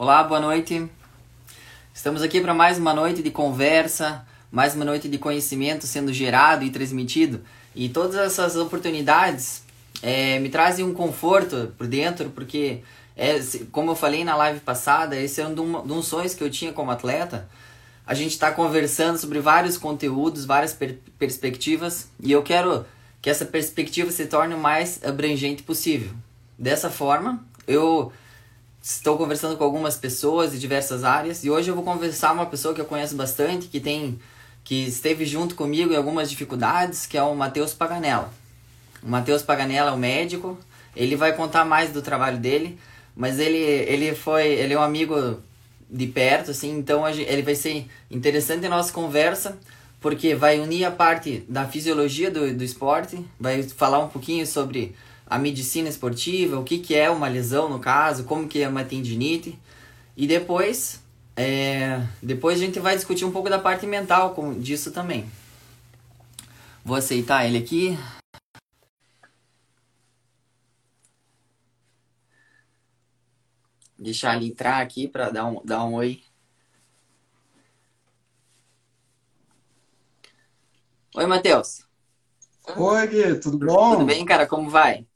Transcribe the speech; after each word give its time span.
Olá, 0.00 0.22
boa 0.22 0.38
noite. 0.38 0.88
Estamos 1.92 2.22
aqui 2.22 2.40
para 2.40 2.54
mais 2.54 2.78
uma 2.78 2.94
noite 2.94 3.20
de 3.20 3.32
conversa, 3.32 4.24
mais 4.48 4.72
uma 4.76 4.84
noite 4.84 5.08
de 5.08 5.18
conhecimento 5.18 5.88
sendo 5.88 6.12
gerado 6.12 6.64
e 6.64 6.70
transmitido. 6.70 7.40
E 7.74 7.88
todas 7.88 8.14
essas 8.14 8.54
oportunidades 8.54 9.64
é, 10.00 10.38
me 10.38 10.50
trazem 10.50 10.84
um 10.84 10.94
conforto 10.94 11.74
por 11.76 11.88
dentro, 11.88 12.30
porque, 12.30 12.84
é, 13.16 13.40
como 13.72 13.90
eu 13.90 13.96
falei 13.96 14.22
na 14.22 14.36
live 14.36 14.60
passada, 14.60 15.16
esse 15.16 15.40
é 15.40 15.48
um, 15.48 15.52
dos 15.52 16.06
sonhos 16.06 16.32
que 16.32 16.44
eu 16.44 16.48
tinha 16.48 16.72
como 16.72 16.92
atleta. 16.92 17.48
A 18.06 18.14
gente 18.14 18.30
está 18.30 18.52
conversando 18.52 19.18
sobre 19.18 19.40
vários 19.40 19.76
conteúdos, 19.76 20.44
várias 20.44 20.72
per 20.72 20.96
perspectivas, 21.18 22.08
e 22.22 22.30
eu 22.30 22.44
quero 22.44 22.86
que 23.20 23.28
essa 23.28 23.44
perspectiva 23.44 24.12
se 24.12 24.26
torne 24.26 24.54
o 24.54 24.58
mais 24.58 25.02
abrangente 25.02 25.64
possível. 25.64 26.12
Dessa 26.56 26.88
forma, 26.88 27.44
eu 27.66 28.12
estou 28.88 29.18
conversando 29.18 29.54
com 29.54 29.64
algumas 29.64 29.96
pessoas 29.96 30.52
de 30.52 30.58
diversas 30.58 31.04
áreas 31.04 31.44
e 31.44 31.50
hoje 31.50 31.68
eu 31.70 31.74
vou 31.74 31.84
conversar 31.84 32.28
com 32.28 32.36
uma 32.36 32.46
pessoa 32.46 32.72
que 32.72 32.80
eu 32.80 32.86
conheço 32.86 33.14
bastante, 33.14 33.68
que 33.68 33.78
tem 33.78 34.18
que 34.64 34.86
esteve 34.86 35.26
junto 35.26 35.54
comigo 35.54 35.92
em 35.92 35.96
algumas 35.96 36.30
dificuldades, 36.30 37.04
que 37.04 37.16
é 37.16 37.22
o 37.22 37.34
Matheus 37.34 37.74
Paganella. 37.74 38.32
O 39.02 39.08
Matheus 39.08 39.42
Paganella 39.42 39.90
é 39.90 39.92
um 39.92 39.98
médico, 39.98 40.58
ele 40.96 41.16
vai 41.16 41.34
contar 41.34 41.66
mais 41.66 41.90
do 41.92 42.00
trabalho 42.00 42.38
dele, 42.38 42.78
mas 43.14 43.38
ele, 43.38 43.58
ele 43.58 44.14
foi, 44.14 44.46
ele 44.46 44.72
é 44.72 44.78
um 44.78 44.82
amigo 44.82 45.38
de 45.90 46.06
perto, 46.06 46.50
assim, 46.50 46.78
então 46.78 47.06
ele 47.08 47.42
vai 47.42 47.54
ser 47.54 47.86
interessante 48.10 48.66
a 48.66 48.70
nossa 48.70 48.92
conversa, 48.92 49.58
porque 50.00 50.34
vai 50.34 50.60
unir 50.60 50.84
a 50.84 50.90
parte 50.90 51.44
da 51.46 51.66
fisiologia 51.66 52.30
do, 52.30 52.54
do 52.54 52.64
esporte, 52.64 53.22
vai 53.38 53.62
falar 53.62 53.98
um 53.98 54.08
pouquinho 54.08 54.46
sobre 54.46 54.94
a 55.28 55.38
medicina 55.38 55.88
esportiva, 55.88 56.58
o 56.58 56.64
que, 56.64 56.78
que 56.78 56.94
é 56.94 57.10
uma 57.10 57.28
lesão 57.28 57.68
no 57.68 57.78
caso, 57.78 58.24
como 58.24 58.48
que 58.48 58.62
é 58.62 58.68
uma 58.68 58.84
tendinite. 58.84 59.58
E 60.16 60.26
depois, 60.26 61.02
é, 61.36 62.02
depois 62.22 62.58
a 62.58 62.64
gente 62.64 62.80
vai 62.80 62.96
discutir 62.96 63.24
um 63.26 63.30
pouco 63.30 63.50
da 63.50 63.58
parte 63.58 63.86
mental 63.86 64.34
com, 64.34 64.58
disso 64.58 64.90
também. 64.90 65.30
Vou 66.82 66.96
aceitar 66.96 67.44
ele 67.44 67.58
aqui. 67.58 67.98
Deixar 73.98 74.36
ele 74.36 74.46
entrar 74.46 74.80
aqui 74.80 75.06
para 75.06 75.28
dar 75.28 75.44
um, 75.44 75.60
dar 75.64 75.84
um 75.84 75.94
oi. 75.94 76.22
Oi, 81.14 81.26
Matheus. 81.26 81.86
Oi, 82.76 83.06
Gui, 83.08 83.40
tudo 83.40 83.58
bom? 83.58 83.92
Tudo 83.92 84.06
bem, 84.06 84.24
cara? 84.24 84.46
Como 84.46 84.70
vai? 84.70 85.07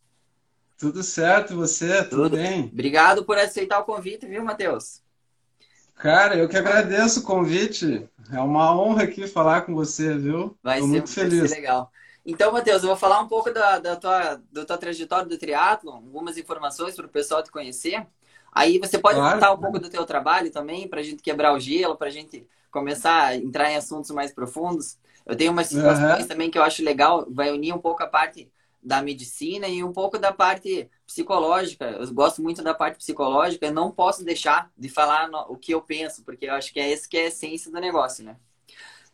Tudo 0.83 1.01
certo, 1.05 1.55
você? 1.55 2.03
Tudo, 2.03 2.25
Tudo 2.25 2.37
bem? 2.37 2.65
Obrigado 2.65 3.25
por 3.25 3.39
aceitar 3.39 3.79
o 3.79 3.85
convite, 3.85 4.27
viu, 4.27 4.43
Matheus? 4.43 5.01
Cara, 5.95 6.37
eu 6.37 6.49
que 6.49 6.57
agradeço 6.57 7.21
o 7.21 7.23
convite. 7.23 8.11
É 8.33 8.41
uma 8.41 8.77
honra 8.77 9.05
aqui 9.05 9.29
falar 9.29 9.61
com 9.61 9.77
você, 9.77 10.19
viu? 10.19 10.59
Vai 10.61 10.81
Tô 10.81 10.87
ser 10.87 10.91
muito 10.91 11.09
feliz. 11.09 11.51
Ser 11.51 11.55
legal. 11.55 11.89
Então, 12.27 12.51
Matheus, 12.51 12.83
eu 12.83 12.89
vou 12.89 12.97
falar 12.97 13.21
um 13.21 13.29
pouco 13.29 13.53
da, 13.53 13.79
da, 13.79 13.95
tua, 13.95 14.43
da 14.51 14.65
tua 14.65 14.77
trajetória 14.77 15.29
do 15.29 15.39
triatlo, 15.39 15.93
algumas 15.93 16.37
informações 16.37 16.97
para 16.97 17.07
o 17.07 17.09
pessoal 17.09 17.45
te 17.45 17.53
conhecer. 17.53 18.05
Aí 18.51 18.81
você 18.81 18.99
pode 18.99 19.21
claro. 19.21 19.35
contar 19.35 19.53
um 19.53 19.59
pouco 19.59 19.79
do 19.79 19.89
teu 19.89 20.05
trabalho 20.05 20.51
também, 20.51 20.89
para 20.89 20.99
a 20.99 21.05
gente 21.05 21.23
quebrar 21.23 21.55
o 21.55 21.61
gelo, 21.61 21.95
para 21.95 22.09
a 22.09 22.13
gente 22.13 22.45
começar 22.73 23.27
a 23.27 23.37
entrar 23.37 23.71
em 23.71 23.77
assuntos 23.77 24.11
mais 24.11 24.33
profundos. 24.33 24.99
Eu 25.25 25.37
tenho 25.37 25.53
umas 25.53 25.69
situações 25.69 26.23
uhum. 26.23 26.27
também 26.27 26.51
que 26.51 26.59
eu 26.59 26.65
acho 26.65 26.83
legal, 26.83 27.25
vai 27.31 27.53
unir 27.53 27.73
um 27.73 27.79
pouco 27.79 28.03
a 28.03 28.07
parte 28.09 28.51
da 28.83 29.01
medicina 29.01 29.69
e 29.69 29.85
um 29.85 29.93
pouco 29.93 30.19
da 30.19 30.33
parte 30.33 30.91
psicológica. 31.07 31.85
Eu 31.85 32.13
gosto 32.13 32.43
muito 32.43 32.63
da 32.63 32.75
parte 32.75 32.97
psicológica, 32.97 33.67
eu 33.67 33.73
não 33.73 33.91
posso 33.91 34.25
deixar 34.25 34.71
de 34.77 34.89
falar 34.89 35.31
o 35.49 35.57
que 35.57 35.73
eu 35.73 35.81
penso, 35.81 36.25
porque 36.25 36.47
eu 36.47 36.55
acho 36.55 36.73
que 36.73 36.81
é 36.81 36.91
esse 36.91 37.09
que 37.09 37.17
é 37.17 37.25
a 37.25 37.29
essência 37.29 37.71
do 37.71 37.81
negócio, 37.81 38.25
né? 38.25 38.37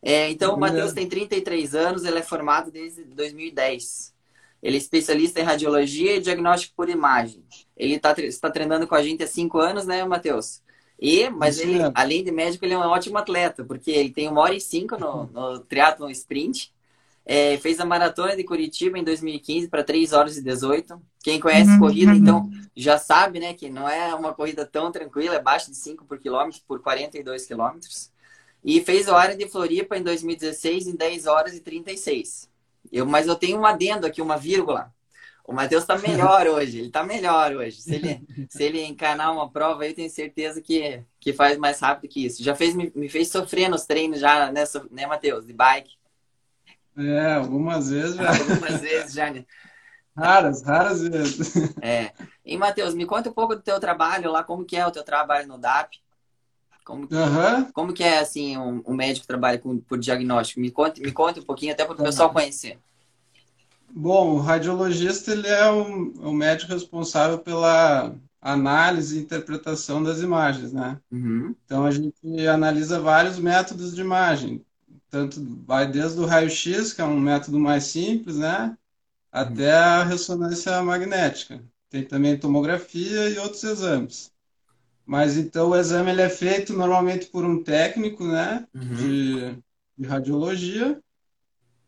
É, 0.01 0.31
então, 0.31 0.55
o 0.55 0.61
Matheus 0.61 0.93
tem 0.93 1.09
33 1.09 1.75
anos, 1.75 2.05
ele 2.05 2.19
é 2.19 2.23
formado 2.23 2.71
desde 2.71 3.05
2010. 3.05 4.15
Ele 4.63 4.77
é 4.77 4.79
especialista 4.79 5.41
em 5.41 5.45
radiologia 5.45 6.17
e 6.17 6.21
diagnóstico 6.21 6.75
por 6.77 6.89
imagem. 6.89 7.45
Ele 7.77 7.95
está 7.95 8.15
tá 8.15 8.51
treinando 8.51 8.87
com 8.87 8.95
a 8.95 9.03
gente 9.03 9.23
há 9.23 9.27
cinco 9.27 9.59
anos, 9.59 9.87
né, 9.87 10.05
Matheus? 10.05 10.63
E, 11.01 11.29
mas 11.31 11.61
ele, 11.61 11.79
além 11.95 12.25
de 12.25 12.33
médico, 12.33 12.65
ele 12.65 12.75
é 12.75 12.79
um 12.79 12.83
ótimo 12.83 13.19
atleta, 13.19 13.65
porque 13.65 13.91
ele 13.91 14.11
tem 14.11 14.29
uma 14.29 14.41
hora 14.41 14.55
e 14.55 14.61
cinco 14.61 14.97
no, 14.97 15.27
no 15.27 15.61
triatlon 15.61 16.11
sprint 16.11 16.73
é, 17.31 17.59
fez 17.59 17.79
a 17.79 17.85
maratona 17.85 18.35
de 18.35 18.43
Curitiba 18.43 18.99
em 18.99 19.05
2015 19.05 19.69
para 19.69 19.85
3 19.85 20.15
horas 20.15 20.39
e 20.39 20.43
18. 20.43 20.99
Quem 21.23 21.39
conhece 21.39 21.71
uhum, 21.73 21.79
corrida, 21.79 22.13
uhum. 22.13 22.17
então, 22.17 22.51
já 22.75 22.97
sabe, 22.97 23.39
né, 23.39 23.53
que 23.53 23.69
não 23.69 23.87
é 23.87 24.15
uma 24.15 24.33
corrida 24.33 24.65
tão 24.65 24.91
tranquila, 24.91 25.35
é 25.35 25.39
abaixo 25.39 25.71
de 25.71 25.77
5 25.77 26.07
por 26.07 26.19
quilômetro, 26.19 26.63
por 26.67 26.81
42 26.81 27.45
quilômetros. 27.45 28.11
E 28.65 28.81
fez 28.81 29.11
a 29.11 29.15
hora 29.15 29.37
de 29.37 29.47
Floripa 29.47 29.99
em 29.99 30.03
2016 30.03 30.87
em 30.87 30.97
10 30.97 31.27
horas 31.27 31.55
e 31.55 31.61
36. 31.61 32.49
Eu, 32.91 33.05
mas 33.05 33.27
eu 33.27 33.37
tenho 33.37 33.59
um 33.59 33.67
adendo 33.67 34.07
aqui, 34.07 34.23
uma 34.23 34.39
vírgula. 34.39 34.91
O 35.45 35.53
Matheus 35.53 35.83
está 35.83 35.99
melhor 35.99 36.47
hoje, 36.49 36.79
ele 36.79 36.87
está 36.87 37.05
melhor 37.05 37.55
hoje. 37.55 37.83
Se 37.83 37.95
ele, 37.95 38.27
se 38.49 38.63
ele 38.63 38.83
encanar 38.83 39.35
uma 39.35 39.51
prova, 39.51 39.87
eu 39.87 39.95
tenho 39.95 40.09
certeza 40.09 40.63
que, 40.63 41.03
que 41.21 41.35
faz 41.35 41.59
mais 41.59 41.79
rápido 41.79 42.11
que 42.11 42.25
isso. 42.25 42.43
Já 42.43 42.55
fez, 42.55 42.75
me, 42.75 42.91
me 42.95 43.09
fez 43.11 43.29
sofrer 43.29 43.69
nos 43.69 43.85
treinos 43.85 44.19
já, 44.19 44.51
né, 44.51 44.65
né 44.91 45.07
Matheus? 45.07 45.47
De 45.47 45.53
bike. 45.53 45.98
É, 46.99 47.35
algumas 47.35 47.91
vezes 47.91 48.17
já. 48.17 48.29
Algumas 48.29 48.81
vezes 48.81 49.13
já, 49.13 49.31
né? 49.31 49.45
Raras, 50.17 50.63
raras 50.63 51.01
vezes. 51.01 51.53
É. 51.81 52.13
E, 52.45 52.57
Matheus, 52.57 52.93
me 52.95 53.07
conta 53.07 53.31
um 53.31 53.33
pouco 53.33 53.55
do 53.55 53.63
teu 53.63 53.79
trabalho 53.79 54.33
lá, 54.33 54.43
como 54.43 54.65
que 54.65 54.77
é 54.77 54.85
o 54.85 54.91
teu 54.91 55.05
trabalho 55.05 55.47
no 55.47 55.59
DAP? 55.59 56.01
Como 56.85 57.07
que, 57.07 57.15
uhum. 57.15 57.71
como 57.73 57.93
que 57.93 58.03
é, 58.03 58.19
assim, 58.19 58.57
um, 58.57 58.83
um 58.87 58.95
médico 58.95 59.21
que 59.21 59.29
trabalha 59.29 59.59
com, 59.59 59.79
por 59.79 59.99
diagnóstico? 59.99 60.59
Me 60.59 60.71
conta, 60.71 61.01
me 61.01 61.13
conta 61.13 61.39
um 61.39 61.45
pouquinho, 61.45 61.73
até 61.73 61.85
para 61.85 61.95
o 61.95 62.03
pessoal 62.03 62.33
conhecer. 62.33 62.79
Bom, 63.91 64.35
o 64.35 64.39
radiologista, 64.39 65.33
ele 65.33 65.47
é 65.47 65.71
o, 65.71 66.13
o 66.15 66.33
médico 66.33 66.73
responsável 66.73 67.39
pela 67.39 68.15
análise 68.41 69.19
e 69.19 69.21
interpretação 69.21 70.03
das 70.03 70.21
imagens, 70.21 70.73
né? 70.73 70.99
Uhum. 71.13 71.55
Então, 71.65 71.85
a 71.85 71.91
gente 71.91 72.47
analisa 72.47 72.99
vários 72.99 73.39
métodos 73.39 73.95
de 73.95 74.01
imagem, 74.01 74.65
tanto 75.11 75.45
vai 75.67 75.91
desde 75.91 76.21
o 76.21 76.27
raio-x, 76.27 76.93
que 76.93 77.01
é 77.01 77.05
um 77.05 77.19
método 77.19 77.59
mais 77.59 77.85
simples, 77.85 78.37
né, 78.37 78.77
até 79.33 79.73
a 79.73 80.05
ressonância 80.05 80.83
magnética. 80.83 81.63
Tem 81.91 82.05
também 82.05 82.39
tomografia 82.39 83.31
e 83.31 83.39
outros 83.39 83.65
exames. 83.65 84.31
Mas 85.07 85.37
então 85.37 85.71
o 85.71 85.77
exame 85.77 86.11
ele 86.11 86.23
é 86.23 86.29
feito 86.29 86.73
normalmente 86.75 87.27
por 87.27 87.45
um 87.45 87.63
técnico, 87.63 88.25
né, 88.25 88.67
uhum. 88.75 88.95
de, 88.95 89.59
de 89.97 90.07
radiologia 90.07 91.01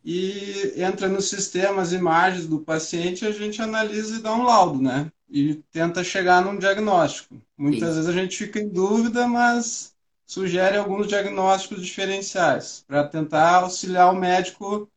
e 0.05 0.73
entra 0.77 1.09
no 1.09 1.21
sistema 1.21 1.83
as 1.83 1.93
imagens 1.93 2.47
do 2.47 2.61
paciente, 2.61 3.27
a 3.27 3.33
gente 3.33 3.61
analisa 3.61 4.17
e 4.17 4.23
dá 4.23 4.33
um 4.33 4.43
laudo, 4.43 4.81
né? 4.81 5.11
E 5.29 5.57
tenta 5.71 6.03
chegar 6.03 6.43
num 6.43 6.59
diagnóstico. 6.59 7.41
Muitas 7.57 7.91
Sim. 7.91 7.95
vezes 7.95 8.09
a 8.09 8.13
gente 8.13 8.37
fica 8.37 8.59
em 8.59 8.69
dúvida, 8.69 9.27
mas 9.29 9.95
sugere 10.31 10.77
alguns 10.77 11.09
diagnósticos 11.09 11.85
diferenciais 11.85 12.85
para 12.87 13.03
tentar 13.03 13.65
auxiliar 13.65 14.13
o 14.13 14.17
médico 14.17 14.89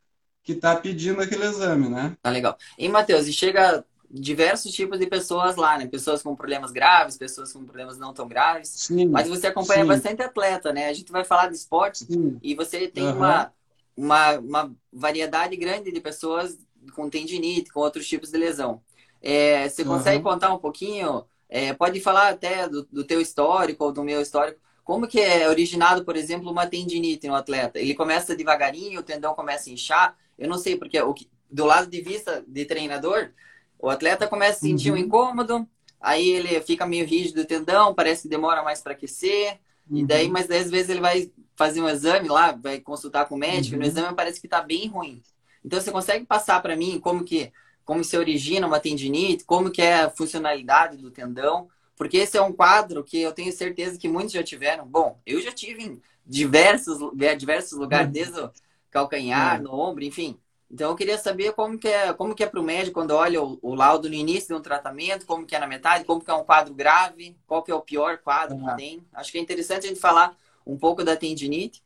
que 0.43 0.51
está 0.51 0.75
pedindo 0.75 1.21
aquele 1.21 1.45
exame, 1.45 1.89
né? 1.89 2.15
Tá 2.21 2.29
legal. 2.29 2.55
E, 2.77 2.87
Matheus, 2.87 3.25
e 3.25 3.33
chega 3.33 3.83
diversos 4.07 4.71
tipos 4.71 4.99
de 4.99 5.07
pessoas 5.07 5.55
lá, 5.55 5.75
né? 5.75 5.87
Pessoas 5.87 6.21
com 6.21 6.35
problemas 6.35 6.69
graves, 6.69 7.17
pessoas 7.17 7.51
com 7.51 7.65
problemas 7.65 7.97
não 7.97 8.13
tão 8.13 8.27
graves. 8.27 8.69
Sim, 8.69 9.07
Mas 9.07 9.27
você 9.27 9.47
acompanha 9.47 9.81
sim. 9.81 9.87
bastante 9.87 10.21
atleta, 10.21 10.71
né? 10.71 10.87
A 10.87 10.93
gente 10.93 11.11
vai 11.11 11.23
falar 11.23 11.47
de 11.47 11.55
esporte 11.55 12.05
sim. 12.05 12.37
e 12.43 12.53
você 12.53 12.87
tem 12.87 13.07
uhum. 13.07 13.15
uma, 13.15 13.51
uma, 13.97 14.37
uma 14.37 14.75
variedade 14.91 15.55
grande 15.55 15.91
de 15.91 15.99
pessoas 15.99 16.59
com 16.95 17.09
tendinite, 17.09 17.71
com 17.71 17.79
outros 17.79 18.07
tipos 18.07 18.29
de 18.29 18.37
lesão. 18.37 18.83
É, 19.19 19.67
você 19.67 19.83
consegue 19.83 20.17
uhum. 20.17 20.31
contar 20.31 20.53
um 20.53 20.59
pouquinho? 20.59 21.25
É, 21.49 21.73
pode 21.73 21.99
falar 22.01 22.29
até 22.29 22.69
do, 22.69 22.87
do 22.91 23.03
teu 23.03 23.19
histórico 23.19 23.85
ou 23.85 23.91
do 23.91 24.03
meu 24.03 24.21
histórico 24.21 24.61
como 24.83 25.07
que 25.07 25.19
é 25.19 25.47
originado, 25.47 26.03
por 26.03 26.15
exemplo, 26.15 26.51
uma 26.51 26.67
tendinite 26.67 27.27
no 27.27 27.35
atleta? 27.35 27.79
Ele 27.79 27.93
começa 27.93 28.35
devagarinho, 28.35 28.99
o 28.99 29.03
tendão 29.03 29.33
começa 29.33 29.69
a 29.69 29.73
inchar? 29.73 30.17
Eu 30.37 30.49
não 30.49 30.57
sei, 30.57 30.75
porque 30.75 30.99
o 31.01 31.13
que, 31.13 31.29
do 31.49 31.65
lado 31.65 31.89
de 31.89 32.01
vista 32.01 32.43
de 32.47 32.65
treinador, 32.65 33.31
o 33.79 33.89
atleta 33.89 34.27
começa 34.27 34.57
a 34.57 34.61
sentir 34.61 34.91
uhum. 34.91 34.97
um 34.97 34.99
incômodo, 34.99 35.67
aí 36.01 36.29
ele 36.29 36.59
fica 36.61 36.85
meio 36.85 37.05
rígido 37.05 37.41
o 37.41 37.45
tendão, 37.45 37.93
parece 37.93 38.23
que 38.23 38.27
demora 38.27 38.61
mais 38.61 38.81
para 38.81 38.93
aquecer, 38.93 39.59
uhum. 39.89 39.99
e 39.99 40.05
daí, 40.05 40.29
mas 40.29 40.47
daí, 40.47 40.59
às 40.59 40.69
vezes 40.69 40.89
ele 40.89 41.01
vai 41.01 41.31
fazer 41.55 41.81
um 41.81 41.87
exame 41.87 42.27
lá, 42.27 42.51
vai 42.51 42.79
consultar 42.79 43.25
com 43.25 43.35
o 43.35 43.37
médico, 43.37 43.75
uhum. 43.75 43.81
e 43.81 43.85
no 43.85 43.91
uhum. 43.93 43.99
exame 43.99 44.15
parece 44.15 44.39
que 44.39 44.47
está 44.47 44.61
bem 44.61 44.87
ruim. 44.87 45.21
Então 45.63 45.79
você 45.79 45.91
consegue 45.91 46.25
passar 46.25 46.61
para 46.61 46.75
mim 46.75 46.99
como 46.99 47.23
que 47.23 47.51
como 47.85 48.03
se 48.03 48.17
origina 48.17 48.65
uma 48.65 48.79
tendinite, 48.79 49.43
como 49.43 49.69
que 49.69 49.81
é 49.81 50.03
a 50.03 50.09
funcionalidade 50.09 50.97
do 50.97 51.11
tendão? 51.11 51.67
Porque 52.03 52.17
esse 52.17 52.37
é 52.37 52.41
um 52.41 52.51
quadro 52.51 53.01
que 53.01 53.21
eu 53.21 53.31
tenho 53.31 53.49
certeza 53.53 53.97
que 53.97 54.09
muitos 54.09 54.33
já 54.33 54.43
tiveram. 54.43 54.85
Bom, 54.85 55.21
eu 55.25 55.41
já 55.41 55.53
tive 55.53 55.83
em 55.83 56.01
diversos, 56.25 56.97
diversos 57.15 57.79
lugares, 57.79 58.07
uhum. 58.07 58.11
desde 58.11 58.41
o 58.41 58.51
calcanhar, 58.91 59.55
uhum. 59.55 59.63
no 59.63 59.79
ombro, 59.79 60.03
enfim. 60.03 60.37
Então 60.69 60.89
eu 60.89 60.97
queria 60.97 61.17
saber 61.17 61.53
como 61.53 61.79
que 61.79 61.87
é, 61.87 62.11
como 62.11 62.35
que 62.35 62.43
é 62.43 62.45
para 62.45 62.59
o 62.59 62.63
médico 62.63 62.95
quando 62.95 63.11
olha 63.11 63.41
o, 63.41 63.57
o, 63.61 63.73
laudo 63.73 64.09
no 64.09 64.15
início 64.15 64.49
de 64.49 64.53
um 64.53 64.61
tratamento, 64.61 65.25
como 65.25 65.45
que 65.45 65.55
é 65.55 65.59
na 65.59 65.65
metade, 65.65 66.03
como 66.03 66.19
que 66.19 66.29
é 66.29 66.33
um 66.33 66.43
quadro 66.43 66.73
grave, 66.73 67.37
qual 67.47 67.63
que 67.63 67.71
é 67.71 67.73
o 67.73 67.79
pior 67.79 68.17
quadro 68.17 68.57
uhum. 68.57 68.65
que 68.65 68.75
tem. 68.75 69.07
Acho 69.13 69.31
que 69.31 69.37
é 69.37 69.41
interessante 69.41 69.85
a 69.85 69.87
gente 69.87 70.01
falar 70.01 70.35
um 70.67 70.77
pouco 70.77 71.05
da 71.05 71.15
tendinite 71.15 71.81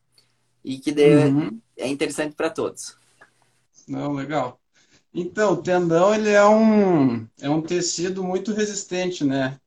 e 0.66 0.80
que 0.80 0.90
uhum. 0.90 1.62
é 1.78 1.88
interessante 1.88 2.34
para 2.34 2.50
todos. 2.50 2.98
Não, 3.88 4.14
legal. 4.14 4.60
Então, 5.14 5.54
o 5.54 5.58
tendão 5.58 6.12
ele 6.12 6.32
é 6.32 6.44
um, 6.44 7.28
é 7.40 7.48
um 7.48 7.62
tecido 7.62 8.24
muito 8.24 8.52
resistente, 8.52 9.24
né? 9.24 9.60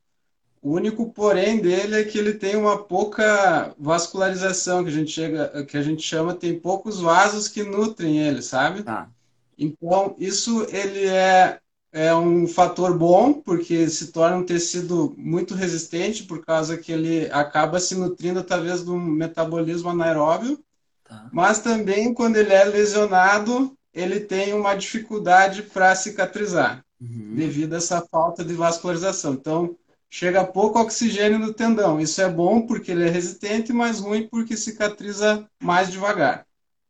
O 0.61 0.73
único 0.73 1.11
porém 1.11 1.59
dele 1.59 1.99
é 1.99 2.03
que 2.03 2.19
ele 2.19 2.35
tem 2.35 2.55
uma 2.55 2.77
pouca 2.77 3.73
vascularização, 3.79 4.83
que 4.83 4.89
a 4.89 4.93
gente, 4.93 5.11
chega, 5.11 5.65
que 5.65 5.75
a 5.75 5.81
gente 5.81 6.03
chama, 6.03 6.35
tem 6.35 6.59
poucos 6.59 6.99
vasos 6.99 7.47
que 7.47 7.63
nutrem 7.63 8.19
ele, 8.19 8.43
sabe? 8.43 8.83
Tá. 8.83 9.09
Então, 9.57 10.15
isso 10.19 10.67
ele 10.69 11.07
é, 11.07 11.59
é 11.91 12.13
um 12.13 12.47
fator 12.47 12.95
bom, 12.95 13.33
porque 13.33 13.89
se 13.89 14.11
torna 14.11 14.37
um 14.37 14.45
tecido 14.45 15.15
muito 15.17 15.55
resistente, 15.55 16.25
por 16.25 16.45
causa 16.45 16.77
que 16.77 16.91
ele 16.91 17.27
acaba 17.31 17.79
se 17.79 17.95
nutrindo 17.95 18.39
através 18.39 18.83
do 18.83 18.95
metabolismo 18.95 19.89
anaeróbio. 19.89 20.59
Tá. 21.03 21.27
Mas 21.33 21.57
também, 21.57 22.13
quando 22.13 22.37
ele 22.37 22.53
é 22.53 22.63
lesionado, 22.65 23.75
ele 23.91 24.19
tem 24.19 24.53
uma 24.53 24.75
dificuldade 24.75 25.63
para 25.63 25.95
cicatrizar, 25.95 26.85
uhum. 27.01 27.33
devido 27.35 27.73
a 27.73 27.77
essa 27.77 27.99
falta 28.11 28.45
de 28.45 28.53
vascularização. 28.53 29.33
Então, 29.33 29.75
chega 30.11 30.43
pouco 30.43 30.77
oxigênio 30.77 31.39
no 31.39 31.53
tendão. 31.53 31.99
Isso 31.99 32.21
é 32.21 32.29
bom 32.29 32.67
porque 32.67 32.91
ele 32.91 33.07
é 33.07 33.09
resistente, 33.09 33.71
mas 33.71 33.99
ruim 33.99 34.27
porque 34.27 34.57
cicatriza 34.57 35.47
mais 35.63 35.89
devagar. 35.89 36.45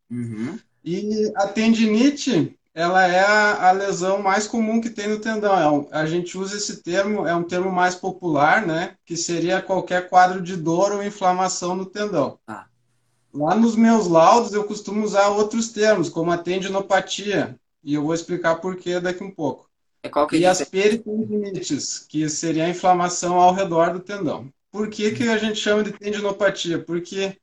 Uhum. 0.10 0.58
E 0.84 1.32
a 1.36 1.48
tendinite, 1.48 2.58
ela 2.74 3.06
é 3.06 3.20
a, 3.20 3.70
a, 3.70 3.72
lesão 3.72 4.20
mais 4.20 4.48
comum 4.48 4.82
que 4.82 4.90
tem 4.90 5.08
no 5.08 5.20
tendão. 5.20 5.58
É 5.58 5.70
um, 5.70 5.88
a 5.92 6.08
gente 6.08 6.36
usa 6.36 6.58
esse 6.58 6.82
termo, 6.82 7.28
é 7.28 7.36
um 7.36 7.44
termo 7.44 7.72
mais 7.72 7.94
popular, 7.94 8.66
né? 8.66 8.96
Que 9.06 9.16
seria 9.16 9.62
qualquer 9.62 10.10
quadro 10.10 10.42
de 10.42 10.58
dor 10.58 10.92
ou 10.92 11.04
inflamação 11.04 11.76
no 11.76 11.86
tendão. 11.86 12.40
Ah. 12.48 12.66
Lá 13.32 13.54
nos 13.56 13.76
meus 13.76 14.08
laudos 14.08 14.52
eu 14.52 14.64
costumo 14.64 15.06
usar 15.06 15.30
outros 15.30 15.70
termos, 15.70 16.10
como 16.10 16.32
a 16.32 16.38
tendinopatia. 16.40 17.56
E 17.84 17.94
eu 17.94 18.04
vou 18.04 18.16
explicar 18.16 18.56
por 18.56 18.76
que 18.76 19.00
daqui 19.00 19.24
um 19.24 19.32
pouco. 19.32 19.71
É 20.04 20.10
que 20.10 20.38
e 20.38 20.46
as 20.46 20.62
peritendinites, 20.64 22.00
que 22.00 22.28
seria 22.28 22.66
a 22.66 22.70
inflamação 22.70 23.40
ao 23.40 23.54
redor 23.54 23.94
do 23.94 24.00
tendão. 24.00 24.52
Por 24.72 24.90
que, 24.90 25.12
que 25.12 25.30
a 25.30 25.38
gente 25.38 25.60
chama 25.60 25.84
de 25.84 25.92
tendinopatia? 25.92 26.80
Porque 26.80 27.38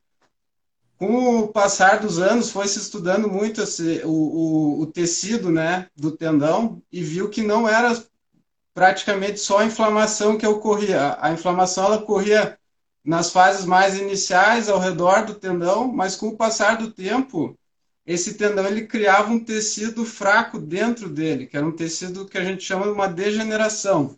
com 0.96 1.40
o 1.40 1.48
passar 1.48 2.00
dos 2.00 2.18
anos 2.18 2.50
foi 2.50 2.66
se 2.66 2.78
estudando 2.78 3.28
muito 3.28 3.62
esse, 3.62 4.02
o, 4.04 4.10
o, 4.10 4.80
o, 4.80 4.86
tecido 4.86 5.50
né, 5.50 5.88
do 5.94 6.10
tendão 6.10 6.82
e 6.90 7.00
viu 7.02 7.28
que 7.28 7.42
não 7.42 7.68
era 7.68 8.02
praticamente 8.74 9.38
só 9.38 9.58
a 9.58 9.64
inflamação 9.64 10.36
que 10.36 10.46
ocorria. 10.46 11.16
A 11.20 11.32
inflamação 11.32 11.84
ela 11.84 11.98
ocorria 11.98 12.58
nas 13.04 13.30
fases 13.30 13.64
mais 13.64 13.96
iniciais 13.96 14.68
ao 14.68 14.80
redor 14.80 15.24
do 15.24 15.34
tendão, 15.34 15.86
mas 15.86 16.16
com 16.16 16.28
o 16.28 16.36
passar 16.36 16.76
do 16.76 16.90
tempo 16.90 17.56
esse 18.08 18.34
tendão 18.34 18.66
ele 18.66 18.86
criava 18.86 19.30
um 19.30 19.38
tecido 19.38 20.02
fraco 20.02 20.58
dentro 20.58 21.10
dele, 21.10 21.46
que 21.46 21.54
era 21.58 21.66
um 21.66 21.76
tecido 21.76 22.24
que 22.24 22.38
a 22.38 22.42
gente 22.42 22.64
chama 22.64 22.86
de 22.86 22.92
uma 22.92 23.06
degeneração. 23.06 24.16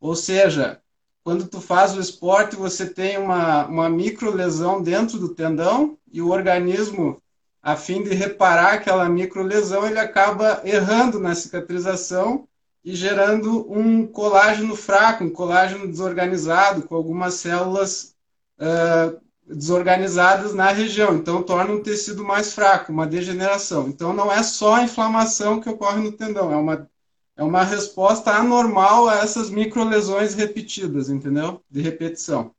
Ou 0.00 0.14
seja, 0.14 0.80
quando 1.24 1.48
tu 1.48 1.60
faz 1.60 1.92
o 1.92 2.00
esporte, 2.00 2.54
você 2.54 2.86
tem 2.86 3.18
uma, 3.18 3.66
uma 3.66 3.90
micro 3.90 4.30
lesão 4.30 4.80
dentro 4.80 5.18
do 5.18 5.34
tendão 5.34 5.98
e 6.12 6.22
o 6.22 6.30
organismo, 6.30 7.20
a 7.60 7.74
fim 7.74 8.04
de 8.04 8.14
reparar 8.14 8.74
aquela 8.74 9.08
micro 9.08 9.42
lesão, 9.42 9.84
ele 9.88 9.98
acaba 9.98 10.62
errando 10.64 11.18
na 11.18 11.34
cicatrização 11.34 12.46
e 12.84 12.94
gerando 12.94 13.68
um 13.72 14.06
colágeno 14.06 14.76
fraco, 14.76 15.24
um 15.24 15.30
colágeno 15.30 15.88
desorganizado, 15.88 16.82
com 16.82 16.94
algumas 16.94 17.34
células 17.34 18.14
uh, 18.60 19.20
desorganizadas 19.46 20.54
na 20.54 20.70
região, 20.70 21.14
então 21.14 21.42
torna 21.42 21.72
um 21.72 21.82
tecido 21.82 22.24
mais 22.24 22.54
fraco, 22.54 22.92
uma 22.92 23.06
degeneração. 23.06 23.88
Então 23.88 24.12
não 24.12 24.30
é 24.30 24.42
só 24.42 24.74
a 24.74 24.82
inflamação 24.82 25.60
que 25.60 25.68
ocorre 25.68 26.00
no 26.02 26.12
tendão, 26.12 26.52
é 26.52 26.56
uma, 26.56 26.88
é 27.36 27.42
uma 27.42 27.64
resposta 27.64 28.30
anormal 28.32 29.08
a 29.08 29.16
essas 29.16 29.50
microlesões 29.50 30.34
repetidas, 30.34 31.10
entendeu? 31.10 31.62
De 31.70 31.80
repetição. 31.80 32.54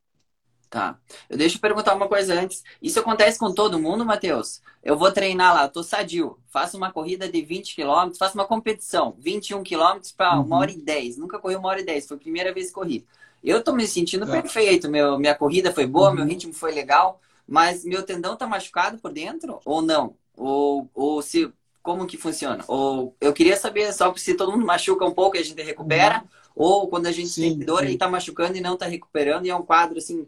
Tá. 0.74 0.98
Eu 1.30 1.38
deixo 1.38 1.58
eu 1.58 1.62
perguntar 1.62 1.94
uma 1.94 2.08
coisa 2.08 2.34
antes. 2.34 2.64
Isso 2.82 3.00
acontece 3.00 3.38
com 3.38 3.54
todo 3.54 3.78
mundo, 3.78 4.04
Matheus? 4.04 4.60
Eu 4.82 4.98
vou 4.98 5.12
treinar 5.12 5.54
lá, 5.54 5.70
tô 5.70 5.84
sadio, 5.84 6.40
faço 6.50 6.78
uma 6.78 6.92
corrida 6.92 7.30
de 7.30 7.44
20 7.44 7.76
km, 7.76 8.12
faço 8.18 8.34
uma 8.34 8.46
competição, 8.46 9.16
21 9.20 9.64
km 9.64 10.00
para 10.18 10.36
uhum. 10.36 10.46
uma 10.46 10.58
hora 10.58 10.72
e 10.72 10.82
10. 10.82 11.18
Nunca 11.18 11.38
corri 11.38 11.56
uma 11.56 11.70
hora 11.70 11.80
e 11.80 11.86
10, 11.86 12.08
foi 12.08 12.18
a 12.18 12.20
primeira 12.20 12.52
vez 12.52 12.70
que 12.70 12.74
corri. 12.74 13.06
Eu 13.44 13.64
tô 13.64 13.74
me 13.74 13.86
sentindo 13.86 14.26
tá. 14.26 14.32
perfeito. 14.32 14.90
Meu, 14.90 15.20
minha 15.20 15.36
corrida 15.36 15.74
foi 15.74 15.86
boa, 15.86 16.10
uhum. 16.10 16.16
meu 16.16 16.26
ritmo 16.26 16.54
foi 16.54 16.72
legal, 16.72 17.20
mas 17.48 17.84
meu 17.84 18.04
tendão 18.04 18.38
tá 18.38 18.48
machucado 18.48 18.98
por 19.00 19.12
dentro 19.12 19.60
ou 19.66 19.82
não? 19.82 20.16
Ou, 20.36 20.90
ou 20.94 21.22
se 21.22 21.52
como 21.82 22.08
que 22.08 22.18
funciona? 22.18 22.64
Ou 22.68 23.16
eu 23.20 23.34
queria 23.34 23.58
saber 23.58 23.92
só 23.94 24.14
se 24.16 24.34
todo 24.36 24.52
mundo 24.52 24.66
machuca 24.66 25.06
um 25.06 25.12
pouco 25.12 25.36
e 25.36 25.40
a 25.40 25.44
gente 25.44 25.62
recupera, 25.62 26.20
uhum. 26.20 26.28
ou 26.56 26.88
quando 26.88 27.08
a 27.08 27.12
gente 27.12 27.30
sim, 27.30 27.42
tem 27.42 27.60
dor 27.60 27.86
sim. 27.86 27.92
e 27.92 27.98
tá 27.98 28.08
machucando 28.08 28.58
e 28.58 28.62
não 28.62 28.78
tá 28.78 28.86
recuperando 28.86 29.46
e 29.46 29.50
é 29.50 29.56
um 29.56 29.64
quadro 29.64 29.98
assim 29.98 30.26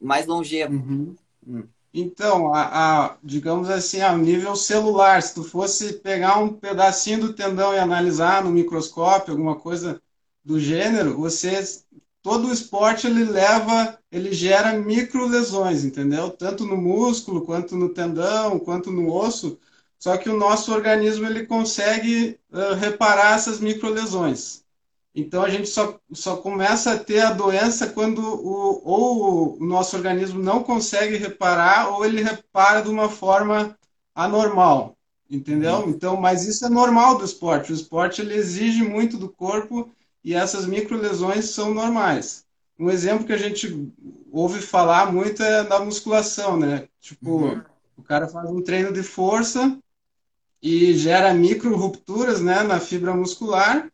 mais 0.00 0.26
longevo. 0.26 0.74
Uhum. 0.74 1.14
Hum. 1.46 1.62
Então, 1.94 2.52
a, 2.52 3.06
a, 3.06 3.16
digamos 3.22 3.70
assim, 3.70 4.02
a 4.02 4.14
nível 4.14 4.54
celular, 4.54 5.22
se 5.22 5.34
tu 5.34 5.42
fosse 5.42 5.94
pegar 5.94 6.38
um 6.38 6.52
pedacinho 6.52 7.20
do 7.20 7.32
tendão 7.32 7.72
e 7.72 7.78
analisar 7.78 8.44
no 8.44 8.50
microscópio, 8.50 9.32
alguma 9.32 9.56
coisa 9.56 10.02
do 10.44 10.60
gênero, 10.60 11.16
você 11.16 11.62
todo 12.26 12.48
o 12.48 12.52
esporte 12.52 13.06
ele 13.06 13.22
leva, 13.22 13.96
ele 14.10 14.32
gera 14.32 14.72
micro 14.72 15.28
lesões, 15.28 15.84
entendeu? 15.84 16.28
Tanto 16.28 16.66
no 16.66 16.76
músculo, 16.76 17.46
quanto 17.46 17.76
no 17.76 17.90
tendão, 17.90 18.58
quanto 18.58 18.90
no 18.90 19.14
osso. 19.14 19.56
Só 19.96 20.16
que 20.16 20.28
o 20.28 20.36
nosso 20.36 20.72
organismo 20.72 21.24
ele 21.24 21.46
consegue 21.46 22.36
uh, 22.50 22.74
reparar 22.74 23.36
essas 23.36 23.60
micro 23.60 23.90
lesões. 23.90 24.64
Então 25.14 25.44
a 25.44 25.48
gente 25.48 25.68
só, 25.68 26.00
só 26.12 26.38
começa 26.38 26.94
a 26.94 26.98
ter 26.98 27.20
a 27.20 27.32
doença 27.32 27.86
quando 27.86 28.20
o, 28.20 28.82
ou 28.84 29.56
o 29.60 29.64
nosso 29.64 29.94
organismo 29.96 30.42
não 30.42 30.64
consegue 30.64 31.16
reparar 31.16 31.90
ou 31.90 32.04
ele 32.04 32.24
repara 32.24 32.82
de 32.82 32.88
uma 32.88 33.08
forma 33.08 33.78
anormal, 34.12 34.96
entendeu? 35.30 35.76
Uhum. 35.76 35.90
Então, 35.90 36.16
mas 36.16 36.44
isso 36.44 36.66
é 36.66 36.68
normal 36.68 37.18
do 37.18 37.24
esporte. 37.24 37.70
O 37.70 37.74
esporte 37.76 38.20
ele 38.20 38.34
exige 38.34 38.82
muito 38.82 39.16
do 39.16 39.28
corpo 39.28 39.94
e 40.26 40.34
essas 40.34 40.66
microlesões 40.66 41.50
são 41.50 41.72
normais. 41.72 42.44
Um 42.76 42.90
exemplo 42.90 43.24
que 43.24 43.32
a 43.32 43.36
gente 43.36 43.88
ouve 44.32 44.60
falar 44.60 45.12
muito 45.12 45.40
é 45.40 45.62
da 45.62 45.78
musculação, 45.78 46.56
né? 46.56 46.88
Tipo, 47.00 47.44
uhum. 47.44 47.62
o 47.96 48.02
cara 48.02 48.26
faz 48.26 48.50
um 48.50 48.60
treino 48.60 48.92
de 48.92 49.04
força 49.04 49.78
e 50.60 50.94
gera 50.94 51.32
micro 51.32 51.76
rupturas, 51.76 52.40
né, 52.40 52.64
na 52.64 52.80
fibra 52.80 53.14
muscular, 53.14 53.88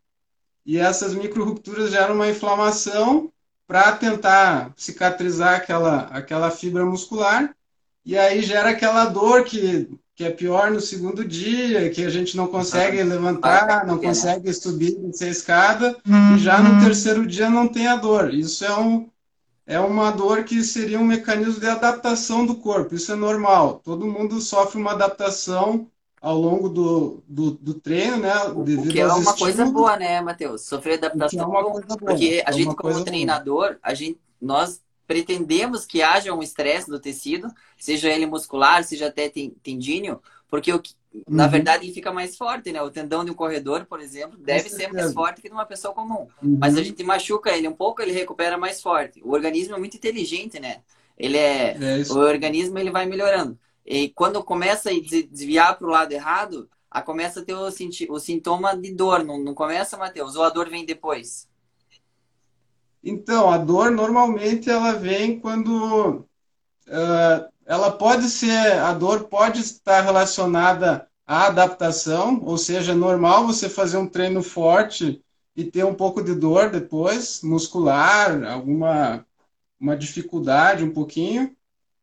e 0.65 0.79
essas 0.79 1.13
micro 1.13 1.45
rupturas 1.45 1.91
geram 1.91 2.15
uma 2.15 2.27
inflamação 2.27 3.31
para 3.67 3.91
tentar 3.91 4.73
cicatrizar 4.75 5.57
aquela 5.57 6.05
aquela 6.07 6.49
fibra 6.49 6.83
muscular, 6.83 7.55
e 8.03 8.17
aí 8.17 8.41
gera 8.41 8.71
aquela 8.71 9.05
dor 9.05 9.43
que 9.43 9.87
que 10.15 10.23
é 10.23 10.29
pior 10.29 10.69
no 10.71 10.79
segundo 10.79 11.25
dia, 11.25 11.89
que 11.89 12.03
a 12.05 12.09
gente 12.09 12.37
não 12.37 12.47
consegue 12.47 13.01
levantar, 13.01 13.85
não 13.85 13.97
consegue 13.97 14.53
subir, 14.53 14.95
descer 14.99 15.27
a 15.27 15.31
escada, 15.31 15.97
e 16.35 16.39
já 16.39 16.61
no 16.61 16.75
uhum. 16.75 16.83
terceiro 16.83 17.25
dia 17.25 17.49
não 17.49 17.67
tem 17.67 17.87
a 17.87 17.95
dor. 17.95 18.31
Isso 18.31 18.63
é, 18.63 18.77
um, 18.77 19.09
é 19.65 19.79
uma 19.79 20.11
dor 20.11 20.43
que 20.43 20.63
seria 20.63 20.99
um 20.99 21.05
mecanismo 21.05 21.59
de 21.59 21.67
adaptação 21.67 22.45
do 22.45 22.55
corpo, 22.55 22.93
isso 22.93 23.11
é 23.11 23.15
normal. 23.15 23.81
Todo 23.83 24.05
mundo 24.05 24.39
sofre 24.39 24.79
uma 24.79 24.91
adaptação 24.91 25.87
ao 26.21 26.39
longo 26.39 26.69
do, 26.69 27.23
do, 27.27 27.51
do 27.51 27.73
treino, 27.73 28.17
né? 28.17 28.31
Devido 28.63 28.89
o 28.89 28.93
que 28.93 28.99
é 28.99 29.05
uma 29.05 29.17
estímulos. 29.17 29.39
coisa 29.39 29.65
boa, 29.65 29.97
né, 29.97 30.21
Matheus? 30.21 30.61
Sofrer 30.61 30.93
adaptação. 30.93 31.41
É 31.41 31.45
uma 31.45 31.71
coisa 31.71 31.87
boa. 31.87 31.97
Porque 31.97 32.43
a 32.45 32.49
é 32.49 32.53
gente, 32.53 32.75
como 32.75 33.03
treinador, 33.03 33.67
boa. 33.69 33.79
a 33.81 33.93
gente, 33.93 34.21
nós 34.39 34.79
pretendemos 35.07 35.85
que 35.85 36.01
haja 36.01 36.33
um 36.33 36.41
estresse 36.41 36.89
no 36.89 36.99
tecido, 36.99 37.47
seja 37.77 38.09
ele 38.09 38.25
muscular, 38.25 38.83
seja 38.83 39.07
até 39.07 39.29
tendíneo, 39.29 40.21
porque 40.49 40.71
o 40.71 40.79
que, 40.79 40.93
uhum. 41.13 41.23
na 41.27 41.47
verdade 41.47 41.85
ele 41.85 41.93
fica 41.93 42.11
mais 42.11 42.37
forte, 42.37 42.71
né? 42.71 42.81
O 42.81 42.91
tendão 42.91 43.25
de 43.25 43.31
um 43.31 43.35
corredor, 43.35 43.85
por 43.85 43.99
exemplo, 43.99 44.37
deve 44.37 44.69
ser 44.69 44.91
mais 44.91 45.13
forte 45.13 45.41
que 45.41 45.49
de 45.49 45.53
uma 45.53 45.65
pessoa 45.65 45.93
comum. 45.93 46.27
Uhum. 46.41 46.57
Mas 46.59 46.77
a 46.77 46.83
gente 46.83 47.03
machuca 47.03 47.51
ele 47.51 47.67
um 47.67 47.73
pouco, 47.73 48.01
ele 48.01 48.11
recupera 48.11 48.57
mais 48.57 48.81
forte. 48.81 49.21
O 49.23 49.31
organismo 49.31 49.75
é 49.75 49.79
muito 49.79 49.97
inteligente, 49.97 50.59
né? 50.59 50.81
Ele 51.17 51.37
é, 51.37 51.75
é 51.75 52.03
o 52.11 52.17
organismo 52.17 52.77
ele 52.77 52.91
vai 52.91 53.05
melhorando. 53.05 53.57
E 53.85 54.09
quando 54.09 54.43
começa 54.43 54.89
a 54.89 54.93
desviar 54.93 55.77
para 55.77 55.87
o 55.87 55.91
lado 55.91 56.11
errado, 56.11 56.69
a 56.89 57.01
começa 57.01 57.39
a 57.39 57.43
ter 57.43 57.53
o, 57.53 57.67
o 58.09 58.19
sintoma 58.19 58.77
de 58.77 58.93
dor, 58.93 59.23
não, 59.23 59.39
não 59.39 59.53
começa, 59.53 59.97
Matheus? 59.97 60.35
Ou 60.35 60.43
a 60.43 60.49
dor 60.49 60.69
vem 60.69 60.85
depois? 60.85 61.47
Então, 63.03 63.49
a 63.51 63.57
dor 63.57 63.91
normalmente 63.91 64.69
ela 64.69 64.93
vem 64.93 65.39
quando 65.39 66.25
uh, 66.87 67.51
ela 67.65 67.91
pode 67.91 68.29
ser, 68.29 68.79
a 68.79 68.93
dor 68.93 69.25
pode 69.25 69.59
estar 69.59 70.01
relacionada 70.01 71.07
a 71.25 71.47
adaptação, 71.47 72.41
ou 72.43 72.57
seja, 72.57 72.91
é 72.93 72.95
normal 72.95 73.45
você 73.45 73.69
fazer 73.69 73.97
um 73.97 74.07
treino 74.07 74.41
forte 74.41 75.21
e 75.55 75.63
ter 75.63 75.85
um 75.85 75.93
pouco 75.93 76.23
de 76.23 76.33
dor 76.33 76.69
depois, 76.69 77.41
muscular, 77.43 78.43
alguma 78.45 79.25
uma 79.79 79.97
dificuldade 79.97 80.83
um 80.83 80.93
pouquinho, 80.93 81.53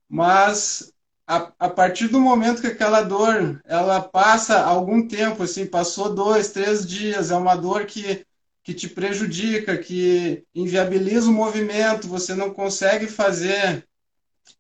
mas 0.07 0.93
a, 1.27 1.51
a 1.59 1.69
partir 1.71 2.09
do 2.09 2.21
momento 2.21 2.61
que 2.61 2.67
aquela 2.67 3.01
dor 3.03 3.63
ela 3.65 4.03
passa 4.03 4.63
algum 4.63 5.07
tempo, 5.09 5.45
assim, 5.45 5.65
passou 5.65 6.15
dois, 6.15 6.53
três 6.53 6.87
dias, 6.87 7.31
é 7.31 7.37
uma 7.37 7.57
dor 7.57 7.87
que, 7.87 8.27
que 8.63 8.75
te 8.75 8.89
prejudica, 8.89 9.77
que 9.77 10.45
inviabiliza 10.55 11.29
o 11.29 11.33
movimento, 11.33 12.09
você 12.09 12.35
não 12.35 12.53
consegue 12.53 13.07
fazer 13.07 13.87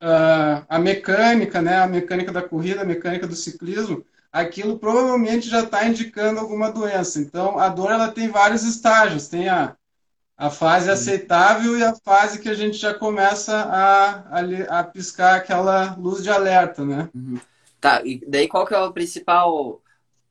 uh, 0.00 0.64
a 0.68 0.78
mecânica, 0.78 1.60
né, 1.60 1.78
a 1.78 1.86
mecânica 1.86 2.32
da 2.32 2.42
corrida, 2.42 2.82
a 2.82 2.86
mecânica 2.86 3.26
do 3.26 3.36
ciclismo, 3.36 4.04
aquilo 4.32 4.78
provavelmente 4.78 5.48
já 5.48 5.62
está 5.62 5.84
indicando 5.84 6.40
alguma 6.40 6.70
doença. 6.70 7.20
Então, 7.20 7.58
a 7.58 7.68
dor 7.68 7.90
ela 7.90 8.10
tem 8.10 8.28
vários 8.28 8.62
estágios. 8.62 9.28
Tem 9.28 9.48
a, 9.48 9.76
a 10.36 10.50
fase 10.50 10.90
aceitável 10.90 11.76
e 11.76 11.82
a 11.82 11.94
fase 11.94 12.38
que 12.38 12.48
a 12.48 12.54
gente 12.54 12.78
já 12.78 12.94
começa 12.94 13.54
a, 13.54 14.40
a, 14.40 14.80
a 14.80 14.84
piscar 14.84 15.36
aquela 15.36 15.94
luz 15.96 16.22
de 16.22 16.30
alerta, 16.30 16.84
né? 16.84 17.08
Uhum. 17.14 17.38
Tá, 17.80 18.02
e 18.04 18.22
daí 18.26 18.46
qual 18.46 18.66
que 18.66 18.74
é 18.74 18.78
o 18.78 18.92
principal 18.92 19.80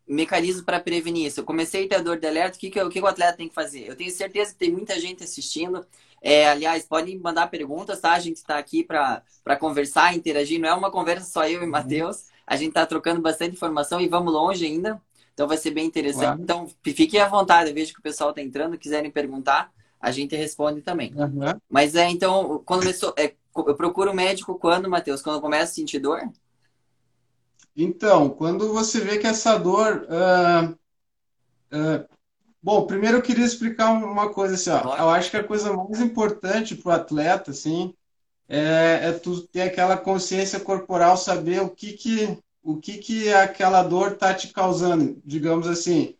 mecanismo 0.10 0.63
para 0.63 0.80
prevenir 0.80 1.28
isso? 1.28 1.39
Eu 1.39 1.46
comecei 1.46 1.86
a 1.86 1.89
ter 1.89 2.01
dor 2.01 2.20
de 2.20 2.28
alerta, 2.28 2.58
o 2.58 2.60
que, 2.60 2.70
que, 2.70 2.82
o 2.82 2.89
que 2.89 3.00
o 3.00 3.08
atleta 3.08 3.38
tem 3.38 3.48
que 3.48 3.54
fazer? 3.54 3.88
Eu 3.88 3.96
tenho 3.96 4.12
certeza 4.12 4.51
que 4.51 4.58
tem 4.60 4.72
muita 4.72 5.00
gente 5.00 5.24
assistindo. 5.24 5.86
É, 6.22 6.50
aliás, 6.50 6.84
podem 6.86 7.18
mandar 7.18 7.48
perguntas, 7.48 8.01
tá? 8.01 8.13
A 8.13 8.20
gente 8.20 8.38
está 8.38 8.58
aqui 8.58 8.84
para 8.84 9.24
conversar, 9.60 10.16
interagir. 10.16 10.60
Não 10.60 10.68
é 10.68 10.74
uma 10.74 10.92
conversa 10.92 11.30
só 11.30 11.48
eu 11.48 11.63
e. 11.63 11.68
Matheus. 11.68 12.25
A 12.46 12.56
gente 12.56 12.70
está 12.70 12.86
trocando 12.86 13.22
bastante 13.22 13.54
informação 13.54 14.01
e 14.01 14.08
vamos 14.08 14.34
longe 14.34 14.66
ainda. 14.66 15.01
Então 15.34 15.48
vai 15.48 15.56
ser 15.56 15.72
bem 15.72 15.86
interessante. 15.86 16.24
Claro. 16.24 16.42
Então 16.42 16.68
fiquem 16.84 17.22
à 17.22 17.28
vontade. 17.28 17.70
Eu 17.70 17.75
vejo 17.75 17.94
que 17.94 18.00
o 18.00 18.04
pessoal 18.04 18.32
está 18.32 18.42
entrando. 18.42 18.78
Quiserem 18.78 19.10
perguntar, 19.10 19.72
a 20.01 20.12
gente 20.12 20.36
responde 20.36 20.82
também. 20.82 21.13
Uhum. 21.16 21.60
Mas 21.70 21.96
é 21.96 22.10
então, 22.10 22.62
quando 22.66 22.84
eu, 22.84 23.13
é, 23.18 23.34
eu 23.56 23.75
procuro 23.75 24.12
o 24.12 24.16
médico 24.16 24.60
quando, 24.60 24.89
Matheus? 24.89 25.22
Quando 25.22 25.36
eu 25.36 25.42
começo 25.42 25.72
a 25.72 25.75
sentir 25.75 26.00
dor? 26.00 26.22
Então, 27.82 28.30
quando 28.30 28.74
você 28.74 29.00
vê 29.00 29.18
que 29.18 29.26
essa 29.26 29.58
dor. 29.58 30.06
Uh, 30.10 30.72
uh, 31.74 32.06
bom, 32.62 32.86
primeiro 32.86 33.18
eu 33.18 33.22
queria 33.22 33.46
explicar 33.46 33.92
uma 33.92 34.28
coisa 34.34 34.56
assim, 34.56 34.70
ó. 34.70 34.98
Eu 34.98 35.10
acho 35.10 35.32
que 35.32 35.38
a 35.38 35.44
coisa 35.44 35.72
mais 35.72 36.02
importante 36.02 36.76
para 36.76 36.90
o 36.90 36.94
atleta, 36.94 37.52
assim, 37.52 37.94
é, 38.50 39.00
é 39.04 39.12
tu 39.14 39.48
ter 39.48 39.62
aquela 39.62 39.96
consciência 39.96 40.60
corporal, 40.60 41.16
saber 41.16 41.62
o 41.62 41.70
que 41.70 41.94
que, 41.94 42.38
o 42.62 42.76
que, 42.76 42.98
que 42.98 43.32
aquela 43.32 43.82
dor 43.82 44.12
está 44.12 44.34
te 44.34 44.50
causando. 44.50 45.18
Digamos 45.24 45.66
assim, 45.66 46.16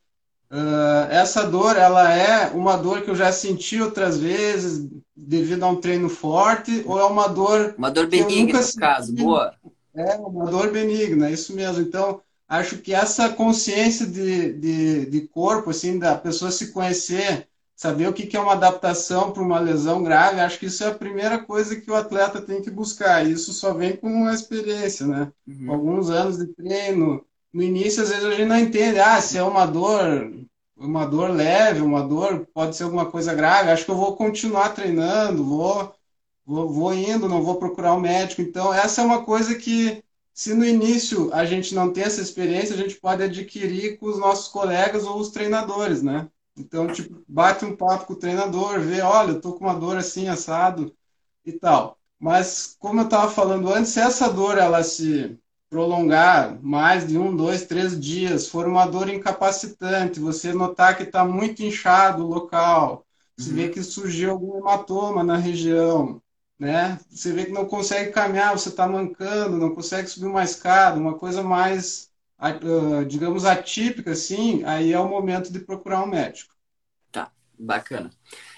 uh, 0.50 1.12
essa 1.12 1.44
dor, 1.46 1.76
ela 1.76 2.10
é 2.14 2.52
uma 2.52 2.78
dor 2.78 3.02
que 3.02 3.10
eu 3.10 3.16
já 3.16 3.34
senti 3.34 3.82
outras 3.82 4.18
vezes 4.18 4.88
devido 5.14 5.64
a 5.64 5.68
um 5.68 5.76
treino 5.76 6.08
forte, 6.08 6.84
ou 6.86 6.98
é 6.98 7.04
uma 7.04 7.28
dor... 7.28 7.76
Uma 7.78 7.92
dor 7.92 8.08
benigna, 8.08 8.62
no 8.62 8.74
caso, 8.76 9.14
boa. 9.14 9.54
É, 9.94 10.16
uma 10.16 10.46
dor 10.50 10.72
benigna, 10.72 11.30
isso 11.30 11.54
mesmo. 11.56 11.82
Então, 11.82 12.22
acho 12.48 12.78
que 12.78 12.94
essa 12.94 13.30
consciência 13.30 14.06
de, 14.06 14.54
de, 14.54 15.06
de 15.08 15.28
corpo, 15.28 15.70
assim, 15.70 15.98
da 15.98 16.16
pessoa 16.16 16.52
se 16.52 16.72
conhecer 16.72 17.50
saber 17.80 18.10
o 18.10 18.14
que 18.14 18.36
é 18.36 18.40
uma 18.42 18.52
adaptação 18.52 19.32
para 19.32 19.42
uma 19.42 19.58
lesão 19.58 20.04
grave, 20.04 20.42
acho 20.42 20.60
que 20.60 20.66
isso 20.66 20.84
é 20.84 20.88
a 20.88 20.94
primeira 20.94 21.40
coisa 21.40 21.80
que 21.80 21.90
o 21.90 21.96
atleta 21.96 22.42
tem 22.42 22.62
que 22.62 22.70
buscar. 22.70 23.26
Isso 23.26 23.54
só 23.54 23.74
vem 23.74 23.96
com 23.96 24.26
a 24.26 24.34
experiência, 24.34 25.08
né? 25.08 25.32
Uhum. 25.48 25.72
Alguns 25.72 26.10
anos 26.10 26.38
de 26.38 26.48
treino. 26.48 27.24
No 27.54 27.64
início, 27.64 28.04
às 28.04 28.10
vezes, 28.10 28.26
a 28.26 28.32
gente 28.32 28.50
não 28.50 28.60
entende, 28.60 29.00
ah, 29.00 29.22
se 29.22 29.38
é 29.38 29.44
uma 29.44 29.66
dor, 29.66 30.30
uma 30.76 31.06
dor 31.06 31.30
leve, 31.30 31.80
uma 31.80 32.04
dor, 32.04 32.46
pode 32.54 32.76
ser 32.76 32.84
alguma 32.84 33.06
coisa 33.10 33.34
grave. 33.34 33.72
Acho 33.72 33.86
que 33.86 33.92
eu 33.92 33.96
vou 33.96 34.14
continuar 34.18 34.76
treinando, 34.76 35.42
vou, 35.42 35.96
vou, 36.50 36.68
vou 36.68 36.94
indo, 36.94 37.30
não 37.30 37.44
vou 37.44 37.56
procurar 37.58 37.94
o 37.94 37.98
um 37.98 38.02
médico. 38.02 38.42
Então, 38.42 38.74
essa 38.74 39.02
é 39.02 39.06
uma 39.06 39.24
coisa 39.24 39.54
que, 39.56 40.04
se 40.34 40.54
no 40.56 40.66
início 40.66 41.32
a 41.32 41.46
gente 41.46 41.76
não 41.76 41.94
tem 41.94 42.04
essa 42.04 42.22
experiência, 42.22 42.74
a 42.74 42.78
gente 42.78 42.96
pode 42.96 43.22
adquirir 43.22 44.00
com 44.00 44.08
os 44.08 44.18
nossos 44.18 44.48
colegas 44.48 45.06
ou 45.06 45.20
os 45.20 45.30
treinadores, 45.30 46.02
né? 46.02 46.28
Então, 46.58 46.88
tipo, 46.88 47.24
bate 47.28 47.64
um 47.64 47.76
papo 47.76 48.08
com 48.08 48.14
o 48.14 48.20
treinador, 48.20 48.80
vê, 48.82 49.02
olha, 49.02 49.32
eu 49.32 49.42
tô 49.42 49.54
com 49.54 49.66
uma 49.66 49.76
dor 49.76 49.96
assim, 49.98 50.28
assado 50.28 50.94
e 51.46 51.54
tal. 51.54 51.98
Mas, 52.20 52.76
como 52.80 53.02
eu 53.02 53.06
estava 53.06 53.32
falando 53.32 53.72
antes, 53.72 53.92
se 53.92 54.00
essa 54.00 54.28
dor 54.28 54.58
ela 54.58 54.84
se 54.84 55.40
prolongar 55.70 56.60
mais 56.62 57.08
de 57.08 57.18
um, 57.18 57.34
dois, 57.36 57.66
três 57.66 57.98
dias, 58.00 58.48
for 58.50 58.68
uma 58.68 58.86
dor 58.88 59.08
incapacitante, 59.08 60.20
você 60.20 60.52
notar 60.52 60.98
que 60.98 61.04
está 61.04 61.24
muito 61.24 61.62
inchado 61.64 62.26
o 62.26 62.28
local, 62.28 63.06
você 63.38 63.54
vê 63.54 63.66
uhum. 63.66 63.72
que 63.72 63.84
surgiu 63.84 64.32
algum 64.32 64.58
hematoma 64.58 65.24
na 65.24 65.38
região, 65.38 66.22
né? 66.60 67.00
Você 67.10 67.32
vê 67.32 67.46
que 67.46 67.52
não 67.52 67.66
consegue 67.66 68.12
caminhar, 68.12 68.52
você 68.52 68.70
está 68.70 68.88
mancando, 68.88 69.58
não 69.58 69.74
consegue 69.74 70.08
subir 70.08 70.28
uma 70.28 70.44
escada, 70.44 71.00
uma 71.00 71.18
coisa 71.18 71.42
mais 71.42 72.10
digamos, 73.08 73.44
atípica, 73.44 74.12
assim, 74.12 74.64
aí 74.64 74.94
é 74.94 75.00
o 75.00 75.10
momento 75.10 75.52
de 75.52 75.60
procurar 75.60 76.04
um 76.04 76.08
médico. 76.08 76.56
Tá, 77.12 77.32
bacana. 77.58 78.10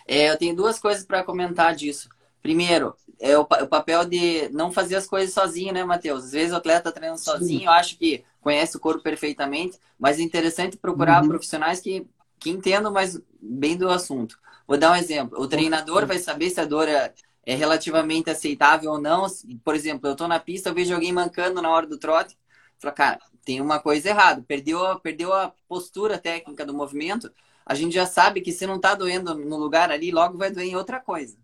É, 0.07 0.29
eu 0.29 0.37
tenho 0.37 0.55
duas 0.55 0.77
coisas 0.77 1.03
para 1.03 1.23
comentar 1.23 1.75
disso. 1.75 2.07
Primeiro, 2.43 2.95
é 3.19 3.37
o, 3.37 3.41
o, 3.41 3.67
papel 3.67 4.05
de 4.05 4.49
não 4.49 4.71
fazer 4.71 4.95
as 4.95 5.07
coisas 5.07 5.33
sozinho, 5.33 5.73
né, 5.73 5.83
Matheus? 5.83 6.25
Às 6.25 6.31
vezes 6.31 6.53
o 6.53 6.57
atleta 6.57 6.89
está 6.89 6.91
treinando 6.91 7.19
sozinho, 7.19 7.65
eu 7.65 7.71
acho 7.71 7.97
que 7.97 8.23
conhece 8.39 8.77
o 8.77 8.79
corpo 8.79 9.01
perfeitamente, 9.01 9.79
mas 9.97 10.19
é 10.19 10.21
interessante 10.21 10.77
procurar 10.77 11.21
uhum. 11.21 11.29
profissionais 11.29 11.79
que, 11.79 12.07
que 12.39 12.49
entendam 12.49 12.91
mais 12.91 13.19
bem 13.41 13.77
do 13.77 13.89
assunto. 13.89 14.39
Vou 14.67 14.77
dar 14.77 14.91
um 14.91 14.95
exemplo. 14.95 15.39
O 15.39 15.47
treinador 15.47 16.05
vai 16.05 16.17
saber 16.17 16.49
se 16.49 16.59
a 16.59 16.65
dor 16.65 16.87
é, 16.87 17.13
é 17.45 17.55
relativamente 17.55 18.29
aceitável 18.29 18.91
ou 18.91 19.01
não. 19.01 19.27
Por 19.63 19.75
exemplo, 19.75 20.07
eu 20.07 20.13
estou 20.13 20.27
na 20.27 20.39
pista, 20.39 20.69
eu 20.69 20.73
vejo 20.73 20.93
alguém 20.93 21.11
mancando 21.11 21.61
na 21.61 21.69
hora 21.69 21.87
do 21.87 21.97
trote. 21.97 22.37
Fala, 22.79 22.93
cara, 22.93 23.19
tem 23.43 23.61
uma 23.61 23.79
coisa 23.79 24.09
errada. 24.09 24.43
Perdeu, 24.47 24.99
perdeu 24.99 25.33
a 25.33 25.53
postura 25.67 26.17
técnica 26.17 26.65
do 26.65 26.73
movimento. 26.73 27.31
A 27.65 27.75
gente 27.75 27.93
já 27.93 28.05
sabe 28.05 28.41
que 28.41 28.51
se 28.51 28.65
não 28.65 28.75
está 28.75 28.95
doendo 28.95 29.35
no 29.35 29.57
lugar 29.57 29.91
ali, 29.91 30.11
logo 30.11 30.37
vai 30.37 30.51
doer 30.51 30.67
em 30.67 30.75
outra 30.75 30.99
coisa. 30.99 31.37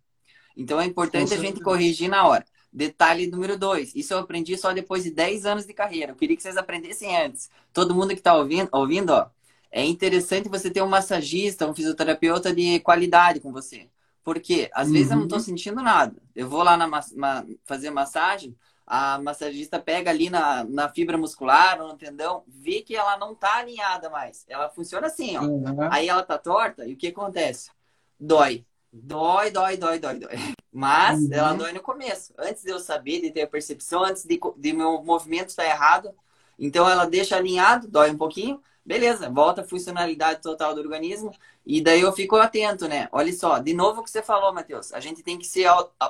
Então 0.55 0.79
é 0.81 0.85
importante 0.85 1.33
a 1.33 1.37
gente 1.37 1.61
corrigir 1.61 2.09
na 2.09 2.27
hora. 2.27 2.45
Detalhe 2.71 3.27
número 3.27 3.57
dois. 3.57 3.95
Isso 3.95 4.13
eu 4.13 4.19
aprendi 4.19 4.57
só 4.57 4.73
depois 4.73 5.03
de 5.03 5.11
10 5.11 5.45
anos 5.45 5.65
de 5.65 5.73
carreira. 5.73 6.11
Eu 6.11 6.15
queria 6.15 6.35
que 6.35 6.43
vocês 6.43 6.57
aprendessem 6.57 7.15
antes. 7.15 7.49
Todo 7.71 7.95
mundo 7.95 8.09
que 8.09 8.15
está 8.19 8.35
ouvindo, 8.35 8.69
ouvindo 8.71 9.11
ó, 9.11 9.29
é 9.71 9.83
interessante 9.85 10.49
você 10.49 10.69
ter 10.69 10.81
um 10.81 10.87
massagista, 10.87 11.67
um 11.67 11.73
fisioterapeuta 11.73 12.53
de 12.53 12.79
qualidade 12.79 13.39
com 13.39 13.51
você. 13.51 13.87
Porque 14.27 14.69
às 14.73 14.89
uhum. 14.89 14.93
vezes 14.93 15.09
eu 15.09 15.15
não 15.15 15.23
estou 15.23 15.37
uhum. 15.37 15.45
sentindo 15.45 15.81
nada. 15.81 16.13
Eu 16.35 16.49
vou 16.49 16.61
lá 16.61 16.75
na, 16.75 16.85
ma 16.85 17.45
fazer 17.63 17.89
massagem, 17.91 18.53
a 18.85 19.17
massagista 19.19 19.79
pega 19.79 20.11
ali 20.11 20.29
na, 20.29 20.65
na 20.65 20.89
fibra 20.89 21.17
muscular 21.17 21.77
no 21.77 21.95
tendão, 21.95 22.43
vê 22.45 22.81
que 22.81 22.93
ela 22.93 23.17
não 23.17 23.33
tá 23.33 23.55
alinhada 23.55 24.09
mais. 24.09 24.43
Ela 24.49 24.67
funciona 24.67 25.07
assim, 25.07 25.37
ó. 25.37 25.43
Uhum. 25.43 25.77
Aí 25.89 26.09
ela 26.09 26.23
tá 26.23 26.37
torta 26.37 26.85
e 26.85 26.91
o 26.91 26.97
que 26.97 27.07
acontece? 27.07 27.71
Dói. 28.19 28.65
Dói, 28.91 29.49
dói, 29.49 29.77
dói, 29.77 29.97
dói, 29.97 30.19
dói. 30.19 30.35
Mas 30.73 31.21
uhum. 31.21 31.29
ela 31.31 31.53
dói 31.53 31.71
no 31.71 31.79
começo. 31.79 32.33
Antes 32.37 32.63
de 32.63 32.69
eu 32.69 32.81
saber, 32.81 33.21
de 33.21 33.31
ter 33.31 33.43
a 33.43 33.47
percepção, 33.47 34.03
antes 34.03 34.25
de, 34.25 34.37
de 34.57 34.73
meu 34.73 35.01
movimento 35.01 35.51
estar 35.51 35.63
errado. 35.63 36.13
Então 36.59 36.89
ela 36.89 37.05
deixa 37.05 37.37
alinhado, 37.37 37.87
dói 37.87 38.11
um 38.11 38.17
pouquinho. 38.17 38.61
Beleza, 38.87 39.29
volta 39.29 39.63
a 39.63 39.67
funcionalidade 39.67 40.41
total 40.41 40.73
do 40.73 40.79
organismo. 40.79 41.29
E 41.65 41.81
daí 41.81 41.99
eu 41.99 42.13
fico 42.13 42.37
atento, 42.37 42.87
né? 42.87 43.09
Olha 43.11 43.33
só, 43.33 43.59
de 43.59 43.73
novo 43.73 43.99
o 43.99 44.03
que 44.03 44.09
você 44.09 44.21
falou, 44.21 44.53
Matheus. 44.53 44.93
A 44.93 45.01
gente 45.01 45.21
tem 45.21 45.37
que 45.37 45.45
se 45.45 45.65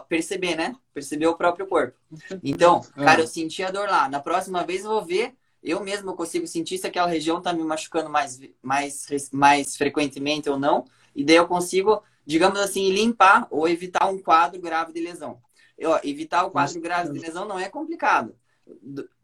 perceber, 0.08 0.56
né? 0.56 0.76
Perceber 0.94 1.26
o 1.26 1.36
próprio 1.36 1.66
corpo. 1.66 1.98
Então, 2.44 2.86
é. 2.96 3.04
cara, 3.04 3.22
eu 3.22 3.28
senti 3.28 3.64
a 3.64 3.72
dor 3.72 3.90
lá. 3.90 4.08
Na 4.08 4.20
próxima 4.20 4.64
vez 4.64 4.84
eu 4.86 4.92
vou 4.92 5.04
ver, 5.04 5.36
eu 5.64 5.84
mesmo 5.84 6.16
consigo 6.16 6.46
sentir 6.46 6.78
se 6.78 6.86
aquela 6.86 7.08
região 7.08 7.42
tá 7.42 7.52
me 7.52 7.64
machucando 7.64 8.12
mais, 8.12 8.40
mais, 8.62 9.08
mais 9.32 9.76
frequentemente 9.76 10.48
ou 10.48 10.60
não. 10.60 10.86
E 11.16 11.26
daí 11.26 11.38
eu 11.38 11.48
consigo, 11.48 12.04
digamos 12.28 12.60
assim, 12.60 12.92
limpar 12.92 13.48
ou 13.50 13.68
evitar 13.68 14.08
um 14.08 14.20
quadro 14.20 14.62
grave 14.62 14.94
de 14.94 15.02
lesão. 15.02 15.42
Eu, 15.76 16.00
evitar 16.04 16.46
o 16.46 16.52
quadro 16.52 16.80
grave 16.80 17.12
de 17.12 17.18
lesão 17.18 17.44
não 17.44 17.58
é 17.58 17.70
complicado. 17.70 18.36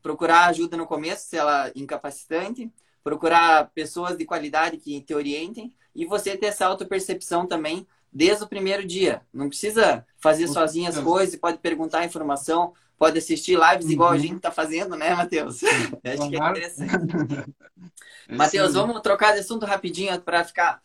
Procurar 0.02 0.48
ajuda 0.48 0.76
no 0.76 0.88
começo, 0.88 1.28
se 1.28 1.38
ela 1.38 1.68
é 1.68 1.74
incapacitante 1.76 2.74
procurar 3.04 3.70
pessoas 3.74 4.18
de 4.18 4.26
qualidade 4.26 4.78
que 4.78 5.02
te 5.02 5.14
orientem 5.14 5.74
e 5.96 6.06
você 6.06 6.38
ter 6.38 6.48
essa 6.48 6.66
autopercepção 6.66 7.46
também 7.46 7.86
desde 8.12 8.44
o 8.44 8.48
primeiro 8.48 8.86
dia. 8.86 9.22
Não 9.34 9.50
precisa 9.50 10.06
fazer 10.18 10.48
sozinho 10.48 10.88
as 10.88 11.00
coisas, 11.00 11.36
pode 11.36 11.58
perguntar 11.58 12.00
a 12.00 12.06
informação, 12.06 12.74
pode 12.98 13.18
assistir 13.18 13.58
lives 13.60 13.86
uhum. 13.86 13.92
igual 13.92 14.12
a 14.12 14.18
gente 14.18 14.38
está 14.38 14.52
fazendo, 14.52 14.96
né, 14.96 15.14
Matheus? 15.14 15.62
Acho 16.04 16.30
que 16.30 16.36
é 16.36 16.50
interessante. 16.50 17.54
Matheus, 18.30 18.74
vamos 18.74 19.02
trocar 19.02 19.34
de 19.34 19.40
assunto 19.40 19.66
rapidinho 19.66 20.20
para 20.22 20.44
ficar 20.46 20.82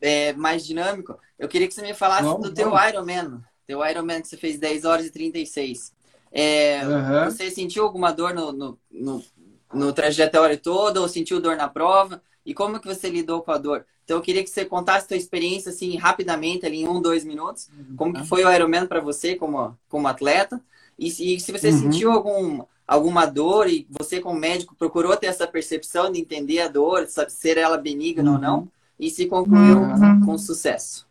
é, 0.00 0.32
mais 0.32 0.64
dinâmico. 0.64 1.18
Eu 1.38 1.48
queria 1.48 1.68
que 1.68 1.74
você 1.74 1.82
me 1.82 1.94
falasse 1.94 2.40
do 2.40 2.54
teu 2.54 2.70
vamos. 2.70 2.88
Ironman. 2.88 3.44
Teu 3.66 3.84
Ironman 3.84 4.22
que 4.22 4.28
você 4.28 4.36
fez 4.36 4.58
10 4.58 4.84
horas 4.84 5.06
e 5.06 5.10
36. 5.10 5.92
É, 6.30 6.80
uhum. 6.86 7.24
Você 7.26 7.50
sentiu 7.50 7.84
alguma 7.84 8.12
dor 8.12 8.34
no, 8.34 8.52
no, 8.52 8.78
no 8.90 9.24
no 9.72 9.92
trajetório 9.92 10.58
todo 10.58 10.98
ou 10.98 11.08
sentiu 11.08 11.40
dor 11.40 11.56
na 11.56 11.68
prova? 11.68 12.22
E 12.44 12.54
como 12.54 12.80
que 12.80 12.86
você 12.86 13.08
lidou 13.10 13.42
com 13.42 13.52
a 13.52 13.58
dor? 13.58 13.84
Então 14.04 14.16
eu 14.16 14.22
queria 14.22 14.42
que 14.42 14.48
você 14.48 14.64
contasse 14.64 15.04
a 15.04 15.08
sua 15.08 15.16
experiência 15.18 15.70
assim 15.70 15.96
rapidamente, 15.96 16.64
ali 16.64 16.80
em 16.80 16.88
um, 16.88 17.00
dois 17.00 17.24
minutos. 17.24 17.68
Como 17.94 18.14
que 18.14 18.24
foi 18.24 18.42
o 18.42 18.50
Ironman 18.50 18.86
para 18.86 19.00
você 19.00 19.34
como, 19.34 19.76
como 19.88 20.08
atleta? 20.08 20.58
E, 20.98 21.08
e 21.08 21.38
se 21.38 21.52
você 21.52 21.68
uhum. 21.68 21.78
sentiu 21.78 22.10
algum, 22.10 22.62
alguma 22.86 23.26
dor 23.26 23.68
e 23.68 23.86
você 23.90 24.18
como 24.18 24.40
médico 24.40 24.74
procurou 24.74 25.14
ter 25.14 25.26
essa 25.26 25.46
percepção 25.46 26.10
de 26.10 26.20
entender 26.20 26.60
a 26.60 26.68
dor, 26.68 27.06
sabe, 27.06 27.30
ser 27.30 27.58
ela 27.58 27.76
benigna 27.76 28.30
uhum. 28.30 28.36
ou 28.36 28.40
não, 28.40 28.68
e 28.98 29.10
se 29.10 29.26
concluiu 29.26 29.78
uhum. 29.78 30.24
com 30.24 30.38
sucesso. 30.38 31.06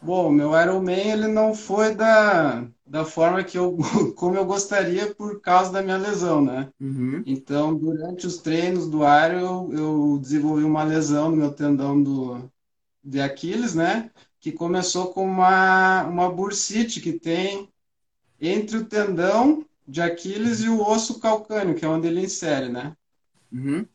Bom, 0.00 0.30
meu 0.30 0.58
Ironman 0.58 1.10
ele 1.10 1.26
não 1.26 1.52
foi 1.52 1.94
da, 1.94 2.64
da 2.90 3.04
forma 3.04 3.44
que 3.44 3.56
eu 3.56 3.78
como 4.16 4.34
eu 4.34 4.44
gostaria 4.44 5.14
por 5.14 5.40
causa 5.40 5.70
da 5.70 5.80
minha 5.80 5.96
lesão, 5.96 6.44
né? 6.44 6.68
Uhum. 6.80 7.22
Então, 7.24 7.72
durante 7.72 8.26
os 8.26 8.38
treinos 8.38 8.88
do 8.88 9.02
Iron, 9.02 9.72
eu, 9.72 9.78
eu, 9.78 10.18
desenvolvi 10.20 10.64
uma 10.64 10.82
lesão 10.82 11.30
no 11.30 11.36
meu 11.36 11.52
tendão 11.52 12.02
do, 12.02 12.50
de 13.02 13.20
Aquiles, 13.20 13.76
né? 13.76 14.10
Que 14.40 14.50
começou 14.50 15.12
com 15.12 15.24
uma, 15.24 16.02
uma 16.02 16.28
bursite 16.28 17.00
que 17.00 17.12
tem 17.12 17.68
entre 18.40 18.78
o 18.78 18.84
tendão 18.84 19.64
de 19.86 20.02
Aquiles 20.02 20.60
e 20.60 20.68
o 20.68 20.82
osso 20.82 21.20
calcâneo, 21.20 21.76
que 21.76 21.84
é 21.84 21.88
onde 21.88 22.08
ele 22.08 22.24
insere, 22.24 22.68
né? 22.68 22.96
Uhum. 23.52 23.86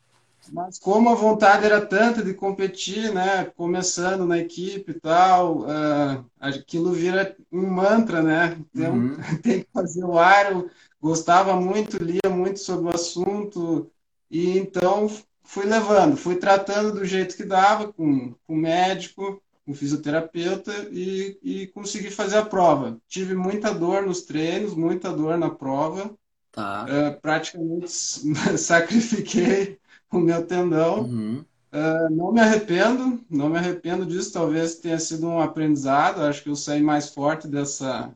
Mas 0.52 0.80
como 0.80 1.10
a 1.10 1.16
vontade 1.16 1.66
era 1.66 1.86
tanta 1.86 2.24
de 2.24 2.34
competir, 2.34 3.14
né, 3.14 3.46
começando 3.56 4.26
na 4.26 4.38
equipe 4.38 4.92
e 4.92 5.00
tal, 5.00 5.60
uh, 5.60 6.26
aquilo 6.40 6.92
vira 6.92 7.36
um 7.52 7.68
mantra, 7.68 8.22
né? 8.22 8.58
Então, 8.74 8.94
uhum. 8.94 9.18
tem 9.42 9.62
que 9.62 9.70
fazer 9.74 10.04
o 10.04 10.18
ar. 10.18 10.52
Eu 10.52 10.70
gostava 11.02 11.60
muito, 11.60 12.04
lia 12.04 12.30
muito 12.30 12.60
sobre 12.60 12.88
o 12.88 12.96
assunto 12.96 13.90
e 14.30 14.58
então 14.58 15.10
fui 15.44 15.66
levando, 15.66 16.18
fui 16.18 16.36
tratando 16.36 16.92
do 16.92 17.06
jeito 17.06 17.36
que 17.36 17.44
dava 17.44 17.94
com, 17.94 18.34
o 18.48 18.56
médico, 18.56 19.42
com 19.64 19.72
o 19.72 19.76
fisioterapeuta 19.76 20.72
e, 20.92 21.38
e 21.42 21.68
consegui 21.68 22.10
fazer 22.10 22.38
a 22.38 22.46
prova. 22.46 22.98
Tive 23.08 23.36
muita 23.36 23.74
dor 23.74 24.04
nos 24.04 24.24
treinos, 24.24 24.74
muita 24.74 25.12
dor 25.12 25.38
na 25.38 25.50
prova. 25.50 26.14
Tá. 26.52 26.86
Uh, 26.86 27.22
praticamente 27.22 27.90
sacrifiquei 28.58 29.78
o 30.18 30.22
meu 30.22 30.46
tendão. 30.46 31.02
Uhum. 31.02 31.46
Uh, 31.74 32.10
não 32.10 32.32
me 32.32 32.40
arrependo, 32.40 33.20
não 33.30 33.50
me 33.50 33.58
arrependo 33.58 34.06
disso. 34.06 34.32
Talvez 34.32 34.76
tenha 34.76 34.98
sido 34.98 35.28
um 35.28 35.40
aprendizado. 35.40 36.22
Acho 36.22 36.44
que 36.44 36.50
eu 36.50 36.56
saí 36.56 36.82
mais 36.82 37.10
forte 37.10 37.48
dessa, 37.48 38.14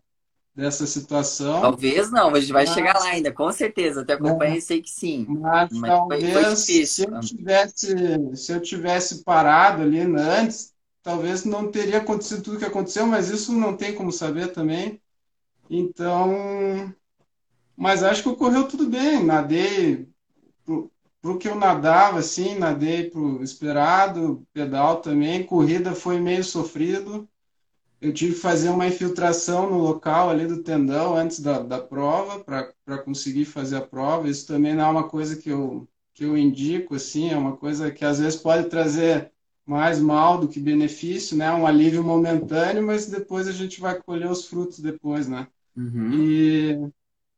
dessa 0.56 0.86
situação. 0.86 1.62
Talvez 1.62 2.12
não, 2.12 2.34
a 2.34 2.40
gente 2.40 2.54
vai 2.54 2.66
mas, 2.66 2.74
chegar 2.74 2.98
lá 3.00 3.10
ainda, 3.10 3.32
com 3.34 3.52
certeza. 3.52 4.02
Até 4.02 4.14
acompanho 4.14 4.56
e 4.56 4.62
sei 4.62 4.82
que 4.82 4.90
sim. 4.90 5.26
Mas, 5.28 5.72
mas 5.72 5.92
talvez 5.92 6.34
foi, 6.34 6.44
foi 6.44 6.56
se, 6.56 7.04
eu 7.04 7.20
tivesse, 7.20 7.96
se 8.36 8.52
eu 8.54 8.62
tivesse 8.62 9.24
parado 9.24 9.82
ali 9.82 10.00
antes, 10.00 10.74
talvez 11.04 11.44
não 11.44 11.72
teria 11.72 11.98
acontecido 11.98 12.42
tudo 12.42 12.60
que 12.60 12.66
aconteceu, 12.66 13.06
mas 13.08 13.30
isso 13.30 13.54
não 13.54 13.76
tem 13.76 13.94
como 13.94 14.12
saber 14.12 14.54
também. 14.54 15.02
Então, 15.70 16.94
mas 17.76 18.04
acho 18.04 18.24
que 18.24 18.30
ocorreu 18.30 18.68
tudo 18.68 18.88
bem. 18.88 19.24
Nadei 19.24 20.08
pro 21.22 21.38
que 21.38 21.48
eu 21.48 21.56
nadava, 21.56 22.20
assim, 22.20 22.56
nadei 22.56 23.10
pro 23.10 23.44
esperado, 23.44 24.46
pedal 24.54 25.02
também, 25.02 25.46
corrida 25.46 25.94
foi 25.94 26.20
meio 26.20 26.44
sofrido. 26.44 27.28
Eu 28.02 28.14
tive 28.14 28.34
que 28.34 28.40
fazer 28.40 28.70
uma 28.70 28.88
infiltração 28.88 29.70
no 29.70 29.80
local 29.80 30.30
ali 30.30 30.48
do 30.48 30.64
tendão 30.64 31.16
antes 31.16 31.42
da, 31.42 31.60
da 31.60 31.82
prova, 31.82 32.40
para 32.44 32.98
conseguir 33.04 33.46
fazer 33.46 33.76
a 33.78 33.82
prova. 33.82 34.30
Isso 34.30 34.48
também 34.48 34.74
não 34.74 34.86
é 34.86 34.90
uma 34.90 35.10
coisa 35.10 35.36
que 35.36 35.50
eu, 35.50 35.88
que 36.14 36.24
eu 36.24 36.38
indico, 36.38 36.96
assim, 36.96 37.30
é 37.30 37.38
uma 37.38 37.58
coisa 37.58 37.92
que 37.92 38.06
às 38.06 38.20
vezes 38.20 38.40
pode 38.40 38.70
trazer 38.70 39.32
mais 39.66 40.00
mal 40.00 40.40
do 40.40 40.48
que 40.48 40.60
benefício, 40.60 41.38
né? 41.38 41.52
Um 41.52 41.68
alívio 41.68 42.04
momentâneo, 42.04 42.86
mas 42.86 43.06
depois 43.08 43.48
a 43.48 43.52
gente 43.52 43.80
vai 43.82 44.02
colher 44.02 44.30
os 44.32 44.46
frutos 44.46 44.80
depois, 44.80 45.28
né? 45.28 45.48
Uhum. 45.76 46.14
E... 46.14 46.92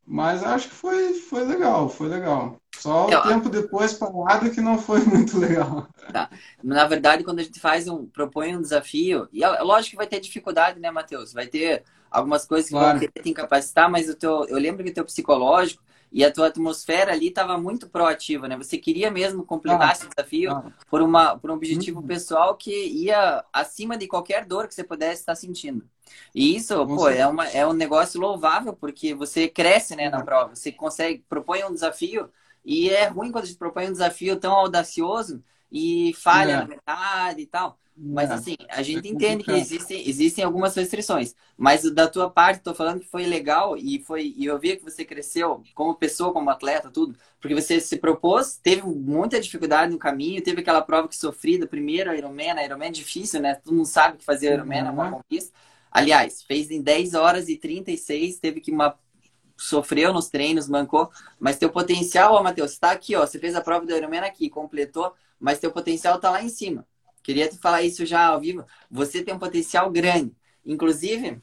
Mas 0.06 0.44
acho 0.44 0.68
que 0.68 0.76
foi, 0.76 1.14
foi 1.14 1.46
legal, 1.46 1.88
foi 1.88 2.08
legal. 2.08 2.60
Só 2.78 3.08
o 3.08 3.22
tempo 3.22 3.50
depois 3.50 3.94
parado 3.94 4.50
que 4.50 4.60
não 4.60 4.78
foi 4.78 5.00
muito 5.06 5.38
legal. 5.38 5.88
Tá. 6.12 6.30
Na 6.64 6.86
verdade, 6.86 7.24
quando 7.24 7.40
a 7.40 7.44
gente 7.44 7.60
faz 7.60 7.88
um, 7.88 8.06
propõe 8.06 8.56
um 8.56 8.62
desafio, 8.62 9.28
e 9.32 9.44
é 9.44 9.62
lógico 9.62 9.92
que 9.92 9.98
vai 9.98 10.08
ter 10.08 10.20
dificuldade, 10.20 10.80
né, 10.80 10.90
Matheus? 10.92 11.32
Vai 11.32 11.48
ter 11.48 11.84
algumas 12.10 12.46
coisas 12.46 12.68
que 12.70 12.76
claro. 12.76 13.00
vão 13.00 13.00
querer 13.00 13.24
te 13.24 13.30
incapacitar, 13.30 13.90
mas 13.90 14.10
o 14.10 14.16
teu, 14.16 14.46
eu 14.48 14.58
lembro 14.58 14.84
que 14.84 14.90
o 14.90 14.94
teu 14.94 15.06
psicológico 15.06 15.84
e 16.12 16.26
a 16.26 16.32
tua 16.32 16.48
atmosfera 16.48 17.14
ali 17.14 17.28
estava 17.28 17.58
muito 17.58 17.88
proativa, 17.88 18.48
né? 18.48 18.58
Você 18.58 18.78
queria 18.78 19.10
mesmo 19.10 19.46
completar 19.46 19.90
ah, 19.90 19.92
esse 19.94 20.08
desafio 20.08 20.52
ah. 20.52 20.72
por, 20.90 21.02
uma, 21.02 21.38
por 21.38 21.50
um 21.50 21.54
objetivo 21.54 22.02
uhum. 22.02 22.08
pessoal 22.08 22.56
que 22.56 22.72
ia 22.88 23.46
acima 23.54 23.98
de 23.98 24.08
qualquer 24.08 24.46
dor 24.46 24.68
que 24.68 24.76
você 24.76 24.84
pudesse 24.84 25.22
estar 25.22 25.36
sentindo. 25.36 25.88
E 26.36 26.56
isso, 26.56 26.86
pô, 26.86 27.08
é, 27.08 27.26
uma, 27.26 27.48
é 27.48 27.66
um 27.66 27.72
negócio 27.72 28.20
louvável, 28.20 28.74
porque 28.74 29.14
você 29.14 29.48
cresce 29.48 29.96
né, 29.96 30.10
na 30.10 30.22
prova. 30.24 30.54
Você 30.54 30.72
consegue, 30.72 31.24
propõe 31.30 31.64
um 31.64 31.74
desafio 31.74 32.30
e 32.66 32.90
é 32.90 33.08
ruim 33.08 33.32
quando 33.32 33.46
a 33.46 33.48
gente 33.48 33.58
propõe 33.58 33.88
um 33.88 33.94
desafio 33.94 34.38
tão 34.38 34.52
audacioso 34.52 35.42
e 35.72 36.14
falha 36.16 36.52
é. 36.52 36.58
na 36.58 36.66
metade 36.66 37.42
e 37.42 37.46
tal. 37.46 37.78
Mas 37.96 38.32
é. 38.32 38.34
assim, 38.34 38.56
a 38.70 38.82
gente 38.82 39.08
é 39.08 39.12
entende 39.12 39.44
que 39.44 39.52
existem, 39.52 40.08
existem 40.08 40.44
algumas 40.44 40.76
restrições. 40.76 41.36
Mas 41.58 41.84
da 41.94 42.08
tua 42.08 42.30
parte, 42.30 42.58
estou 42.58 42.74
falando 42.74 43.00
que 43.00 43.08
foi 43.08 43.26
legal 43.26 43.78
e 43.78 44.00
foi 44.00 44.34
e 44.36 44.46
eu 44.46 44.58
vi 44.58 44.76
que 44.76 44.84
você 44.84 45.06
cresceu 45.06 45.62
como 45.76 45.96
pessoa, 45.96 46.34
como 46.34 46.50
atleta, 46.50 46.90
tudo. 46.90 47.16
Porque 47.40 47.54
você 47.54 47.80
se 47.80 47.98
propôs, 47.98 48.58
teve 48.58 48.82
muita 48.84 49.40
dificuldade 49.40 49.92
no 49.92 50.00
caminho, 50.00 50.42
teve 50.42 50.62
aquela 50.62 50.82
prova 50.82 51.08
que 51.08 51.16
sofri 51.16 51.58
do 51.58 51.68
primeiro 51.68 52.14
Ironman, 52.16 52.52
a 52.52 52.66
Ironman 52.66 52.88
é 52.88 52.92
difícil, 52.92 53.40
né? 53.40 53.56
Todo 53.56 53.76
mundo 53.76 53.86
sabe 53.86 54.18
que 54.18 54.26
fazer 54.26 54.54
Ironman 54.54 54.82
uhum. 54.82 54.88
é 54.88 54.92
uma 54.92 55.12
conquista. 55.12 55.52
Aliás, 55.92 56.42
fez 56.42 56.72
em 56.72 56.82
10 56.82 57.14
horas 57.14 57.50
e 57.50 57.58
36, 57.58 58.40
teve 58.40 58.62
que 58.62 58.72
uma 58.72 58.98
sofreu 59.62 60.12
nos 60.14 60.30
treinos, 60.30 60.68
mancou, 60.68 61.10
mas 61.40 61.58
teu 61.58 61.70
potencial, 61.70 62.34
ó, 62.34 62.44
Matheus, 62.44 62.72
está 62.72 62.92
aqui, 62.92 63.16
ó. 63.16 63.26
Você 63.26 63.38
fez 63.38 63.56
a 63.56 63.62
prova 63.62 63.86
do 63.86 63.96
Ironman 63.96 64.22
aqui, 64.22 64.50
completou, 64.50 65.14
mas 65.40 65.60
teu 65.60 65.72
potencial 65.72 66.16
está 66.16 66.30
lá 66.30 66.42
em 66.42 66.50
cima. 66.50 66.86
Queria 67.24 67.48
te 67.48 67.58
falar 67.58 67.84
isso 67.84 68.06
já 68.06 68.26
ao 68.28 68.40
vivo. 68.40 68.66
Você 68.90 69.24
tem 69.24 69.34
um 69.34 69.40
potencial 69.40 69.92
grande. 69.92 70.36
Inclusive, 70.66 71.42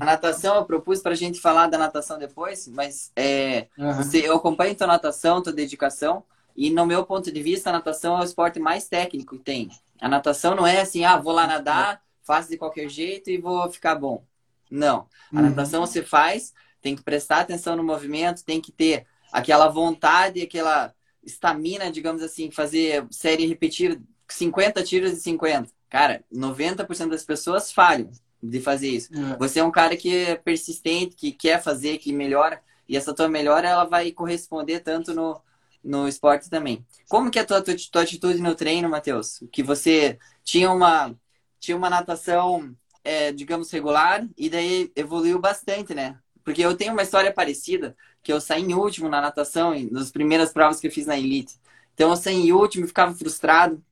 a 0.00 0.04
natação 0.04 0.56
eu 0.56 0.64
propus 0.64 1.00
para 1.00 1.12
a 1.12 1.16
gente 1.16 1.40
falar 1.40 1.66
da 1.66 1.76
natação 1.76 2.18
depois, 2.18 2.66
mas 2.68 3.12
é, 3.14 3.68
uhum. 3.76 3.92
você, 3.94 4.26
eu 4.26 4.36
acompanho 4.36 4.74
tua 4.74 4.86
natação, 4.86 5.42
tua 5.42 5.52
dedicação, 5.52 6.24
e 6.56 6.70
no 6.70 6.86
meu 6.86 7.04
ponto 7.04 7.30
de 7.30 7.42
vista, 7.42 7.68
a 7.68 7.74
natação 7.74 8.16
é 8.16 8.22
o 8.22 8.24
esporte 8.24 8.58
mais 8.58 8.88
técnico 8.88 9.36
que 9.36 9.44
tem. 9.44 9.70
A 10.00 10.08
natação 10.08 10.54
não 10.54 10.66
é 10.66 10.80
assim, 10.80 11.04
ah, 11.04 11.16
vou 11.16 11.32
lá 11.32 11.46
nadar, 11.46 12.00
faço 12.22 12.48
de 12.48 12.56
qualquer 12.56 12.88
jeito 12.88 13.30
e 13.30 13.38
vou 13.38 13.70
ficar 13.70 13.94
bom. 13.94 14.24
Não. 14.70 15.06
A 15.32 15.36
uhum. 15.36 15.42
natação 15.42 15.80
você 15.80 16.02
faz 16.02 16.52
tem 16.88 16.96
que 16.96 17.02
prestar 17.02 17.40
atenção 17.40 17.76
no 17.76 17.84
movimento, 17.84 18.42
tem 18.42 18.62
que 18.62 18.72
ter 18.72 19.06
aquela 19.30 19.68
vontade, 19.68 20.40
aquela 20.40 20.94
estamina, 21.22 21.92
digamos 21.92 22.22
assim, 22.22 22.50
fazer 22.50 23.06
série 23.10 23.46
repetir 23.46 24.00
50 24.26 24.82
tiros 24.82 25.10
de 25.10 25.20
50. 25.20 25.68
Cara, 25.90 26.24
90% 26.32 27.10
das 27.10 27.24
pessoas 27.24 27.70
falham 27.70 28.10
de 28.42 28.58
fazer 28.58 28.88
isso. 28.88 29.10
É. 29.14 29.36
Você 29.36 29.60
é 29.60 29.64
um 29.64 29.70
cara 29.70 29.98
que 29.98 30.16
é 30.16 30.36
persistente, 30.36 31.14
que 31.14 31.30
quer 31.30 31.62
fazer, 31.62 31.98
que 31.98 32.10
melhora, 32.10 32.62
e 32.88 32.96
essa 32.96 33.14
tua 33.14 33.28
melhora 33.28 33.68
ela 33.68 33.84
vai 33.84 34.10
corresponder 34.10 34.80
tanto 34.80 35.12
no, 35.12 35.38
no 35.84 36.08
esporte 36.08 36.48
também. 36.48 36.86
Como 37.06 37.30
que 37.30 37.38
é 37.38 37.42
a 37.42 37.44
tua, 37.44 37.62
tua, 37.62 37.74
tua 37.92 38.02
atitude 38.02 38.40
no 38.40 38.54
treino, 38.54 38.88
Matheus? 38.88 39.42
Que 39.52 39.62
você 39.62 40.18
tinha 40.42 40.70
uma, 40.70 41.14
tinha 41.60 41.76
uma 41.76 41.90
natação, 41.90 42.74
é, 43.04 43.30
digamos, 43.30 43.70
regular, 43.70 44.26
e 44.38 44.48
daí 44.48 44.90
evoluiu 44.96 45.38
bastante, 45.38 45.94
né? 45.94 46.18
Porque 46.48 46.62
eu 46.62 46.74
tenho 46.74 46.94
uma 46.94 47.02
história 47.02 47.30
parecida, 47.30 47.94
que 48.22 48.32
eu 48.32 48.40
saí 48.40 48.62
em 48.62 48.72
último 48.72 49.06
na 49.06 49.20
natação, 49.20 49.74
nas 49.90 50.10
primeiras 50.10 50.50
provas 50.50 50.80
que 50.80 50.86
eu 50.86 50.90
fiz 50.90 51.04
na 51.04 51.14
Elite. 51.14 51.56
Então 51.92 52.08
eu 52.08 52.16
saí 52.16 52.36
em 52.36 52.52
último 52.52 52.86
e 52.86 52.88
ficava 52.88 53.14
frustrado. 53.14 53.84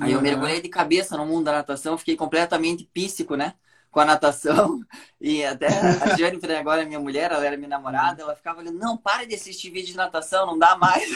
Aí 0.00 0.10
eu 0.10 0.20
mergulhei 0.20 0.60
de 0.60 0.68
cabeça 0.68 1.16
no 1.16 1.24
mundo 1.24 1.44
da 1.44 1.52
natação, 1.52 1.96
fiquei 1.96 2.16
completamente 2.16 2.90
píssico, 2.92 3.36
né? 3.36 3.54
Com 3.88 4.00
a 4.00 4.04
natação. 4.04 4.80
E 5.20 5.44
até 5.44 5.68
a 5.68 6.16
Jennifer, 6.16 6.58
agora 6.58 6.84
minha 6.84 6.98
mulher, 6.98 7.30
ela 7.30 7.46
era 7.46 7.56
minha 7.56 7.68
namorada, 7.68 8.20
ela 8.20 8.34
ficava 8.34 8.58
olhando, 8.58 8.78
não, 8.78 8.96
para 8.96 9.24
de 9.24 9.36
assistir 9.36 9.70
vídeo 9.70 9.92
de 9.92 9.96
natação, 9.96 10.44
não 10.44 10.58
dá 10.58 10.76
mais. 10.76 11.08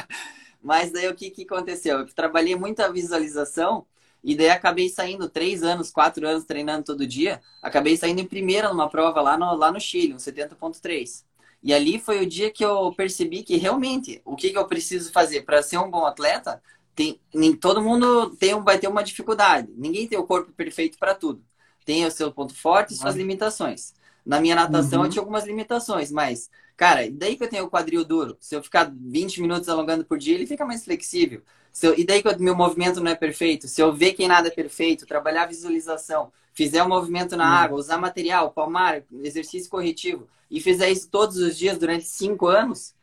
Mas 0.62 0.90
daí 0.90 1.08
o 1.08 1.14
que, 1.14 1.28
que 1.30 1.42
aconteceu? 1.42 1.98
Eu 1.98 2.06
trabalhei 2.06 2.56
muito 2.56 2.80
a 2.80 2.88
visualização 2.88 3.84
e 4.22 4.36
daí 4.36 4.50
acabei 4.50 4.88
saindo 4.88 5.28
três 5.28 5.62
anos, 5.62 5.90
quatro 5.90 6.26
anos 6.26 6.44
treinando 6.44 6.84
todo 6.84 7.06
dia. 7.06 7.40
Acabei 7.62 7.96
saindo 7.96 8.20
em 8.20 8.26
primeira 8.26 8.68
numa 8.68 8.88
prova 8.88 9.20
lá 9.20 9.36
no, 9.36 9.54
lá 9.54 9.72
no 9.72 9.80
Chile, 9.80 10.14
um 10.14 10.18
70.3. 10.18 11.24
E 11.62 11.74
ali 11.74 11.98
foi 11.98 12.22
o 12.22 12.26
dia 12.26 12.50
que 12.50 12.64
eu 12.64 12.92
percebi 12.94 13.42
que 13.42 13.56
realmente 13.56 14.20
o 14.24 14.36
que, 14.36 14.50
que 14.50 14.58
eu 14.58 14.66
preciso 14.66 15.12
fazer 15.12 15.42
para 15.42 15.62
ser 15.62 15.78
um 15.78 15.90
bom 15.90 16.04
atleta. 16.06 16.62
Tem, 16.94 17.20
nem, 17.32 17.54
todo 17.54 17.82
mundo 17.82 18.30
tem, 18.36 18.58
vai 18.62 18.78
ter 18.78 18.88
uma 18.88 19.02
dificuldade. 19.02 19.72
Ninguém 19.76 20.06
tem 20.06 20.18
o 20.18 20.26
corpo 20.26 20.52
perfeito 20.52 20.98
para 20.98 21.14
tudo. 21.14 21.42
Tem 21.84 22.04
o 22.04 22.10
seu 22.10 22.32
ponto 22.32 22.54
forte 22.54 22.92
e 22.92 22.96
suas 22.96 23.16
limitações. 23.16 23.94
Na 24.24 24.40
minha 24.40 24.54
natação 24.54 25.00
uhum. 25.00 25.06
eu 25.06 25.10
tinha 25.10 25.22
algumas 25.22 25.46
limitações, 25.46 26.10
mas, 26.10 26.50
cara, 26.80 27.06
daí 27.12 27.36
que 27.36 27.44
eu 27.44 27.48
tenho 27.48 27.66
o 27.66 27.70
quadril 27.70 28.02
duro. 28.06 28.38
Se 28.40 28.56
eu 28.56 28.62
ficar 28.62 28.90
20 28.90 29.42
minutos 29.42 29.68
alongando 29.68 30.02
por 30.02 30.16
dia, 30.16 30.34
ele 30.34 30.46
fica 30.46 30.64
mais 30.64 30.82
flexível. 30.82 31.42
Se 31.70 31.86
eu, 31.86 31.94
e 31.94 32.06
daí 32.06 32.22
que 32.22 32.28
o 32.30 32.42
meu 32.42 32.56
movimento 32.56 33.02
não 33.02 33.10
é 33.10 33.14
perfeito? 33.14 33.68
Se 33.68 33.82
eu 33.82 33.92
ver 33.92 34.14
quem 34.14 34.26
nada 34.26 34.48
é 34.48 34.50
perfeito, 34.50 35.04
trabalhar 35.04 35.44
visualização, 35.44 36.32
fizer 36.54 36.82
um 36.82 36.88
movimento 36.88 37.36
na 37.36 37.44
uhum. 37.44 37.64
água, 37.64 37.78
usar 37.78 37.98
material, 37.98 38.50
palmar, 38.50 39.02
exercício 39.22 39.70
corretivo, 39.70 40.26
e 40.50 40.58
fizer 40.58 40.88
isso 40.88 41.10
todos 41.10 41.36
os 41.36 41.54
dias 41.54 41.76
durante 41.76 42.06
cinco 42.06 42.46
anos, 42.46 42.94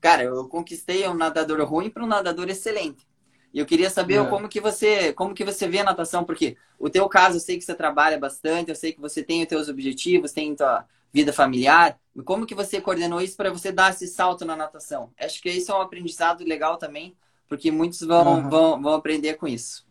cara, 0.00 0.22
eu 0.22 0.46
conquistei 0.46 1.08
um 1.08 1.14
nadador 1.14 1.60
ruim 1.68 1.90
para 1.90 2.04
um 2.04 2.06
nadador 2.06 2.48
excelente. 2.48 3.04
E 3.52 3.58
eu 3.58 3.66
queria 3.66 3.90
saber 3.90 4.22
é. 4.22 4.26
como 4.26 4.48
que 4.48 4.60
você, 4.60 5.12
como 5.12 5.34
que 5.34 5.44
você 5.44 5.66
vê 5.66 5.80
a 5.80 5.84
natação, 5.84 6.22
porque 6.22 6.56
o 6.78 6.88
teu 6.88 7.08
caso, 7.08 7.38
eu 7.38 7.40
sei 7.40 7.58
que 7.58 7.64
você 7.64 7.74
trabalha 7.74 8.16
bastante, 8.16 8.68
eu 8.68 8.76
sei 8.76 8.92
que 8.92 9.00
você 9.00 9.24
tem 9.24 9.42
os 9.42 9.48
teus 9.48 9.68
objetivos, 9.68 10.30
tem 10.30 10.54
tua 10.54 10.86
vida 11.14 11.32
familiar. 11.32 11.96
Como 12.24 12.44
que 12.44 12.54
você 12.54 12.80
coordenou 12.80 13.20
isso 13.20 13.36
para 13.36 13.52
você 13.52 13.70
dar 13.70 13.92
esse 13.92 14.08
salto 14.08 14.44
na 14.44 14.56
natação? 14.56 15.12
Acho 15.18 15.40
que 15.40 15.48
isso 15.48 15.70
é 15.70 15.74
um 15.76 15.80
aprendizado 15.80 16.44
legal 16.44 16.76
também, 16.76 17.16
porque 17.48 17.70
muitos 17.70 18.00
vão, 18.00 18.42
uhum. 18.42 18.50
vão, 18.50 18.82
vão 18.82 18.94
aprender 18.94 19.34
com 19.34 19.46
isso. 19.46 19.86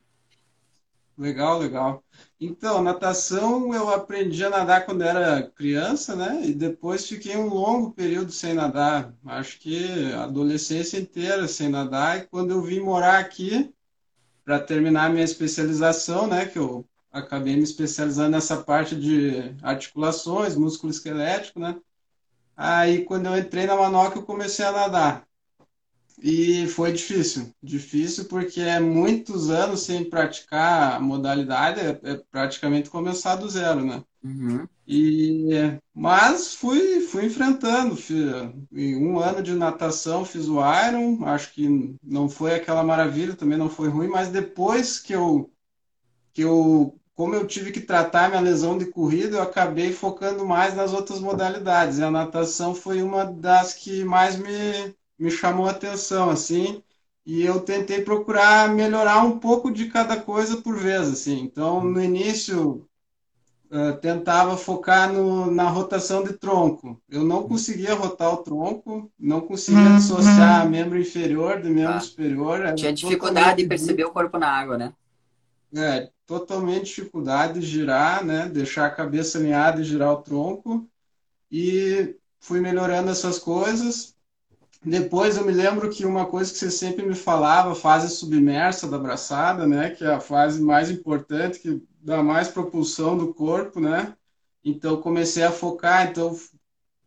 Legal, 1.18 1.60
legal. 1.60 2.04
Então, 2.42 2.82
natação 2.82 3.74
eu 3.74 3.90
aprendi 3.90 4.44
a 4.44 4.50
nadar 4.50 4.86
quando 4.86 5.04
era 5.04 5.44
criança, 5.44 6.16
né? 6.16 6.42
E 6.44 6.54
depois 6.54 7.08
fiquei 7.08 7.38
um 7.38 7.48
longo 7.48 7.92
período 7.92 8.32
sem 8.32 8.54
nadar. 8.54 9.14
Acho 9.26 9.60
que 9.60 10.12
a 10.12 10.24
adolescência 10.24 10.98
inteira 10.98 11.48
sem 11.48 11.70
nadar. 11.70 12.18
E 12.18 12.28
quando 12.28 12.52
eu 12.52 12.62
vim 12.64 12.80
morar 12.80 13.20
aqui, 13.20 13.72
para 14.44 14.60
terminar 14.60 15.12
minha 15.12 15.24
especialização, 15.24 16.26
né? 16.26 16.48
Que 16.48 16.58
eu 16.58 16.86
acabei 17.14 17.56
me 17.56 17.64
especializando 17.64 18.32
nessa 18.32 18.58
parte 18.58 18.96
de 18.96 19.56
articulações, 19.62 20.56
músculo 20.56 20.92
esquelético, 20.92 21.60
né? 21.60 21.80
Aí, 22.58 23.06
quando 23.06 23.28
eu 23.28 23.38
entrei 23.38 23.66
na 23.68 23.76
Manoca, 23.76 24.18
eu 24.18 24.24
comecei 24.24 24.66
a 24.66 24.72
nadar. 24.72 25.28
E 26.22 26.68
foi 26.68 26.94
difícil, 26.94 27.54
difícil 27.62 28.26
porque 28.26 28.62
é 28.62 28.80
muitos 28.80 29.50
anos 29.50 29.82
sem 29.82 30.10
praticar 30.10 30.96
a 30.96 31.00
modalidade, 31.00 31.80
é, 31.80 32.00
é 32.04 32.22
praticamente 32.32 32.90
começar 32.90 33.36
do 33.36 33.50
zero, 33.50 33.84
né? 33.84 34.04
Uhum. 34.24 34.68
E, 34.88 35.50
mas 35.94 36.54
fui, 36.54 37.02
fui 37.02 37.26
enfrentando. 37.26 37.98
em 38.72 38.96
um 38.96 39.20
ano 39.20 39.42
de 39.42 39.54
natação 39.54 40.24
fiz 40.24 40.48
o 40.48 40.60
Iron, 40.88 41.26
acho 41.26 41.54
que 41.54 41.98
não 42.02 42.30
foi 42.30 42.56
aquela 42.56 42.84
maravilha, 42.84 43.36
também 43.36 43.58
não 43.58 43.70
foi 43.70 43.90
ruim, 43.90 44.08
mas 44.08 44.30
depois 44.30 45.00
que 45.00 45.14
eu, 45.14 45.52
que 46.32 46.42
eu 46.42 46.98
como 47.16 47.36
eu 47.36 47.46
tive 47.46 47.72
que 47.72 47.80
tratar 47.80 48.30
minha 48.30 48.42
lesão 48.42 48.78
de 48.78 48.88
corrida, 48.88 49.38
eu 49.38 49.42
acabei 49.42 49.94
focando 49.94 50.46
mais 50.46 50.76
nas 50.76 50.94
outras 50.94 51.20
modalidades. 51.20 52.00
E 52.00 52.04
a 52.04 52.10
natação 52.10 52.74
foi 52.74 53.04
uma 53.04 53.24
das 53.26 53.74
que 53.74 54.04
mais 54.04 54.36
me, 54.36 54.96
me 55.18 55.30
chamou 55.30 55.68
a 55.68 55.72
atenção, 55.72 56.30
assim, 56.32 56.82
e 57.26 57.44
eu 57.44 57.60
tentei 57.62 58.02
procurar 58.02 58.70
melhorar 58.70 59.24
um 59.24 59.38
pouco 59.40 59.72
de 59.72 59.88
cada 59.90 60.18
coisa 60.18 60.58
por 60.58 60.78
vez, 60.78 61.08
assim. 61.08 61.40
Então, 61.42 61.84
no 61.84 62.04
início, 62.04 62.88
uh, 63.72 63.94
tentava 64.02 64.58
focar 64.58 65.14
no, 65.14 65.52
na 65.52 65.70
rotação 65.70 66.24
de 66.24 66.34
tronco. 66.34 67.00
Eu 67.08 67.24
não 67.24 67.44
conseguia 67.44 67.94
rotar 67.94 68.34
o 68.34 68.38
tronco, 68.38 69.12
não 69.20 69.40
conseguia 69.40 69.82
uhum. 69.84 69.98
dissociar 69.98 70.68
membro 70.68 71.00
inferior 71.00 71.62
do 71.62 71.70
membro 71.70 71.94
ah. 71.94 72.00
superior. 72.00 72.74
Tinha 72.74 72.92
dificuldade 72.92 73.62
de 73.62 73.68
perceber 73.68 74.04
o 74.04 74.12
corpo 74.12 74.40
na 74.40 74.50
água, 74.50 74.78
né? 74.80 74.94
É, 75.76 76.12
totalmente 76.26 76.86
dificuldade 76.86 77.60
de 77.60 77.66
girar, 77.66 78.24
né? 78.24 78.48
Deixar 78.48 78.86
a 78.86 78.92
cabeça 78.92 79.38
alinhada 79.38 79.82
e 79.82 79.84
girar 79.84 80.12
o 80.14 80.22
tronco. 80.22 80.90
E 81.52 82.16
fui 82.40 82.60
melhorando 82.60 83.10
essas 83.10 83.40
coisas. 83.40 84.16
Depois 84.86 85.38
eu 85.38 85.46
me 85.46 85.52
lembro 85.54 85.90
que 85.90 86.06
uma 86.06 86.26
coisa 86.26 86.52
que 86.52 86.58
você 86.58 86.70
sempre 86.70 87.06
me 87.06 87.16
falava, 87.16 87.74
fase 87.74 88.14
submersa 88.14 88.88
da 88.88 88.98
braçada, 88.98 89.66
né? 89.66 89.92
Que 89.92 90.04
é 90.04 90.14
a 90.14 90.20
fase 90.20 90.62
mais 90.62 90.92
importante, 90.92 91.60
que 91.60 91.82
dá 92.02 92.22
mais 92.22 92.50
propulsão 92.50 93.18
do 93.18 93.34
corpo, 93.34 93.80
né? 93.80 94.16
Então 94.64 95.02
comecei 95.02 95.44
a 95.44 95.52
focar, 95.52 96.10
então 96.10 96.34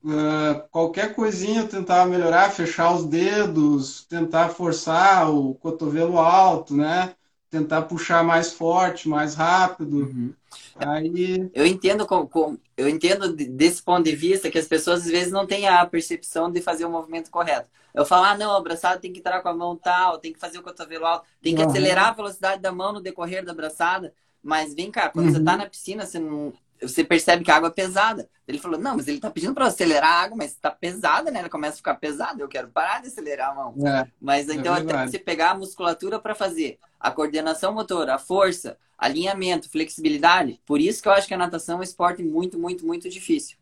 uh, 0.05 0.69
qualquer 0.71 1.15
coisinha 1.15 1.63
eu 1.63 1.69
tentava 1.69 2.09
melhorar, 2.09 2.51
fechar 2.51 2.95
os 2.95 3.05
dedos, 3.05 4.05
tentar 4.07 4.51
forçar 4.51 5.31
o 5.31 5.55
cotovelo 5.55 6.19
alto, 6.19 6.75
né? 6.75 7.15
Tentar 7.51 7.83
puxar 7.83 8.25
mais 8.25 8.53
forte, 8.53 9.09
mais 9.09 9.35
rápido. 9.35 9.99
Uhum. 9.99 10.35
Aí... 10.77 11.51
Eu 11.55 11.67
entendo 11.67 12.07
com, 12.07 12.27
com, 12.27 12.59
eu 12.77 12.89
entendo 12.89 13.33
desse 13.35 13.83
ponto 13.83 14.05
de 14.05 14.15
vista 14.15 14.51
que 14.51 14.59
as 14.59 14.67
pessoas 14.67 15.03
às 15.03 15.11
vezes 15.11 15.33
não 15.33 15.47
têm 15.47 15.69
a 15.69 15.85
percepção 15.87 16.51
de 16.51 16.61
fazer 16.61 16.85
o 16.85 16.91
movimento 16.91 17.31
correto. 17.31 17.69
Eu 17.95 18.05
falo, 18.05 18.25
ah, 18.25 18.37
não, 18.37 18.53
o 18.53 18.57
abraçado 18.57 19.01
tem 19.01 19.13
que 19.13 19.21
entrar 19.21 19.41
com 19.41 19.49
a 19.49 19.55
mão 19.55 19.75
tal, 19.77 20.19
tem 20.19 20.33
que 20.33 20.39
fazer 20.39 20.59
o 20.59 20.63
cotovelo 20.63 21.07
alto, 21.07 21.27
tem 21.41 21.55
que 21.55 21.63
uhum. 21.63 21.69
acelerar 21.69 22.09
a 22.09 22.13
velocidade 22.13 22.61
da 22.61 22.71
mão 22.71 22.93
no 22.93 23.01
decorrer 23.01 23.45
da 23.45 23.53
abraçada. 23.53 24.13
Mas 24.43 24.75
vem 24.75 24.91
cá, 24.91 25.09
quando 25.09 25.27
uhum. 25.27 25.33
você 25.33 25.43
tá 25.43 25.57
na 25.57 25.67
piscina, 25.67 26.05
você 26.05 26.19
não, 26.19 26.53
você 26.81 27.05
percebe 27.05 27.45
que 27.45 27.51
a 27.51 27.57
água 27.57 27.69
é 27.69 27.73
pesada. 27.73 28.29
Ele 28.47 28.59
falou, 28.59 28.79
não, 28.79 28.97
mas 28.97 29.09
ele 29.09 29.19
tá 29.19 29.31
pedindo 29.31 29.55
para 29.55 29.67
acelerar 29.67 30.11
a 30.11 30.23
água, 30.23 30.37
mas 30.37 30.55
tá 30.55 30.71
pesada, 30.71 31.31
né? 31.31 31.41
Ela 31.41 31.49
começa 31.49 31.75
a 31.75 31.77
ficar 31.79 31.95
pesada, 31.95 32.41
eu 32.41 32.49
quero 32.49 32.69
parar 32.69 33.01
de 33.01 33.09
acelerar 33.09 33.51
a 33.51 33.55
mão. 33.55 33.75
É, 33.87 34.07
mas 34.21 34.49
então 34.49 34.75
é 34.75 34.81
até 34.81 35.07
você 35.07 35.19
pegar 35.19 35.51
a 35.51 35.59
musculatura 35.59 36.19
para 36.19 36.35
fazer 36.35 36.79
a 37.01 37.11
coordenação 37.11 37.73
motora, 37.73 38.15
a 38.15 38.19
força, 38.19 38.79
alinhamento, 38.97 39.71
flexibilidade. 39.71 40.61
Por 40.65 40.81
isso 40.81 41.03
que 41.03 41.09
eu 41.09 41.13
acho 41.13 41.27
que 41.27 41.35
a 41.35 41.39
natação 41.39 41.77
é 41.77 41.81
um 41.81 41.83
esporte 41.83 42.23
muito, 42.23 42.59
muito, 42.59 42.87
muito 42.87 43.09
difícil. 43.09 43.57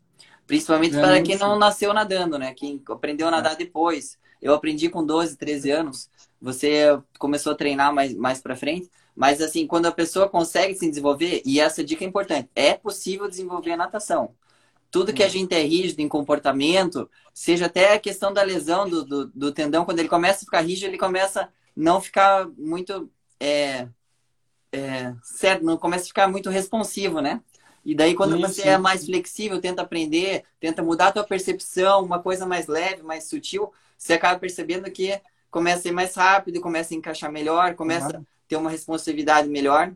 Principalmente 0.46 0.96
é 0.96 1.00
para 1.00 1.22
quem 1.22 1.38
não 1.38 1.58
nasceu 1.58 1.92
nadando, 1.94 2.38
né? 2.38 2.52
Quem 2.54 2.82
aprendeu 2.88 3.28
a 3.28 3.30
nadar 3.30 3.52
é. 3.52 3.56
depois. 3.56 4.18
Eu 4.40 4.52
aprendi 4.52 4.88
com 4.88 5.04
12, 5.04 5.36
13 5.36 5.70
anos. 5.70 6.10
Você 6.40 7.00
começou 7.18 7.52
a 7.52 7.56
treinar 7.56 7.94
mais, 7.94 8.14
mais 8.14 8.40
para 8.40 8.54
frente. 8.54 8.90
Mas, 9.14 9.40
assim, 9.40 9.66
quando 9.66 9.86
a 9.86 9.92
pessoa 9.92 10.28
consegue 10.28 10.74
se 10.74 10.88
desenvolver, 10.88 11.40
e 11.44 11.60
essa 11.60 11.84
dica 11.84 12.04
é 12.04 12.08
importante, 12.08 12.50
é 12.54 12.74
possível 12.74 13.28
desenvolver 13.28 13.72
a 13.72 13.76
natação. 13.76 14.34
Tudo 14.90 15.12
que 15.12 15.22
a 15.22 15.28
gente 15.28 15.54
é 15.54 15.62
rígido 15.62 16.00
em 16.00 16.08
comportamento, 16.08 17.08
seja 17.32 17.66
até 17.66 17.94
a 17.94 17.98
questão 17.98 18.32
da 18.32 18.42
lesão 18.42 18.88
do, 18.88 19.04
do, 19.04 19.26
do 19.26 19.52
tendão, 19.52 19.84
quando 19.84 20.00
ele 20.00 20.08
começa 20.08 20.38
a 20.38 20.44
ficar 20.44 20.60
rígido, 20.62 20.90
ele 20.90 20.98
começa 20.98 21.42
a 21.42 21.48
não 21.76 22.00
ficar 22.00 22.48
muito. 22.58 23.10
É, 23.38 23.88
é, 24.72 25.14
certo, 25.22 25.64
não 25.64 25.76
começa 25.76 26.04
a 26.04 26.08
ficar 26.08 26.28
muito 26.28 26.50
responsivo, 26.50 27.20
né? 27.20 27.40
E 27.84 27.94
daí, 27.94 28.14
quando 28.14 28.40
você 28.40 28.62
é 28.62 28.78
mais 28.78 29.04
flexível, 29.04 29.60
tenta 29.60 29.82
aprender, 29.82 30.44
tenta 30.58 30.82
mudar 30.82 31.08
a 31.08 31.12
tua 31.12 31.24
percepção, 31.24 32.02
uma 32.02 32.18
coisa 32.18 32.46
mais 32.46 32.66
leve, 32.66 33.02
mais 33.02 33.24
sutil, 33.24 33.70
você 33.96 34.14
acaba 34.14 34.40
percebendo 34.40 34.90
que 34.90 35.20
começa 35.50 35.80
a 35.80 35.82
ser 35.82 35.92
mais 35.92 36.14
rápido, 36.14 36.60
começa 36.60 36.94
a 36.94 36.96
encaixar 36.96 37.30
melhor, 37.30 37.74
começa 37.74 38.16
uhum 38.16 38.24
ter 38.48 38.56
uma 38.56 38.70
responsividade 38.70 39.48
melhor. 39.48 39.94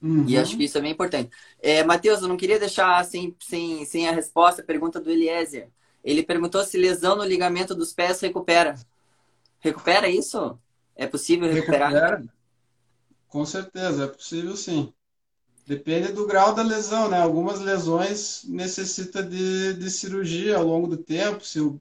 Uhum. 0.00 0.24
E 0.28 0.38
acho 0.38 0.56
que 0.56 0.64
isso 0.64 0.78
é 0.78 0.80
bem 0.80 0.92
importante. 0.92 1.30
É, 1.60 1.82
Matheus, 1.82 2.22
eu 2.22 2.28
não 2.28 2.36
queria 2.36 2.58
deixar 2.58 3.04
sem, 3.04 3.34
sem, 3.40 3.84
sem 3.84 4.08
a 4.08 4.12
resposta 4.12 4.62
a 4.62 4.64
pergunta 4.64 5.00
do 5.00 5.10
Eliezer. 5.10 5.68
Ele 6.04 6.22
perguntou 6.22 6.64
se 6.64 6.78
lesão 6.78 7.16
no 7.16 7.24
ligamento 7.24 7.74
dos 7.74 7.92
pés 7.92 8.20
recupera. 8.20 8.76
Recupera 9.58 10.08
isso? 10.08 10.58
É 10.94 11.06
possível 11.06 11.52
recuperar? 11.52 11.92
Recupera. 11.92 12.24
Com 13.28 13.44
certeza, 13.44 14.04
é 14.04 14.06
possível 14.06 14.56
sim. 14.56 14.92
Depende 15.66 16.12
do 16.12 16.26
grau 16.26 16.54
da 16.54 16.62
lesão, 16.62 17.10
né? 17.10 17.20
Algumas 17.20 17.60
lesões 17.60 18.42
necessitam 18.44 19.28
de, 19.28 19.74
de 19.74 19.90
cirurgia 19.90 20.56
ao 20.56 20.64
longo 20.64 20.86
do 20.86 20.96
tempo. 20.96 21.44
Se 21.44 21.60
o 21.60 21.78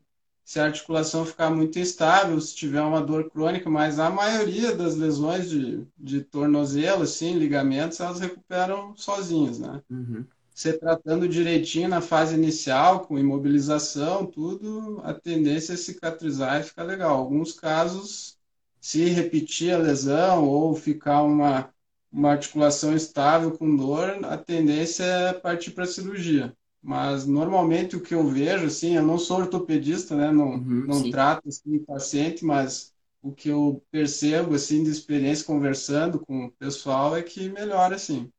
se 0.47 0.61
a 0.61 0.63
articulação 0.63 1.25
ficar 1.25 1.49
muito 1.49 1.77
instável, 1.77 2.39
se 2.39 2.55
tiver 2.55 2.81
uma 2.81 3.01
dor 3.01 3.29
crônica, 3.29 3.69
mas 3.69 3.99
a 3.99 4.09
maioria 4.09 4.73
das 4.73 4.95
lesões 4.95 5.49
de, 5.49 5.85
de 5.97 6.21
tornozelo, 6.21 7.03
assim, 7.03 7.33
ligamentos, 7.33 7.99
elas 7.99 8.21
recuperam 8.21 8.95
sozinhas, 8.95 9.59
né? 9.59 9.83
Uhum. 9.89 10.25
Você 10.55 10.71
tratando 10.71 11.27
direitinho 11.27 11.89
na 11.89 11.99
fase 11.99 12.35
inicial, 12.35 13.01
com 13.01 13.19
imobilização, 13.19 14.25
tudo, 14.25 15.01
a 15.03 15.13
tendência 15.13 15.73
é 15.73 15.75
cicatrizar 15.75 16.61
e 16.61 16.63
ficar 16.63 16.83
legal. 16.83 17.17
Alguns 17.17 17.51
casos, 17.51 18.37
se 18.79 19.03
repetir 19.09 19.73
a 19.73 19.77
lesão 19.77 20.47
ou 20.47 20.73
ficar 20.73 21.23
uma, 21.23 21.69
uma 22.09 22.31
articulação 22.31 22.95
estável 22.95 23.51
com 23.51 23.75
dor, 23.75 24.23
a 24.23 24.37
tendência 24.37 25.03
é 25.03 25.33
partir 25.33 25.71
para 25.71 25.83
a 25.83 25.87
cirurgia. 25.87 26.55
Mas 26.81 27.25
normalmente 27.25 27.95
o 27.95 28.01
que 28.01 28.13
eu 28.13 28.27
vejo, 28.27 28.65
assim, 28.65 28.95
eu 28.95 29.03
não 29.03 29.17
sou 29.17 29.39
ortopedista, 29.39 30.15
né? 30.15 30.31
Não, 30.31 30.51
uhum, 30.51 30.85
não 30.87 31.09
trato 31.09 31.47
assim, 31.47 31.79
paciente, 31.79 32.45
mas 32.45 32.93
o 33.21 33.31
que 33.31 33.49
eu 33.49 33.83
percebo, 33.91 34.55
assim, 34.55 34.83
de 34.83 34.89
experiência 34.89 35.45
conversando 35.45 36.19
com 36.19 36.45
o 36.45 36.51
pessoal 36.51 37.17
é 37.17 37.21
que 37.21 37.49
melhora, 37.49 37.95
assim. 37.95 38.31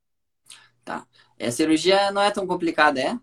Tá. 0.83 1.05
É, 1.37 1.47
a 1.47 1.51
cirurgia 1.51 2.11
não 2.11 2.21
é 2.21 2.31
tão 2.31 2.47
complicada, 2.47 2.99
é? 2.99 3.19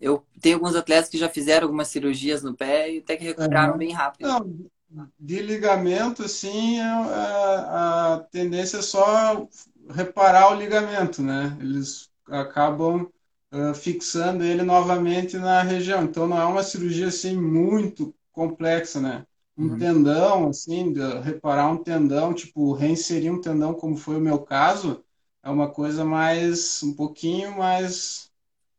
Eu 0.00 0.24
tenho 0.40 0.56
alguns 0.56 0.76
atletas 0.76 1.10
que 1.10 1.18
já 1.18 1.28
fizeram 1.28 1.66
algumas 1.66 1.88
cirurgias 1.88 2.42
no 2.42 2.54
pé 2.54 2.92
e 2.92 2.98
até 2.98 3.16
que 3.16 3.24
recuperaram 3.24 3.72
uhum. 3.72 3.78
bem 3.78 3.92
rápido. 3.92 4.28
Não, 4.28 5.10
de 5.18 5.42
ligamento, 5.42 6.22
assim, 6.24 6.80
a, 6.80 6.84
é, 6.84 8.14
é, 8.14 8.14
a 8.14 8.26
tendência 8.30 8.78
é 8.78 8.82
só 8.82 9.46
reparar 9.90 10.52
o 10.52 10.58
ligamento, 10.58 11.20
né? 11.22 11.56
Eles 11.60 12.10
acabam 12.28 13.10
uh, 13.52 13.74
fixando 13.74 14.44
ele 14.44 14.62
novamente 14.62 15.36
na 15.36 15.62
região. 15.62 16.04
Então 16.04 16.26
não 16.26 16.40
é 16.40 16.44
uma 16.44 16.62
cirurgia 16.62 17.08
assim 17.08 17.36
muito 17.36 18.14
complexa, 18.32 19.00
né? 19.00 19.26
Um 19.56 19.70
uhum. 19.70 19.78
tendão, 19.78 20.48
assim, 20.48 20.94
reparar 21.24 21.68
um 21.68 21.78
tendão, 21.78 22.32
tipo, 22.32 22.72
reinserir 22.72 23.32
um 23.32 23.40
tendão, 23.40 23.74
como 23.74 23.96
foi 23.96 24.16
o 24.16 24.20
meu 24.20 24.38
caso, 24.38 25.02
é 25.42 25.50
uma 25.50 25.68
coisa 25.68 26.04
mais, 26.04 26.80
um 26.84 26.94
pouquinho 26.94 27.56
mais, 27.58 28.30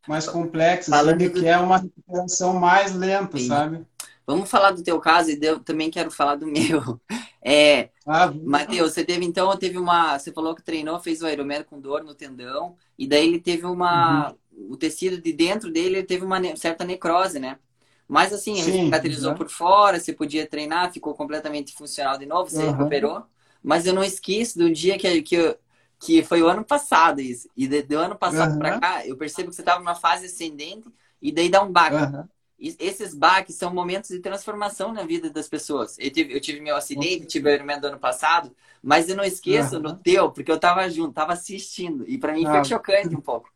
mais 0.08 0.26
complexa, 0.26 0.96
assim, 0.96 1.18
do... 1.18 1.32
que 1.32 1.46
é 1.46 1.58
uma 1.58 1.76
recuperação 1.76 2.54
mais 2.54 2.94
lenta, 2.94 3.36
Sim. 3.36 3.48
sabe? 3.48 3.86
Vamos 4.26 4.48
falar 4.48 4.70
do 4.70 4.82
teu 4.82 4.98
caso 5.00 5.30
e 5.30 5.38
eu 5.42 5.60
também 5.60 5.90
quero 5.90 6.10
falar 6.10 6.36
do 6.36 6.46
meu. 6.48 7.00
É, 7.42 7.90
ah, 8.06 8.30
Matheus, 8.30 8.92
você 8.92 9.04
teve 9.04 9.24
então, 9.24 9.54
teve 9.56 9.76
uma, 9.76 10.18
você 10.18 10.32
falou 10.32 10.54
que 10.54 10.62
treinou, 10.62 11.00
fez 11.00 11.20
o 11.20 11.28
Ironman 11.28 11.64
com 11.64 11.80
dor 11.80 12.04
no 12.04 12.14
tendão 12.14 12.76
e 12.98 13.06
daí 13.06 13.26
ele 13.26 13.40
teve 13.40 13.66
uma, 13.66 14.30
uhum. 14.30 14.36
O 14.52 14.76
tecido 14.76 15.20
de 15.20 15.32
dentro 15.32 15.70
dele 15.70 15.96
ele 15.96 16.06
teve 16.06 16.24
uma 16.24 16.38
certa 16.56 16.84
necrose, 16.84 17.38
né? 17.38 17.58
Mas 18.06 18.32
assim, 18.32 18.60
ele 18.60 18.72
Sim, 18.72 18.84
cicatrizou 18.86 19.30
uhum. 19.30 19.36
por 19.36 19.48
fora, 19.48 20.00
você 20.00 20.12
podia 20.12 20.46
treinar, 20.46 20.92
ficou 20.92 21.14
completamente 21.14 21.72
funcional 21.74 22.18
de 22.18 22.26
novo, 22.26 22.50
você 22.50 22.64
uhum. 22.64 22.72
recuperou. 22.72 23.22
Mas 23.62 23.86
eu 23.86 23.94
não 23.94 24.02
esqueço 24.02 24.58
do 24.58 24.72
dia 24.72 24.98
que, 24.98 25.22
que, 25.22 25.56
que 25.98 26.22
foi 26.24 26.42
o 26.42 26.48
ano 26.48 26.64
passado 26.64 27.20
isso. 27.20 27.48
E 27.56 27.68
de, 27.68 27.82
do 27.82 27.98
ano 27.98 28.16
passado 28.16 28.54
uhum. 28.54 28.58
para 28.58 28.80
cá, 28.80 29.06
eu 29.06 29.16
percebo 29.16 29.50
que 29.50 29.54
você 29.54 29.62
estava 29.62 29.78
numa 29.78 29.94
fase 29.94 30.26
ascendente 30.26 30.88
e 31.22 31.30
daí 31.30 31.48
dá 31.48 31.62
um 31.62 31.70
baque. 31.70 31.96
Uhum 31.96 32.24
esses 32.60 33.14
baques 33.14 33.54
são 33.54 33.72
momentos 33.72 34.10
de 34.10 34.18
transformação 34.18 34.92
na 34.92 35.02
vida 35.02 35.30
das 35.30 35.48
pessoas. 35.48 35.98
Eu 35.98 36.10
tive, 36.10 36.34
eu 36.34 36.40
tive 36.40 36.60
meu 36.60 36.76
acidente, 36.76 37.26
tive 37.26 37.48
o 37.48 37.52
Ironman 37.52 37.80
do 37.80 37.86
ano 37.86 37.98
passado, 37.98 38.54
mas 38.82 39.08
eu 39.08 39.16
não 39.16 39.24
esqueço 39.24 39.76
uhum. 39.76 39.82
no 39.82 39.96
teu, 39.96 40.30
porque 40.30 40.52
eu 40.52 40.60
tava 40.60 40.88
junto, 40.90 41.14
tava 41.14 41.32
assistindo. 41.32 42.04
E 42.06 42.18
para 42.18 42.34
mim 42.34 42.44
foi 42.44 42.64
chocante 42.64 43.16
um 43.16 43.20
pouco. 43.20 43.50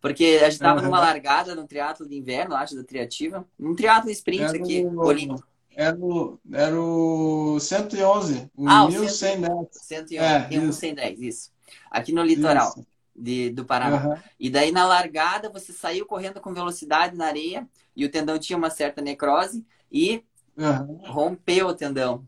Porque 0.00 0.40
a 0.42 0.48
gente 0.48 0.60
tava 0.60 0.80
uhum. 0.80 0.86
numa 0.86 1.00
largada 1.00 1.54
no 1.54 1.66
triatlo 1.66 2.08
de 2.08 2.16
inverno, 2.16 2.54
acho, 2.54 2.74
da 2.74 2.82
Triativa. 2.82 3.46
Um 3.58 3.74
triatlo 3.74 4.10
sprint 4.10 4.42
era 4.42 4.56
aqui, 4.56 4.84
o, 4.84 4.98
olímpico. 5.00 5.46
Era 5.76 5.96
o, 5.96 6.38
era 6.52 6.80
o 6.80 7.60
111, 7.60 8.50
o 8.56 8.68
ah, 8.68 8.88
1110. 8.88 9.68
111, 9.72 10.16
é, 10.16 10.48
1110, 10.48 11.12
isso. 11.12 11.22
isso. 11.22 11.52
Aqui 11.90 12.12
no 12.12 12.22
litoral. 12.22 12.74
De, 13.14 13.50
do 13.50 13.66
Paraná. 13.66 14.08
Uhum. 14.08 14.16
E 14.38 14.48
daí 14.48 14.72
na 14.72 14.86
largada 14.86 15.50
você 15.50 15.74
saiu 15.74 16.06
correndo 16.06 16.40
com 16.40 16.54
velocidade 16.54 17.14
na 17.14 17.26
areia 17.26 17.68
e 17.94 18.04
o 18.06 18.10
tendão 18.10 18.38
tinha 18.38 18.56
uma 18.56 18.70
certa 18.70 19.02
necrose 19.02 19.66
e 19.92 20.24
uhum. 20.56 21.00
rompeu 21.04 21.66
o 21.66 21.74
tendão. 21.74 22.26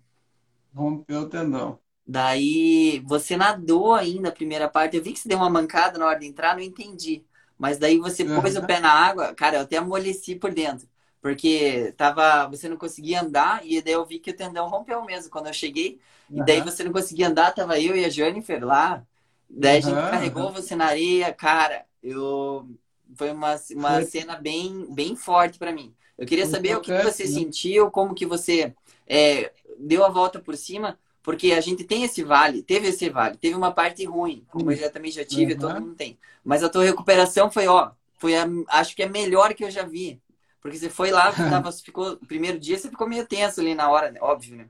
Rompeu 0.75 1.23
o 1.23 1.29
tendão. 1.29 1.79
Daí 2.07 3.03
você 3.07 3.37
nadou 3.37 3.95
ainda 3.95 4.29
a 4.29 4.33
primeira 4.33 4.69
parte. 4.69 4.97
Eu 4.97 5.03
vi 5.03 5.13
que 5.13 5.21
você 5.21 5.29
deu 5.29 5.39
uma 5.39 5.49
mancada 5.49 5.99
na 5.99 6.07
hora 6.07 6.19
de 6.19 6.27
entrar, 6.27 6.55
não 6.55 6.63
entendi. 6.63 7.25
Mas 7.63 7.79
daí 7.79 7.99
você 7.99 8.25
uhum. 8.25 8.41
pôs 8.41 8.57
o 8.57 8.67
pé 8.67 8.81
na 8.81 8.91
água, 8.91 9.33
cara, 9.35 9.59
eu 9.59 9.61
até 9.63 9.77
amoleci 9.77 10.35
por 10.35 10.53
dentro. 10.53 10.89
Porque 11.21 11.95
tava, 11.97 12.49
você 12.49 12.69
não 12.69 12.77
conseguia 12.77 13.23
andar 13.23 13.65
e 13.65 13.81
daí 13.81 13.95
eu 13.95 14.05
vi 14.05 14.19
que 14.19 14.33
o 14.33 14.37
tendão 14.37 14.69
rompeu 14.69 15.05
mesmo 15.05 15.31
quando 15.31 15.47
eu 15.47 15.53
cheguei. 15.53 16.01
E 16.29 16.45
daí 16.45 16.61
você 16.61 16.83
não 16.83 16.93
conseguia 16.93 17.29
andar, 17.29 17.55
tava 17.55 17.79
eu 17.79 17.95
e 17.95 18.05
a 18.05 18.09
Jennifer 18.09 18.65
lá 18.65 19.07
Daí 19.55 19.79
a 19.79 19.81
gente 19.81 19.95
uhum. 19.95 20.11
carregou 20.11 20.53
você 20.53 20.75
na 20.75 20.87
areia, 20.87 21.33
cara. 21.33 21.85
Eu 22.03 22.67
foi 23.15 23.31
uma, 23.31 23.55
uma 23.73 23.93
foi. 23.95 24.05
cena 24.05 24.37
bem, 24.37 24.87
bem 24.91 25.15
forte 25.15 25.59
para 25.59 25.73
mim. 25.73 25.95
Eu 26.17 26.27
queria 26.27 26.47
saber 26.47 26.77
o 26.77 26.81
que, 26.81 26.97
que 26.97 27.05
você 27.05 27.25
né? 27.25 27.31
sentiu, 27.31 27.91
como 27.91 28.15
que 28.15 28.25
você 28.25 28.75
é, 29.07 29.53
deu 29.79 30.05
a 30.05 30.09
volta 30.09 30.41
por 30.41 30.57
cima, 30.57 30.99
porque 31.23 31.53
a 31.53 31.61
gente 31.61 31.85
tem 31.85 32.03
esse 32.03 32.23
vale, 32.23 32.63
teve 32.63 32.89
esse 32.89 33.09
vale, 33.09 33.37
teve 33.37 33.55
uma 33.55 33.73
parte 33.73 34.05
ruim, 34.05 34.45
como 34.49 34.73
eu 34.73 34.77
já 34.77 34.91
também 34.91 35.11
já 35.11 35.25
tive, 35.25 35.55
uhum. 35.55 35.59
todo 35.61 35.81
mundo 35.81 35.95
tem. 35.95 36.19
Mas 36.45 36.63
a 36.65 36.69
tua 36.69 36.85
recuperação 36.85 37.51
foi, 37.51 37.69
ó, 37.69 37.93
foi 38.19 38.37
a, 38.37 38.47
acho 38.69 38.97
que 38.97 39.03
é 39.03 39.07
a 39.07 39.11
melhor 39.11 39.55
que 39.55 39.65
eu 39.65 39.71
já 39.71 39.85
vi. 39.85 40.21
Porque 40.61 40.79
você 40.79 40.89
foi 40.89 41.11
lá, 41.11 41.33
tava, 41.33 41.71
ficou, 41.73 42.17
primeiro 42.29 42.59
dia 42.59 42.79
você 42.79 42.89
ficou 42.89 43.09
meio 43.09 43.27
tenso 43.27 43.61
ali 43.61 43.75
na 43.75 43.91
hora, 43.91 44.11
né? 44.11 44.19
óbvio, 44.21 44.57
né? 44.57 44.67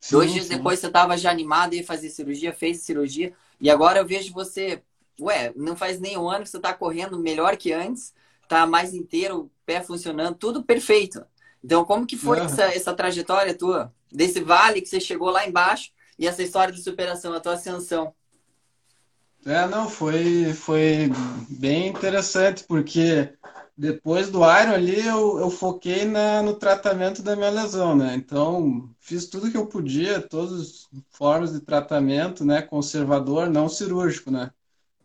Sim, 0.00 0.16
Dois 0.16 0.32
dias 0.32 0.46
sim. 0.46 0.56
depois 0.56 0.78
você 0.78 0.90
tava 0.90 1.16
já 1.16 1.30
animado 1.30 1.74
e 1.74 1.82
fazer 1.82 2.10
cirurgia, 2.10 2.52
fez 2.52 2.82
cirurgia. 2.82 3.32
E 3.60 3.70
agora 3.70 3.98
eu 3.98 4.06
vejo 4.06 4.32
você, 4.32 4.82
ué, 5.20 5.52
não 5.56 5.76
faz 5.76 5.98
nem 6.00 6.18
um 6.18 6.28
ano 6.28 6.44
que 6.44 6.50
você 6.50 6.58
está 6.58 6.74
correndo 6.74 7.18
melhor 7.18 7.56
que 7.56 7.72
antes, 7.72 8.12
tá 8.48 8.66
mais 8.66 8.94
inteiro, 8.94 9.50
pé 9.64 9.80
funcionando, 9.80 10.36
tudo 10.36 10.62
perfeito. 10.62 11.24
Então, 11.66 11.84
como 11.84 12.06
que 12.06 12.16
foi 12.16 12.38
uhum. 12.38 12.46
essa, 12.46 12.62
essa 12.62 12.94
trajetória 12.94 13.52
tua? 13.52 13.92
Desse 14.10 14.40
vale 14.40 14.80
que 14.80 14.88
você 14.88 15.00
chegou 15.00 15.30
lá 15.30 15.48
embaixo 15.48 15.90
e 16.16 16.24
essa 16.24 16.40
história 16.40 16.72
de 16.72 16.80
superação, 16.80 17.32
a 17.32 17.40
tua 17.40 17.54
ascensão? 17.54 18.14
É, 19.44 19.66
não, 19.66 19.90
foi, 19.90 20.54
foi 20.54 21.10
bem 21.48 21.88
interessante, 21.88 22.62
porque 22.62 23.32
depois 23.76 24.30
do 24.30 24.38
Iron 24.38 24.74
ali, 24.74 25.04
eu, 25.04 25.40
eu 25.40 25.50
foquei 25.50 26.04
na, 26.04 26.40
no 26.40 26.54
tratamento 26.54 27.20
da 27.20 27.34
minha 27.34 27.50
lesão, 27.50 27.96
né? 27.96 28.14
Então, 28.14 28.88
fiz 29.00 29.26
tudo 29.26 29.50
que 29.50 29.56
eu 29.56 29.66
podia, 29.66 30.20
todas 30.20 30.60
as 30.60 30.88
formas 31.10 31.52
de 31.52 31.58
tratamento, 31.58 32.44
né? 32.44 32.62
Conservador, 32.62 33.50
não 33.50 33.68
cirúrgico, 33.68 34.30
né? 34.30 34.52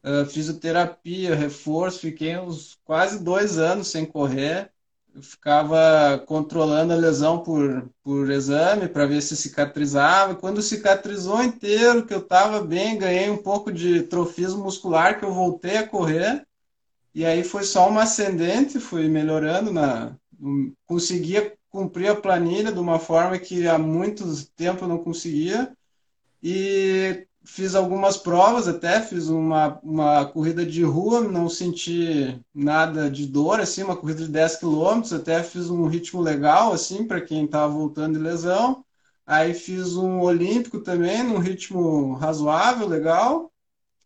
Uh, 0.04 0.28
fisioterapia, 0.28 1.34
reforço, 1.36 2.02
fiquei 2.02 2.38
uns 2.38 2.78
quase 2.86 3.24
dois 3.24 3.58
anos 3.58 3.88
sem 3.88 4.06
correr. 4.06 4.72
Eu 5.14 5.22
ficava 5.22 6.18
controlando 6.26 6.94
a 6.94 6.96
lesão 6.96 7.44
por, 7.44 7.90
por 8.02 8.30
exame 8.32 8.88
para 8.88 9.06
ver 9.06 9.22
se 9.22 9.36
cicatrizava. 9.36 10.36
Quando 10.36 10.62
cicatrizou 10.62 11.44
inteiro, 11.44 12.06
que 12.06 12.14
eu 12.14 12.20
estava 12.20 12.62
bem, 12.62 12.98
ganhei 12.98 13.30
um 13.30 13.38
pouco 13.38 13.72
de 13.72 14.04
trofismo 14.04 14.64
muscular, 14.64 15.20
que 15.20 15.26
eu 15.26 15.34
voltei 15.34 15.78
a 15.78 15.88
correr 15.88 16.46
e 17.14 17.26
aí 17.26 17.44
foi 17.44 17.64
só 17.64 17.90
uma 17.90 18.04
ascendente, 18.04 18.80
fui 18.80 19.08
melhorando, 19.10 19.72
na, 19.72 20.16
conseguia 20.86 21.54
cumprir 21.70 22.10
a 22.10 22.16
planilha 22.16 22.72
de 22.72 22.80
uma 22.80 23.00
forma 23.00 23.38
que 23.38 23.68
há 23.68 23.78
muito 23.78 24.24
tempo 24.56 24.86
eu 24.86 24.88
não 24.88 24.98
conseguia. 24.98 25.76
E 26.42 27.28
fiz 27.44 27.76
algumas 27.76 28.18
provas 28.18 28.68
até, 28.68 29.02
fiz 29.02 29.28
uma, 29.30 29.80
uma 29.84 30.26
corrida 30.26 30.66
de 30.66 30.84
rua, 30.84 31.22
não 31.22 31.50
senti 31.50 32.40
nada 32.54 33.10
de 33.10 33.28
dor, 33.28 33.60
assim, 33.60 33.84
uma 33.84 33.96
corrida 33.98 34.24
de 34.24 34.30
10 34.32 34.58
quilômetros, 34.58 35.14
até 35.14 35.44
fiz 35.44 35.70
um 35.70 35.88
ritmo 35.88 36.22
legal, 36.22 36.74
assim, 36.74 37.06
para 37.08 37.22
quem 37.22 37.46
estava 37.46 37.72
voltando 37.74 38.18
de 38.18 38.24
lesão. 38.24 38.86
Aí 39.26 39.54
fiz 39.54 39.96
um 39.96 40.20
olímpico 40.22 40.82
também, 40.82 41.24
num 41.24 41.38
ritmo 41.40 42.14
razoável, 42.16 42.88
legal 42.88 43.52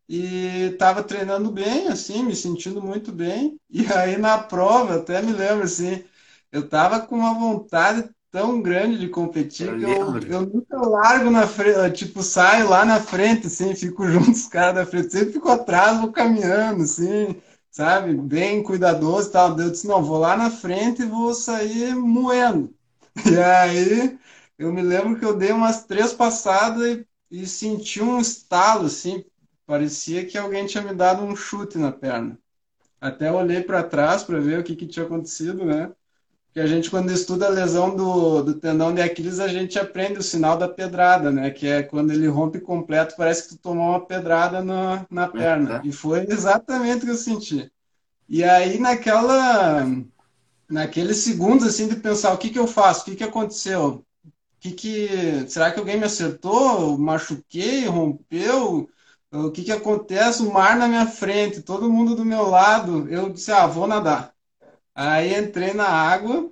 e 0.08 0.70
estava 0.74 1.04
treinando 1.04 1.52
bem, 1.52 1.88
assim, 1.88 2.24
me 2.24 2.36
sentindo 2.36 2.82
muito 2.82 3.12
bem. 3.12 3.60
E 3.70 3.86
aí 3.94 4.18
na 4.18 4.38
prova, 4.38 4.96
até 4.98 5.22
me 5.22 5.32
lembro 5.34 5.64
assim, 5.66 6.04
eu 6.52 6.62
estava 6.66 7.02
com 7.02 7.16
uma 7.18 7.34
vontade 7.34 8.10
tão 8.36 8.62
grande 8.62 9.00
de 9.00 9.08
competir 9.08 9.66
eu 9.66 9.78
que 9.78 9.86
eu, 9.86 10.18
eu, 10.30 10.42
nunca 10.42 10.78
largo 10.78 11.32
na 11.32 11.48
frente, 11.48 12.06
tipo, 12.06 12.22
saio 12.22 12.68
lá 12.68 12.84
na 12.84 13.00
frente, 13.00 13.48
assim, 13.48 13.74
fico 13.80 14.06
junto 14.06 14.26
com 14.26 14.32
os 14.32 14.48
caras 14.48 14.76
da 14.76 14.86
frente, 14.86 15.10
sempre 15.10 15.32
fico 15.32 15.48
atrás, 15.48 16.02
vou 16.02 16.12
caminhando, 16.12 16.84
assim, 16.84 17.42
sabe, 17.72 18.14
bem 18.14 18.62
cuidadoso 18.62 19.30
e 19.30 19.32
tal. 19.32 19.58
Eu 19.58 19.72
disse, 19.72 19.88
não, 19.88 20.04
vou 20.04 20.18
lá 20.18 20.36
na 20.36 20.52
frente 20.52 21.02
e 21.02 21.06
vou 21.06 21.34
sair 21.34 21.96
moendo. 21.96 22.74
E 23.26 23.38
aí 23.40 24.20
eu 24.60 24.74
me 24.74 24.82
lembro 24.82 25.18
que 25.18 25.24
eu 25.24 25.38
dei 25.38 25.54
umas 25.54 25.86
três 25.86 26.12
passadas 26.12 26.86
e, 26.86 27.08
e 27.32 27.48
senti 27.48 28.02
um 28.02 28.20
estalo, 28.20 28.88
assim, 28.88 29.24
parecia 29.66 30.26
que 30.26 30.38
alguém 30.38 30.66
tinha 30.66 30.84
me 30.84 30.94
dado 30.94 31.24
um 31.24 31.38
chute 31.38 31.78
na 31.78 31.90
perna. 31.90 32.38
Até 33.00 33.32
olhei 33.32 33.64
para 33.64 33.82
trás 33.82 34.24
para 34.24 34.42
ver 34.42 34.60
o 34.60 34.64
que, 34.64 34.76
que 34.76 34.86
tinha 34.86 35.06
acontecido, 35.06 35.64
né? 35.64 35.90
Porque 36.56 36.64
a 36.66 36.68
gente, 36.68 36.90
quando 36.90 37.12
estuda 37.12 37.48
a 37.48 37.50
lesão 37.50 37.94
do, 37.94 38.42
do 38.42 38.54
tendão 38.54 38.94
de 38.94 39.02
Aquiles, 39.02 39.42
a 39.42 39.48
gente 39.50 39.78
aprende 39.78 40.20
o 40.20 40.24
sinal 40.24 40.58
da 40.58 40.70
pedrada, 40.70 41.30
né? 41.30 41.52
Que 41.52 41.68
é 41.68 41.84
quando 41.84 42.14
ele 42.14 42.28
rompe 42.28 42.62
completo, 42.62 43.14
parece 43.18 43.44
que 43.44 43.50
tu 43.50 43.58
tomou 43.58 43.90
uma 43.90 44.00
pedrada 44.06 44.64
na, 44.64 45.06
na 45.12 45.28
perna. 45.28 45.82
E 45.84 45.92
foi 45.92 46.26
exatamente 46.30 47.00
o 47.00 47.06
que 47.08 47.10
eu 47.10 47.18
senti. 47.18 47.70
E 48.30 48.42
aí, 48.42 48.80
naquela, 48.80 49.86
naqueles 50.70 51.18
segundos, 51.18 51.68
assim, 51.68 51.90
de 51.90 51.98
pensar, 51.98 52.34
o 52.34 52.38
que, 52.38 52.50
que 52.50 52.60
eu 52.60 52.68
faço? 52.68 53.02
O 53.02 53.06
que, 53.06 53.18
que 53.18 53.24
aconteceu? 53.26 54.06
O 54.26 54.60
que 54.62 54.72
que... 54.72 55.46
Será 55.50 55.72
que 55.72 55.80
alguém 55.80 55.98
me 55.98 56.06
acertou? 56.06 56.98
Machuquei? 56.98 57.86
Rompeu? 57.86 58.90
o 59.32 59.52
que 59.52 59.64
que 59.64 59.74
acontece? 59.74 60.42
O 60.42 60.54
mar 60.54 60.78
na 60.78 60.88
minha 60.88 61.06
frente, 61.06 61.62
todo 61.62 61.92
mundo 61.92 62.16
do 62.16 62.24
meu 62.24 62.44
lado. 62.44 63.10
Eu 63.10 63.30
disse, 63.30 63.52
ah, 63.52 63.68
vou 63.68 63.88
nadar. 63.88 64.35
Aí 64.96 65.38
entrei 65.38 65.74
na 65.74 65.88
água, 65.88 66.50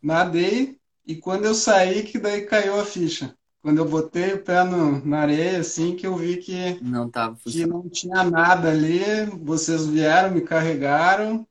nadei, 0.00 0.78
e 1.04 1.16
quando 1.16 1.46
eu 1.46 1.54
saí, 1.54 2.04
que 2.04 2.16
daí 2.16 2.46
caiu 2.46 2.78
a 2.80 2.84
ficha. 2.84 3.36
Quando 3.60 3.78
eu 3.78 3.88
botei 3.88 4.34
o 4.34 4.42
pé 4.42 4.62
no, 4.62 5.04
na 5.04 5.20
areia, 5.20 5.58
assim, 5.58 5.96
que 5.96 6.06
eu 6.06 6.14
vi 6.16 6.36
que 6.36 6.78
não, 6.80 7.10
tava 7.10 7.36
que 7.44 7.66
não 7.66 7.88
tinha 7.88 8.22
nada 8.22 8.70
ali, 8.70 9.24
vocês 9.42 9.86
vieram, 9.86 10.30
me 10.30 10.42
carregaram, 10.42 11.46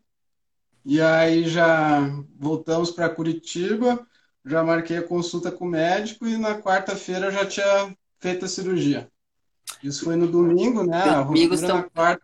e 0.85 1.01
aí 1.01 1.47
já 1.49 1.99
voltamos 2.39 2.91
para 2.91 3.09
Curitiba, 3.09 4.07
já 4.45 4.63
marquei 4.63 4.97
a 4.97 5.07
consulta 5.07 5.51
com 5.51 5.65
o 5.65 5.69
médico, 5.69 6.25
e 6.25 6.37
na 6.37 6.61
quarta-feira 6.61 7.31
já 7.31 7.45
tinha 7.45 7.97
feito 8.19 8.45
a 8.45 8.47
cirurgia. 8.47 9.09
Isso 9.81 10.05
foi 10.05 10.15
no 10.15 10.27
domingo, 10.27 10.85
né? 10.85 11.03
Domingo 11.25 11.55
estão... 11.55 11.77
na 11.77 11.83
quarta. 11.83 12.23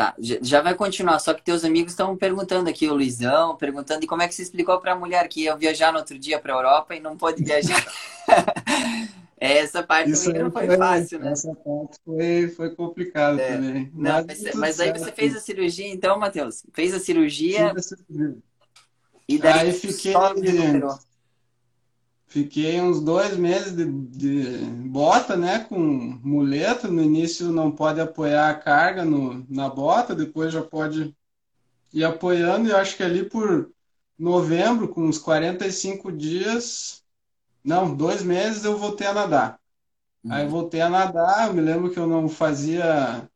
Tá, 0.00 0.14
já 0.18 0.62
vai 0.62 0.74
continuar, 0.74 1.18
só 1.18 1.34
que 1.34 1.42
teus 1.42 1.62
amigos 1.62 1.92
estão 1.92 2.16
perguntando 2.16 2.70
aqui, 2.70 2.88
o 2.88 2.94
Luizão, 2.94 3.54
perguntando 3.54 4.02
e 4.02 4.06
como 4.06 4.22
é 4.22 4.28
que 4.28 4.34
você 4.34 4.40
explicou 4.40 4.80
para 4.80 4.92
a 4.92 4.96
mulher 4.96 5.28
que 5.28 5.42
ia 5.42 5.54
viajar 5.54 5.92
no 5.92 5.98
outro 5.98 6.18
dia 6.18 6.38
para 6.38 6.54
a 6.54 6.56
Europa 6.56 6.94
e 6.94 7.00
não 7.00 7.18
pôde 7.18 7.44
viajar. 7.44 7.84
essa 9.38 9.82
parte 9.82 10.10
Isso 10.10 10.32
não 10.32 10.50
foi, 10.50 10.68
foi, 10.68 10.76
fácil, 10.78 11.18
né? 11.18 11.32
Essa 11.32 11.54
parte 11.54 11.98
foi, 12.02 12.48
foi 12.48 12.74
complicada 12.74 13.42
é. 13.42 13.52
também. 13.52 13.92
Não, 13.92 14.24
mas, 14.26 14.54
mas 14.54 14.80
aí 14.80 14.90
você 14.90 15.12
fez 15.12 15.36
a 15.36 15.40
cirurgia 15.40 15.92
então, 15.92 16.18
Matheus? 16.18 16.64
Fez 16.72 16.94
a 16.94 16.98
cirurgia. 16.98 17.74
E 19.28 19.38
daí 19.38 19.68
aí 19.68 19.72
fiquei. 19.74 20.14
Fiquei 22.30 22.80
uns 22.80 23.00
dois 23.00 23.36
meses 23.36 23.74
de, 23.74 23.84
de, 23.84 24.64
bota, 24.88 25.36
né, 25.36 25.64
com 25.64 25.76
muleta. 25.78 26.86
No 26.86 27.02
início 27.02 27.50
não 27.50 27.72
pode 27.72 28.00
apoiar 28.00 28.48
a 28.48 28.54
carga 28.54 29.04
no, 29.04 29.44
na 29.50 29.68
bota, 29.68 30.14
depois 30.14 30.52
já 30.52 30.62
pode 30.62 31.12
ir 31.92 32.04
apoiando. 32.04 32.68
E 32.68 32.72
acho 32.72 32.96
que 32.96 33.02
ali 33.02 33.28
por 33.28 33.72
novembro, 34.16 34.86
com 34.86 35.02
uns 35.02 35.18
45 35.18 36.12
dias, 36.12 37.02
não, 37.64 37.92
dois 37.92 38.22
meses, 38.22 38.64
eu 38.64 38.78
voltei 38.78 39.08
a 39.08 39.12
nadar. 39.12 39.58
Uhum. 40.22 40.32
Aí 40.32 40.46
voltei 40.46 40.80
a 40.80 40.88
nadar, 40.88 41.52
me 41.52 41.60
lembro 41.60 41.90
que 41.90 41.98
eu 41.98 42.06
não 42.06 42.28
fazia 42.28 43.28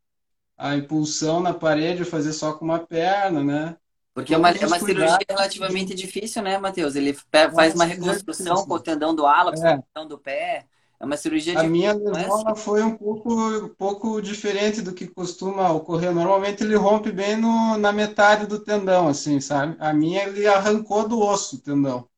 a 0.56 0.76
impulsão 0.76 1.40
na 1.40 1.52
parede, 1.52 2.02
eu 2.02 2.06
fazia 2.06 2.32
só 2.32 2.52
com 2.52 2.64
uma 2.64 2.78
perna, 2.78 3.42
né? 3.42 3.76
Porque 4.14 4.32
é 4.32 4.38
uma, 4.38 4.50
é 4.50 4.66
uma 4.66 4.78
cirurgia 4.78 5.18
relativamente 5.28 5.92
difícil, 5.92 6.40
né, 6.40 6.56
Matheus? 6.56 6.94
Ele 6.94 7.12
faz 7.52 7.74
uma 7.74 7.84
reconstrução 7.84 8.64
com 8.64 8.74
o 8.74 8.80
tendão 8.80 9.12
do 9.12 9.26
é. 9.26 9.42
com 9.42 9.50
o 9.50 9.82
tendão 9.92 10.08
do 10.08 10.18
pé. 10.18 10.66
É 11.00 11.04
uma 11.04 11.16
cirurgia 11.16 11.58
A 11.58 11.64
minha 11.64 11.92
lesão 11.92 12.48
é 12.48 12.54
foi 12.54 12.80
um 12.82 12.96
pouco, 12.96 13.34
um 13.34 13.68
pouco 13.68 14.22
diferente 14.22 14.80
do 14.80 14.94
que 14.94 15.08
costuma 15.08 15.72
ocorrer. 15.72 16.14
Normalmente 16.14 16.62
ele 16.62 16.76
rompe 16.76 17.10
bem 17.10 17.36
no, 17.36 17.76
na 17.76 17.92
metade 17.92 18.46
do 18.46 18.60
tendão, 18.60 19.08
assim, 19.08 19.40
sabe? 19.40 19.76
A 19.80 19.92
minha 19.92 20.22
ele 20.22 20.46
arrancou 20.46 21.08
do 21.08 21.20
osso 21.20 21.56
o 21.56 21.60
tendão. 21.60 22.08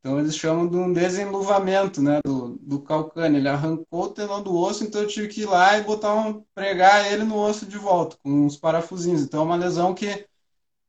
Então 0.00 0.18
eles 0.18 0.36
chamam 0.36 0.68
de 0.68 0.76
um 0.76 0.92
desenluvamento, 0.92 2.02
né, 2.02 2.20
do, 2.24 2.58
do 2.60 2.80
calcâneo. 2.80 3.38
Ele 3.38 3.48
arrancou 3.48 4.04
o 4.04 4.08
tendão 4.08 4.42
do 4.42 4.56
osso, 4.56 4.82
então 4.82 5.00
eu 5.00 5.06
tive 5.08 5.28
que 5.28 5.42
ir 5.42 5.46
lá 5.46 5.78
e 5.78 5.84
botar 5.84 6.12
um, 6.14 6.44
pregar 6.54 7.10
ele 7.12 7.22
no 7.22 7.38
osso 7.38 7.64
de 7.64 7.78
volta, 7.78 8.16
com 8.22 8.30
uns 8.46 8.56
parafusinhos. 8.56 9.22
Então 9.22 9.40
é 9.40 9.44
uma 9.44 9.56
lesão 9.56 9.94
que 9.94 10.26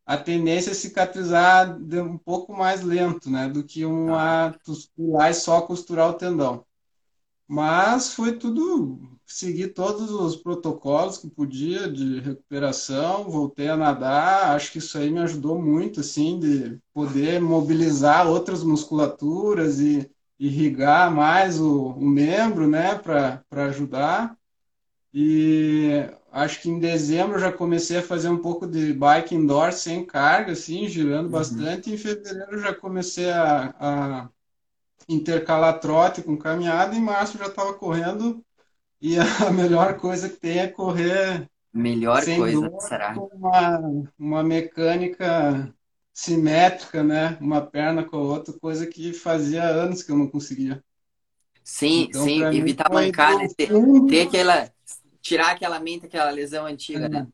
a 0.07 0.17
tendência 0.17 0.71
é 0.71 0.73
cicatrizar 0.73 1.77
um 1.77 2.17
pouco 2.17 2.53
mais 2.53 2.81
lento, 2.81 3.29
né, 3.29 3.49
do 3.49 3.63
que 3.63 3.85
uma 3.85 4.55
lá 4.97 5.29
e 5.29 5.33
só 5.33 5.61
costurar 5.61 6.09
o 6.09 6.13
tendão. 6.13 6.65
Mas 7.47 8.13
foi 8.13 8.37
tudo 8.37 8.99
seguir 9.25 9.69
todos 9.73 10.09
os 10.11 10.37
protocolos 10.37 11.17
que 11.17 11.29
podia 11.29 11.91
de 11.91 12.21
recuperação, 12.21 13.29
voltei 13.29 13.67
a 13.67 13.75
nadar, 13.75 14.55
acho 14.55 14.71
que 14.71 14.77
isso 14.79 14.97
aí 14.97 15.11
me 15.11 15.19
ajudou 15.19 15.61
muito 15.61 15.99
assim 15.99 16.39
de 16.39 16.79
poder 16.93 17.41
mobilizar 17.41 18.27
outras 18.27 18.63
musculaturas 18.63 19.81
e 19.81 20.09
irrigar 20.39 21.11
mais 21.13 21.59
o, 21.59 21.87
o 21.89 22.05
membro, 22.05 22.67
né, 22.67 22.95
para 22.95 23.43
ajudar. 23.65 24.37
E 25.13 26.09
acho 26.37 26.61
que 26.61 26.69
em 26.69 26.77
dezembro 26.77 27.35
eu 27.35 27.39
já 27.39 27.51
comecei 27.51 27.97
a 27.97 28.03
fazer 28.03 28.29
um 28.29 28.37
pouco 28.37 28.67
de 28.67 28.93
bike 28.93 29.33
indoor 29.33 29.73
sem 29.73 30.05
carga, 30.05 30.51
assim, 30.51 30.87
girando 30.87 31.25
uhum. 31.25 31.31
bastante. 31.31 31.91
Em 31.91 31.97
fevereiro 31.97 32.53
eu 32.53 32.59
já 32.59 32.73
comecei 32.75 33.29
a, 33.31 33.73
a 33.79 34.29
intercalar 35.09 35.79
trote 35.79 36.21
com 36.21 36.37
caminhada. 36.37 36.95
Em 36.95 37.01
março 37.01 37.37
eu 37.37 37.41
já 37.41 37.47
estava 37.47 37.73
correndo. 37.73 38.43
E 39.01 39.17
a 39.17 39.25
melhor 39.51 39.97
coisa 39.97 40.29
que 40.29 40.37
tem 40.37 40.59
é 40.59 40.67
correr. 40.67 41.49
Melhor 41.73 42.23
coisa, 42.23 42.69
dor, 42.69 42.81
será? 42.81 43.15
Com 43.15 43.29
uma, 43.33 43.81
uma 44.17 44.43
mecânica 44.43 45.73
simétrica, 46.13 47.03
né? 47.03 47.37
Uma 47.41 47.61
perna 47.61 48.03
com 48.03 48.15
a 48.15 48.21
outra, 48.21 48.53
coisa 48.53 48.85
que 48.85 49.11
fazia 49.11 49.63
anos 49.63 50.03
que 50.03 50.11
eu 50.11 50.17
não 50.17 50.27
conseguia. 50.27 50.83
Sim, 51.63 52.03
então, 52.03 52.23
sim, 52.23 52.43
evitar 52.43 52.91
mancar, 52.91 53.37
né? 53.37 53.47
Ter, 53.55 53.69
ter 54.07 54.21
aquela 54.21 54.71
tirar 55.27 55.51
aquela 55.51 55.77
mente, 55.79 56.05
aquela 56.05 56.31
lesão 56.31 56.65
antiga, 56.65 57.05
é. 57.05 57.09
né? 57.09 57.27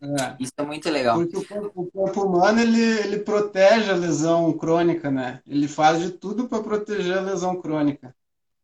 É. 0.00 0.36
Isso 0.38 0.52
é 0.56 0.62
muito 0.62 0.88
legal. 0.90 1.18
Porque 1.18 1.36
o 1.36 1.46
corpo, 1.46 1.82
o 1.82 1.90
corpo, 1.90 2.22
humano 2.22 2.60
ele, 2.60 2.82
ele 3.00 3.18
protege 3.18 3.90
a 3.90 3.94
lesão 3.94 4.52
crônica, 4.52 5.10
né? 5.10 5.40
Ele 5.46 5.68
faz 5.68 6.00
de 6.00 6.10
tudo 6.10 6.48
para 6.48 6.62
proteger 6.62 7.18
a 7.18 7.22
lesão 7.22 7.60
crônica. 7.60 8.14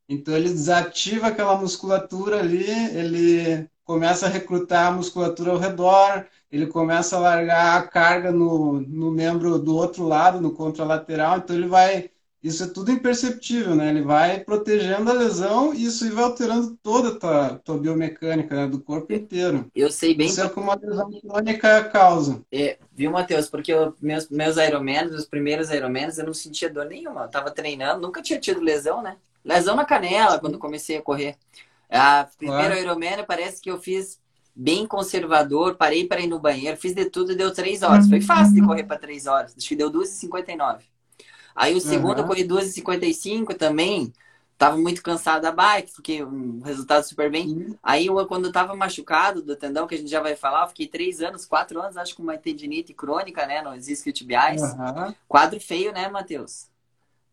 Então 0.08 0.34
ele 0.34 0.48
desativa 0.48 1.28
aquela 1.28 1.56
musculatura 1.56 2.40
ali, 2.40 2.68
ele 2.94 3.68
começa 3.84 4.26
a 4.26 4.28
recrutar 4.28 4.88
a 4.88 4.92
musculatura 4.92 5.50
ao 5.50 5.58
redor, 5.58 6.26
ele 6.50 6.66
começa 6.66 7.16
a 7.16 7.20
largar 7.20 7.78
a 7.78 7.86
carga 7.86 8.30
no, 8.30 8.80
no 8.80 9.10
membro 9.10 9.58
do 9.58 9.74
outro 9.74 10.06
lado, 10.06 10.40
no 10.40 10.52
contralateral, 10.52 11.38
então 11.38 11.56
ele 11.56 11.66
vai 11.66 12.10
isso 12.42 12.64
é 12.64 12.66
tudo 12.66 12.90
imperceptível, 12.90 13.74
né? 13.74 13.90
Ele 13.90 14.02
vai 14.02 14.40
protegendo 14.40 15.08
a 15.08 15.14
lesão 15.14 15.72
e 15.72 15.84
isso 15.84 16.12
vai 16.12 16.24
alterando 16.24 16.76
toda 16.82 17.10
a 17.10 17.18
tua, 17.18 17.60
tua 17.64 17.78
biomecânica 17.78 18.56
né? 18.56 18.66
do 18.66 18.80
corpo 18.80 19.12
inteiro. 19.12 19.70
Eu 19.74 19.90
sei 19.92 20.14
bem. 20.14 20.26
Isso 20.26 20.40
é 20.40 20.48
como 20.48 20.66
uma 20.66 20.74
lesão 20.74 21.08
crônica 21.20 21.84
causa. 21.84 22.42
É, 22.50 22.78
viu, 22.92 23.12
Matheus? 23.12 23.48
Porque 23.48 23.72
eu, 23.72 23.94
meus, 24.00 24.28
meus 24.28 24.56
Ironmans, 24.56 25.14
os 25.14 25.24
primeiros 25.24 25.70
Ironmans, 25.70 26.18
eu 26.18 26.26
não 26.26 26.34
sentia 26.34 26.68
dor 26.68 26.86
nenhuma. 26.86 27.22
Eu 27.22 27.28
tava 27.28 27.50
treinando, 27.50 28.02
nunca 28.02 28.20
tinha 28.20 28.40
tido 28.40 28.60
lesão, 28.60 29.02
né? 29.02 29.16
Lesão 29.44 29.76
na 29.76 29.84
canela 29.84 30.40
quando 30.40 30.58
comecei 30.58 30.96
a 30.96 31.02
correr. 31.02 31.36
A 31.88 32.26
primeira 32.36 32.74
claro. 32.74 32.80
Ironman 32.80 33.24
parece 33.24 33.60
que 33.60 33.70
eu 33.70 33.78
fiz 33.78 34.18
bem 34.54 34.86
conservador, 34.86 35.76
parei 35.76 36.06
para 36.06 36.20
ir 36.20 36.26
no 36.26 36.38
banheiro, 36.38 36.76
fiz 36.76 36.94
de 36.94 37.04
tudo, 37.06 37.36
deu 37.36 37.52
três 37.52 37.82
horas. 37.82 38.08
Foi 38.08 38.20
fácil 38.20 38.54
de 38.54 38.66
correr 38.66 38.84
para 38.84 38.98
três 38.98 39.26
horas. 39.26 39.54
Acho 39.56 39.68
que 39.68 39.76
deu 39.76 39.90
2h59. 39.90 40.91
Aí 41.54 41.74
o 41.74 41.80
segundo 41.80 42.18
uhum. 42.18 42.24
eu 42.24 42.26
corri 42.26 42.44
2,55 42.44 43.54
também. 43.56 44.12
Tava 44.56 44.76
muito 44.76 45.02
cansado 45.02 45.42
da 45.42 45.50
bike, 45.50 45.92
fiquei 45.92 46.24
um 46.24 46.60
resultado 46.60 47.02
super 47.02 47.30
bem. 47.30 47.48
Uhum. 47.48 47.76
Aí 47.82 48.06
eu, 48.06 48.26
quando 48.26 48.44
eu 48.46 48.52
tava 48.52 48.76
machucado 48.76 49.42
do 49.42 49.56
tendão, 49.56 49.86
que 49.86 49.94
a 49.94 49.98
gente 49.98 50.10
já 50.10 50.20
vai 50.20 50.36
falar, 50.36 50.62
eu 50.62 50.68
fiquei 50.68 50.86
três 50.86 51.20
anos, 51.20 51.44
quatro 51.44 51.80
anos, 51.80 51.96
acho 51.96 52.14
com 52.14 52.22
uma 52.22 52.38
tendinite 52.38 52.94
crônica, 52.94 53.44
né? 53.44 53.60
Nos 53.60 53.88
isquiotibiais. 53.88 54.62
Uhum. 54.62 55.14
Quadro 55.26 55.60
feio, 55.60 55.92
né, 55.92 56.08
Matheus? 56.08 56.71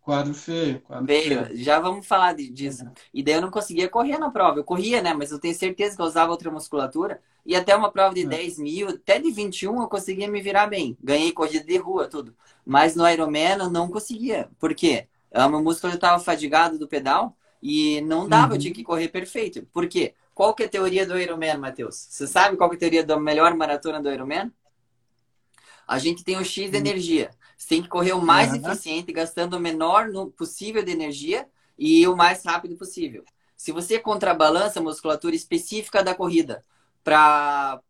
Quadro 0.10 0.34
feio, 0.34 0.82
quadro 0.82 1.06
feio. 1.06 1.46
feio. 1.46 1.64
Já 1.64 1.80
vamos 1.80 2.08
falar 2.08 2.34
disso. 2.34 2.84
Uhum. 2.84 2.92
E 3.14 3.22
daí 3.22 3.36
eu 3.36 3.42
não 3.42 3.52
conseguia 3.52 3.88
correr 3.88 4.18
na 4.18 4.32
prova. 4.32 4.58
Eu 4.58 4.64
corria, 4.64 5.04
né? 5.04 5.14
Mas 5.14 5.30
eu 5.30 5.38
tenho 5.38 5.54
certeza 5.54 5.96
que 5.96 6.02
eu 6.02 6.06
usava 6.08 6.32
outra 6.32 6.50
musculatura. 6.50 7.22
E 7.46 7.56
até 7.56 7.76
uma 7.76 7.92
prova 7.92 8.16
de 8.16 8.24
uhum. 8.24 8.30
10 8.30 8.58
mil, 8.58 8.90
até 8.90 9.20
de 9.20 9.30
21, 9.30 9.84
eu 9.84 9.88
conseguia 9.88 10.28
me 10.28 10.42
virar 10.42 10.66
bem. 10.66 10.98
Ganhei 11.00 11.32
corrida 11.32 11.64
de 11.64 11.78
rua, 11.78 12.08
tudo. 12.08 12.36
Mas 12.66 12.96
no 12.96 13.08
Ironman 13.08 13.60
eu 13.60 13.70
não 13.70 13.88
conseguia. 13.88 14.50
Por 14.58 14.74
quê? 14.74 15.08
O 15.32 15.48
meu 15.48 15.62
músculo 15.62 15.94
estava 15.94 16.18
fadigado 16.18 16.80
do 16.80 16.88
pedal 16.88 17.38
e 17.62 18.02
não 18.02 18.28
dava, 18.28 18.48
uhum. 18.48 18.56
eu 18.56 18.62
tinha 18.62 18.74
que 18.74 18.84
correr 18.84 19.10
perfeito. 19.10 19.62
Por 19.72 19.88
quê? 19.88 20.16
Qual 20.34 20.56
que 20.56 20.64
é 20.64 20.66
a 20.66 20.70
teoria 20.70 21.06
do 21.06 21.20
Ironman, 21.20 21.58
Matheus? 21.60 22.08
Você 22.10 22.26
sabe 22.26 22.58
qual 22.58 22.68
que 22.68 22.78
é 22.78 22.78
a 22.78 22.80
teoria 22.80 23.04
da 23.04 23.20
melhor 23.20 23.54
maratona 23.54 24.02
do 24.02 24.12
Ironman? 24.12 24.52
A 25.88 26.00
gente 26.00 26.24
tem 26.24 26.36
o 26.36 26.44
X 26.44 26.72
de 26.72 26.78
uhum. 26.78 26.84
energia. 26.84 27.30
Você 27.60 27.68
tem 27.68 27.84
que 27.84 27.90
correr 27.90 28.14
o 28.14 28.22
mais 28.22 28.54
uhum. 28.54 28.72
eficiente, 28.72 29.12
gastando 29.12 29.58
o 29.58 29.60
menor 29.60 30.08
no 30.08 30.32
possível 30.32 30.82
de 30.82 30.94
energia 30.94 31.46
e 31.78 32.08
o 32.08 32.16
mais 32.16 32.42
rápido 32.46 32.78
possível. 32.78 33.26
Se 33.58 33.74
você 33.74 34.00
contrabalança 34.00 34.80
a 34.80 34.84
musculatura 34.84 35.36
específica 35.36 36.02
da 36.02 36.16
corrida 36.16 36.64
para 37.04 37.82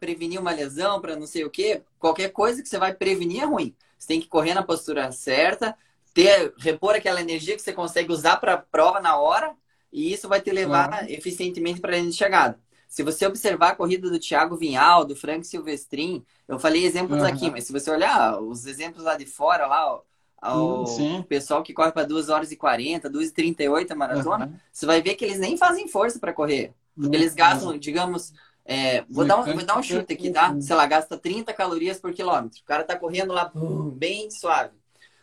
prevenir 0.00 0.40
uma 0.40 0.50
lesão, 0.50 0.98
para 0.98 1.14
não 1.14 1.26
sei 1.26 1.44
o 1.44 1.50
que, 1.50 1.82
qualquer 1.98 2.30
coisa 2.30 2.62
que 2.62 2.68
você 2.70 2.78
vai 2.78 2.94
prevenir 2.94 3.42
é 3.42 3.44
ruim. 3.44 3.76
Você 3.98 4.08
tem 4.08 4.20
que 4.20 4.28
correr 4.28 4.54
na 4.54 4.62
postura 4.62 5.12
certa, 5.12 5.76
ter, 6.14 6.54
repor 6.56 6.94
aquela 6.94 7.20
energia 7.20 7.54
que 7.56 7.62
você 7.62 7.74
consegue 7.74 8.10
usar 8.10 8.38
para 8.38 8.54
a 8.54 8.58
prova 8.58 8.98
na 8.98 9.18
hora, 9.18 9.54
e 9.92 10.10
isso 10.10 10.26
vai 10.26 10.40
te 10.40 10.50
levar 10.50 11.02
uhum. 11.02 11.08
eficientemente 11.10 11.80
para 11.80 11.92
a 11.92 11.98
linha 11.98 12.10
de 12.10 12.16
chegada. 12.16 12.58
Se 12.90 13.04
você 13.04 13.24
observar 13.24 13.70
a 13.70 13.76
corrida 13.76 14.10
do 14.10 14.18
Thiago 14.18 14.56
Vinhal, 14.56 15.04
do 15.04 15.14
Frank 15.14 15.46
Silvestrin, 15.46 16.24
eu 16.48 16.58
falei 16.58 16.84
exemplos 16.84 17.20
uhum. 17.20 17.28
aqui, 17.28 17.48
mas 17.48 17.64
se 17.64 17.72
você 17.72 17.88
olhar 17.88 18.42
os 18.42 18.66
exemplos 18.66 19.04
lá 19.04 19.16
de 19.16 19.26
fora, 19.26 19.68
lá, 19.68 20.00
o 20.42 21.22
pessoal 21.28 21.62
que 21.62 21.72
corre 21.72 21.92
para 21.92 22.04
2 22.04 22.28
horas 22.28 22.50
e 22.50 22.56
40, 22.56 23.08
2 23.08 23.28
e 23.28 23.32
38 23.32 23.92
a 23.92 23.94
maratona, 23.94 24.46
uhum. 24.46 24.54
você 24.72 24.86
vai 24.86 25.00
ver 25.00 25.14
que 25.14 25.24
eles 25.24 25.38
nem 25.38 25.56
fazem 25.56 25.86
força 25.86 26.18
para 26.18 26.32
correr. 26.32 26.74
Uhum. 26.98 27.14
Eles 27.14 27.32
gastam, 27.32 27.78
digamos, 27.78 28.32
é, 28.64 29.04
vou, 29.08 29.24
dar 29.24 29.38
um, 29.38 29.44
vou 29.44 29.64
dar 29.64 29.78
um 29.78 29.82
chute 29.84 30.12
aqui, 30.12 30.30
tá? 30.30 30.60
Sei 30.60 30.74
lá, 30.74 30.84
gasta 30.84 31.16
30 31.16 31.52
calorias 31.52 32.00
por 32.00 32.12
quilômetro. 32.12 32.60
O 32.60 32.64
cara 32.64 32.82
tá 32.82 32.96
correndo 32.96 33.32
lá 33.32 33.52
bem 33.94 34.28
suave. 34.32 34.74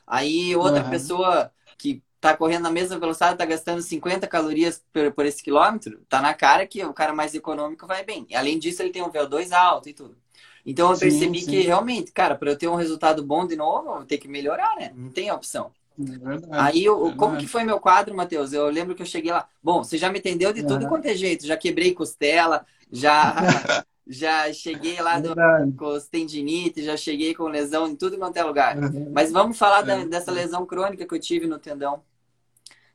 Aí 0.07 0.55
outra 0.55 0.86
pessoa 0.86 1.51
que 1.78 2.01
tá 2.32 2.38
correndo 2.38 2.63
na 2.63 2.71
mesma 2.71 2.99
velocidade, 2.99 3.38
tá 3.38 3.45
gastando 3.45 3.82
50 3.82 4.28
calorias 4.28 4.84
por, 4.91 5.11
por 5.11 5.25
esse 5.25 5.41
quilômetro, 5.43 6.01
tá 6.09 6.21
na 6.21 6.34
cara 6.34 6.65
que 6.65 6.84
o 6.84 6.93
cara 6.93 7.13
mais 7.13 7.34
econômico 7.34 7.88
vai 7.88 8.03
bem. 8.03 8.25
E, 8.30 8.36
além 8.36 8.59
disso, 8.59 8.82
ele 8.82 8.91
tem 8.91 9.01
um 9.01 9.11
VO2 9.11 9.51
alto 9.51 9.89
e 9.89 9.93
tudo. 9.93 10.17
Então 10.65 10.91
eu 10.91 10.99
percebi 10.99 11.41
sim, 11.41 11.49
que 11.49 11.61
realmente, 11.61 12.11
cara, 12.11 12.36
para 12.36 12.51
eu 12.51 12.57
ter 12.57 12.67
um 12.67 12.75
resultado 12.75 13.23
bom 13.23 13.47
de 13.47 13.55
novo, 13.55 13.88
eu 13.88 13.95
vou 13.95 14.05
ter 14.05 14.17
que 14.17 14.28
melhorar, 14.28 14.75
né? 14.75 14.91
Não 14.93 15.09
tem 15.09 15.32
opção. 15.32 15.71
É 15.99 16.03
verdade, 16.03 16.47
Aí, 16.51 16.84
eu, 16.84 17.07
é 17.07 17.15
como 17.15 17.38
que 17.38 17.47
foi 17.47 17.63
meu 17.63 17.80
quadro, 17.80 18.13
Matheus? 18.13 18.51
Eu 18.51 18.69
lembro 18.69 18.93
que 18.93 19.01
eu 19.01 19.05
cheguei 19.05 19.32
lá. 19.32 19.47
Bom, 19.63 19.84
você 19.84 19.97
já 19.97 20.11
me 20.11 20.19
entendeu 20.19 20.51
de 20.51 20.63
tudo 20.63 20.88
quanto 20.88 21.05
é 21.05 21.15
jeito. 21.15 21.47
Já 21.47 21.55
quebrei 21.55 21.93
costela, 21.93 22.65
já 22.91 23.34
Já 24.09 24.51
cheguei 24.53 25.01
lá 25.01 25.19
do, 25.19 25.36
com 25.75 25.88
os 25.88 26.07
tendinites, 26.07 26.86
já 26.86 26.95
cheguei 26.95 27.36
com 27.36 27.43
lesão 27.43 27.88
em 27.88 27.95
tudo 27.95 28.17
quanto 28.17 28.38
é 28.38 28.43
lugar. 28.43 28.78
Uhum. 28.78 29.11
Mas 29.13 29.32
vamos 29.32 29.57
falar 29.57 29.82
da, 29.82 29.99
é. 29.99 30.05
dessa 30.05 30.32
lesão 30.32 30.65
crônica 30.65 31.05
que 31.05 31.13
eu 31.13 31.19
tive 31.19 31.45
no 31.45 31.59
tendão. 31.59 32.01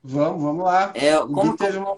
Vamos, 0.03 0.43
vamos 0.43 0.65
lá. 0.65 0.91
É, 0.95 1.17
como 1.17 1.55
teve 1.55 1.77
uma. 1.77 1.95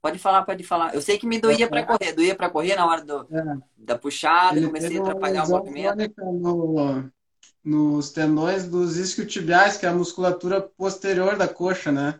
Pode 0.00 0.18
falar, 0.18 0.42
pode 0.42 0.64
falar. 0.64 0.94
Eu 0.94 1.02
sei 1.02 1.18
que 1.18 1.26
me 1.26 1.38
doía 1.38 1.68
para 1.68 1.84
correr, 1.84 2.12
doía 2.12 2.34
para 2.34 2.50
correr 2.50 2.74
na 2.74 2.86
hora 2.86 3.04
do, 3.04 3.26
é. 3.30 3.58
da 3.76 3.98
puxada, 3.98 4.56
Ele 4.56 4.66
comecei 4.66 4.98
a 4.98 5.00
atrapalhar 5.00 5.44
o 5.44 5.50
movimento. 5.50 6.14
No, 6.24 7.10
nos 7.64 8.10
tendões 8.10 8.66
dos 8.66 8.96
isquiotibiais, 8.96 9.76
que 9.76 9.86
é 9.86 9.88
a 9.88 9.94
musculatura 9.94 10.60
posterior 10.60 11.36
da 11.36 11.46
coxa, 11.46 11.92
né? 11.92 12.18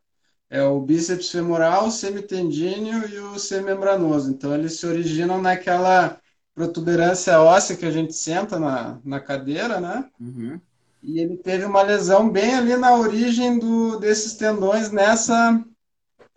é 0.53 0.63
o 0.63 0.79
bíceps 0.83 1.31
femoral, 1.31 1.87
o 1.87 1.91
semitendíneo 1.91 3.09
e 3.09 3.19
o 3.19 3.39
semembranoso. 3.39 4.31
Então, 4.31 4.55
eles 4.55 4.79
se 4.79 4.87
originam 4.87 5.41
naquela 5.41 6.21
protuberância 6.55 7.41
óssea 7.41 7.75
que 7.75 7.87
a 7.87 7.91
gente 7.91 8.13
senta 8.13 8.59
na, 8.59 9.01
na 9.03 9.19
cadeira, 9.19 9.81
né? 9.81 10.07
Uhum. 10.21 10.61
E 11.03 11.19
ele 11.19 11.37
teve 11.37 11.65
uma 11.65 11.83
lesão 11.83 12.31
bem 12.31 12.55
ali 12.55 12.77
na 12.77 12.95
origem 12.97 13.59
do, 13.59 13.99
desses 13.99 14.35
tendões 14.35 14.91
nessa, 14.91 15.63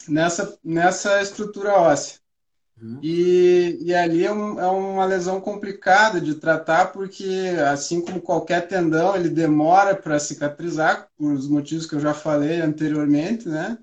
nessa, 0.07 0.57
nessa 0.63 1.21
estrutura 1.21 1.73
óssea. 1.73 2.19
Uhum. 2.81 2.99
E, 3.01 3.77
e 3.81 3.93
ali 3.93 4.25
é, 4.25 4.31
um, 4.31 4.59
é, 4.59 4.67
uma 4.67 5.05
lesão 5.05 5.39
complicada 5.39 6.19
de 6.19 6.35
tratar, 6.35 6.91
porque 6.91 7.53
assim 7.71 8.01
como 8.01 8.19
qualquer 8.19 8.67
tendão, 8.67 9.15
ele 9.15 9.29
demora 9.29 9.95
para 9.95 10.19
cicatrizar, 10.19 11.07
por 11.17 11.31
os 11.31 11.47
motivos 11.47 11.85
que 11.85 11.95
eu 11.95 11.99
já 11.99 12.13
falei 12.13 12.59
anteriormente, 12.59 13.47
né? 13.47 13.77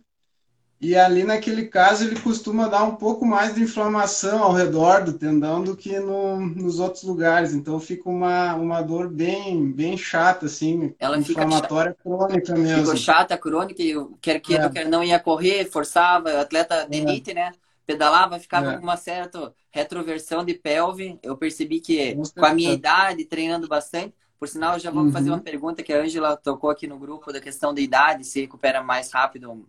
E 0.83 0.97
ali, 0.97 1.23
naquele 1.23 1.69
caso, 1.69 2.05
ele 2.05 2.19
costuma 2.19 2.67
dar 2.67 2.83
um 2.83 2.97
pouco 2.97 3.25
mais 3.25 3.55
de 3.55 3.63
inflamação 3.63 4.43
ao 4.43 4.53
redor 4.53 5.05
do 5.05 5.13
tendão 5.13 5.63
do 5.63 5.77
que 5.77 6.01
no, 6.01 6.41
nos 6.41 6.81
outros 6.81 7.05
lugares. 7.05 7.55
Então, 7.55 7.79
fica 7.79 8.11
uma, 8.11 8.57
uma 8.57 8.83
dor 8.83 9.09
bem, 9.09 9.71
bem 9.71 9.97
chata, 9.97 10.47
assim, 10.47 10.93
Ela 10.99 11.19
inflamatória 11.19 11.93
fica 11.93 12.03
crônica 12.03 12.53
mesmo. 12.57 12.79
Ficou 12.81 12.97
chata, 12.97 13.39
crônica, 13.39 13.81
e 13.81 13.95
quer 14.21 14.41
que 14.41 14.57
é. 14.57 14.69
quer 14.69 14.89
não 14.89 15.05
ia 15.05 15.21
correr, 15.21 15.71
forçava, 15.71 16.41
atleta 16.41 16.85
de 16.91 16.99
é. 16.99 17.01
elite, 17.01 17.33
né? 17.33 17.53
Pedalava, 17.87 18.41
ficava 18.41 18.73
é. 18.73 18.77
com 18.77 18.83
uma 18.83 18.97
certa 18.97 19.55
retroversão 19.71 20.45
de 20.45 20.55
pelve. 20.55 21.17
Eu 21.23 21.37
percebi 21.37 21.79
que, 21.79 22.17
com 22.37 22.45
a 22.45 22.53
minha 22.53 22.73
idade, 22.73 23.25
treinando 23.25 23.69
bastante, 23.69 24.13
por 24.37 24.49
sinal, 24.49 24.75
eu 24.75 24.81
já 24.81 24.91
vou 24.91 25.05
uhum. 25.05 25.13
fazer 25.13 25.31
uma 25.31 25.39
pergunta 25.39 25.81
que 25.81 25.93
a 25.93 26.01
Ângela 26.01 26.37
tocou 26.37 26.71
aqui 26.71 26.89
no 26.89 26.99
grupo 26.99 27.33
da 27.33 27.41
questão 27.41 27.73
da 27.73 27.81
idade, 27.81 28.25
se 28.25 28.41
recupera 28.41 28.83
mais 28.83 29.13
rápido 29.13 29.65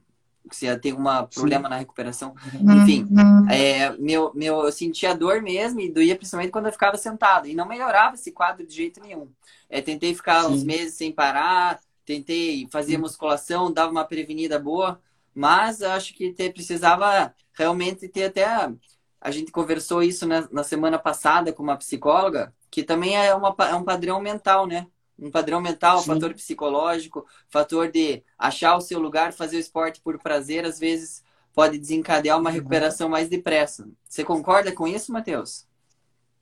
se 0.52 0.78
tem 0.80 0.94
um 0.94 1.04
problema 1.34 1.70
na 1.70 1.78
recuperação. 1.78 2.36
Uhum. 2.54 2.84
Enfim, 2.84 3.08
é, 3.50 3.92
meu, 3.98 4.32
meu, 4.34 4.64
eu 4.64 4.72
sentia 4.72 5.16
dor 5.16 5.42
mesmo 5.42 5.80
e 5.80 5.92
doía 5.92 6.16
principalmente 6.16 6.52
quando 6.52 6.66
eu 6.66 6.72
ficava 6.72 6.98
sentado. 6.98 7.48
E 7.48 7.56
não 7.56 7.68
melhorava 7.68 8.16
esse 8.16 8.32
quadro 8.32 8.66
de 8.66 8.76
jeito 8.76 9.02
nenhum. 9.02 9.30
É, 9.70 9.82
tentei 9.82 10.14
ficar 10.14 10.44
Sim. 10.44 10.54
uns 10.54 10.64
meses 10.64 10.96
sem 10.96 11.12
parar, 11.12 11.80
tentei 12.06 12.68
fazer 12.72 12.98
musculação, 12.98 13.72
dava 13.72 13.92
uma 13.92 14.06
prevenida 14.06 14.60
boa, 14.60 15.00
mas 15.34 15.82
acho 15.82 16.14
que 16.14 16.32
te, 16.32 16.50
precisava 16.50 17.34
realmente 17.54 18.08
ter 18.08 18.26
até. 18.26 18.46
A 19.20 19.32
gente 19.32 19.52
conversou 19.52 20.04
isso 20.04 20.28
na, 20.28 20.48
na 20.52 20.64
semana 20.64 21.00
passada 21.00 21.54
com 21.54 21.64
uma 21.64 21.78
psicóloga, 21.78 22.54
que 22.70 22.84
também 22.84 23.16
é, 23.16 23.34
uma, 23.34 23.56
é 23.70 23.76
um 23.76 23.84
padrão 23.84 24.20
mental, 24.20 24.68
né? 24.68 24.88
Um 25.18 25.30
padrão 25.32 25.62
mental, 25.62 26.00
Sim. 26.00 26.08
fator 26.08 26.34
psicológico, 26.34 27.26
fator 27.50 27.92
de 27.92 28.24
achar 28.38 28.76
o 28.76 28.82
seu 28.82 29.00
lugar, 29.00 29.34
fazer 29.34 29.58
o 29.58 29.60
esporte 29.60 30.02
por 30.02 30.20
prazer, 30.20 30.66
às 30.66 30.80
vezes 30.80 31.24
pode 31.54 31.78
desencadear 31.78 32.40
uma 32.40 32.50
recuperação 32.50 33.08
mais 33.08 33.30
depressa. 33.30 33.88
Você 34.10 34.24
concorda 34.24 34.72
com 34.72 34.88
isso, 34.88 35.12
Matheus? 35.12 35.68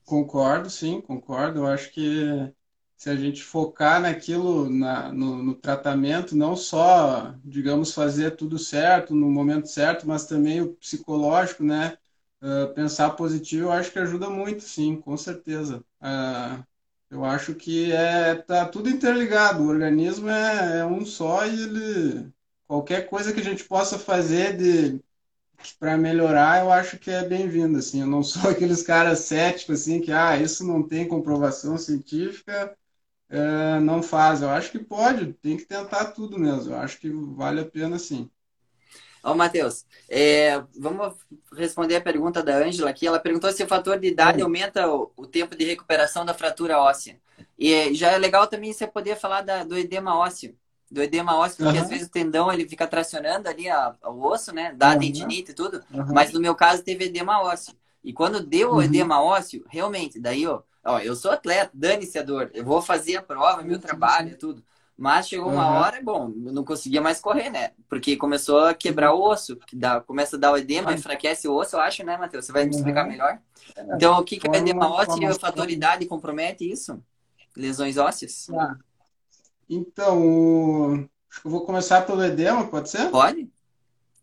Concordo, 0.04 0.70
sim, 0.70 1.00
concordo. 1.00 1.60
Eu 1.60 1.66
acho 1.66 1.90
que 1.92 2.52
se 2.96 3.10
a 3.10 3.16
gente 3.16 3.42
focar 3.42 4.00
naquilo, 4.00 4.70
na, 4.70 5.12
no, 5.12 5.42
no, 5.42 5.54
tratamento, 5.54 6.36
não 6.36 6.56
só, 6.56 7.34
digamos, 7.44 7.92
fazer 7.92 8.36
tudo 8.36 8.58
certo, 8.58 9.14
no 9.14 9.30
momento 9.30 9.68
certo, 9.68 10.06
mas 10.06 10.26
também 10.26 10.60
o 10.60 10.74
psicológico, 10.74 11.62
né? 11.64 11.98
Uh, 12.40 12.72
pensar 12.74 13.10
positivo, 13.10 13.66
eu 13.66 13.72
acho 13.72 13.92
que 13.92 13.98
ajuda 13.98 14.28
muito, 14.28 14.62
sim, 14.62 14.96
com 14.96 15.16
certeza. 15.16 15.84
Uh, 16.00 16.64
eu 17.12 17.24
acho 17.24 17.54
que 17.54 17.92
é 17.92 18.34
tá 18.34 18.66
tudo 18.66 18.88
interligado. 18.90 19.62
O 19.62 19.68
organismo 19.68 20.28
é, 20.30 20.80
é 20.80 20.86
um 20.86 21.04
só 21.06 21.46
e 21.46 21.62
ele 21.64 22.32
qualquer 22.66 23.08
coisa 23.08 23.32
que 23.32 23.40
a 23.40 23.44
gente 23.44 23.64
possa 23.64 23.98
fazer 23.98 24.56
de 24.56 25.00
para 25.78 25.96
melhorar, 25.96 26.60
eu 26.60 26.72
acho 26.72 26.98
que 26.98 27.10
é 27.10 27.24
bem-vindo 27.28 27.78
assim. 27.78 28.00
Eu 28.00 28.06
não 28.08 28.22
sou 28.24 28.50
aqueles 28.50 28.82
caras 28.82 29.20
céticos 29.20 29.82
assim 29.82 30.00
que 30.00 30.12
ah, 30.12 30.36
isso 30.38 30.66
não 30.66 30.82
tem 30.82 31.06
comprovação 31.08 31.78
científica, 31.78 32.76
é, 33.30 33.80
não 33.80 34.02
faz. 34.02 34.42
Eu 34.42 34.50
acho 34.50 34.72
que 34.72 34.78
pode, 34.80 35.34
tem 35.34 35.56
que 35.56 35.64
tentar 35.66 36.06
tudo 36.12 36.38
mesmo. 36.38 36.72
Eu 36.74 36.78
acho 36.78 36.98
que 37.00 37.10
vale 37.10 37.60
a 37.60 37.66
pena 37.66 37.98
sim. 37.98 38.30
Ó, 39.22 39.34
Matheus, 39.34 39.86
é, 40.08 40.60
vamos 40.76 41.14
responder 41.52 41.96
a 41.96 42.00
pergunta 42.00 42.42
da 42.42 42.56
Ângela 42.56 42.90
aqui. 42.90 43.06
Ela 43.06 43.20
perguntou 43.20 43.52
se 43.52 43.62
o 43.62 43.68
fator 43.68 43.98
de 43.98 44.08
idade 44.08 44.38
Sim. 44.38 44.42
aumenta 44.42 44.88
o, 44.88 45.12
o, 45.16 45.26
tempo 45.26 45.54
de 45.54 45.64
recuperação 45.64 46.24
da 46.24 46.34
fratura 46.34 46.80
óssea. 46.80 47.16
E 47.56 47.72
é, 47.72 47.94
já 47.94 48.10
é 48.10 48.18
legal 48.18 48.48
também 48.48 48.72
você 48.72 48.86
poder 48.86 49.16
falar 49.16 49.42
da, 49.42 49.62
do 49.62 49.78
edema 49.78 50.18
ósseo. 50.18 50.56
Do 50.90 51.00
edema 51.00 51.36
ósseo, 51.36 51.58
porque 51.58 51.78
uhum. 51.78 51.84
às 51.84 51.88
vezes 51.88 52.08
o 52.08 52.10
tendão 52.10 52.52
ele 52.52 52.68
fica 52.68 52.86
tracionando 52.86 53.48
ali 53.48 53.68
a, 53.68 53.94
o 54.04 54.26
osso, 54.26 54.52
né? 54.52 54.74
Dá 54.76 54.92
uhum. 54.92 54.98
tendinite 54.98 55.52
e 55.52 55.54
tudo. 55.54 55.82
Uhum. 55.90 56.12
Mas 56.12 56.32
no 56.32 56.40
meu 56.40 56.54
caso 56.54 56.82
teve 56.82 57.04
edema 57.04 57.40
ósseo. 57.40 57.74
E 58.02 58.12
quando 58.12 58.44
deu 58.44 58.70
o 58.70 58.74
uhum. 58.74 58.82
edema 58.82 59.22
ósseo, 59.22 59.64
realmente, 59.68 60.18
daí, 60.18 60.46
ó, 60.48 60.62
ó 60.84 60.98
eu 60.98 61.14
sou 61.14 61.30
atleta, 61.30 61.70
dane-se 61.72 62.18
a 62.18 62.22
dor. 62.22 62.50
Eu 62.52 62.64
vou 62.64 62.82
fazer 62.82 63.16
a 63.16 63.22
prova, 63.22 63.62
meu 63.62 63.78
trabalho, 63.78 64.36
tudo. 64.36 64.64
Mas 65.02 65.26
chegou 65.26 65.50
uma 65.50 65.68
uhum. 65.68 65.78
hora, 65.78 66.00
bom, 66.00 66.32
eu 66.46 66.52
não 66.52 66.62
conseguia 66.62 67.00
mais 67.00 67.18
correr, 67.18 67.50
né? 67.50 67.72
Porque 67.88 68.16
começou 68.16 68.60
a 68.60 68.72
quebrar 68.72 69.12
o 69.12 69.20
osso, 69.20 69.56
que 69.56 69.74
dá, 69.74 70.00
começa 70.00 70.36
a 70.36 70.38
dar 70.38 70.52
o 70.52 70.56
edema, 70.56 70.92
enfraquece 70.94 71.48
o 71.48 71.56
osso, 71.56 71.74
eu 71.74 71.80
acho, 71.80 72.06
né, 72.06 72.16
Matheus? 72.16 72.44
Você 72.44 72.52
vai 72.52 72.66
me 72.66 72.70
explicar 72.70 73.04
melhor? 73.04 73.40
É, 73.74 73.96
então, 73.96 74.16
o 74.20 74.22
que, 74.22 74.36
que 74.38 74.46
é 74.46 74.50
o 74.52 74.54
edema 74.54 74.88
ósseo 74.88 75.20
e 75.20 75.26
a 75.26 75.34
fatoridade 75.34 76.06
compromete 76.06 76.70
isso? 76.70 77.02
Lesões 77.56 77.96
ósseas? 77.96 78.48
Ah. 78.50 78.76
Então, 79.68 81.08
acho 81.28 81.40
que 81.40 81.48
eu 81.48 81.50
vou 81.50 81.66
começar 81.66 82.06
pelo 82.06 82.22
edema, 82.22 82.68
pode 82.68 82.88
ser? 82.88 83.10
Pode. 83.10 83.50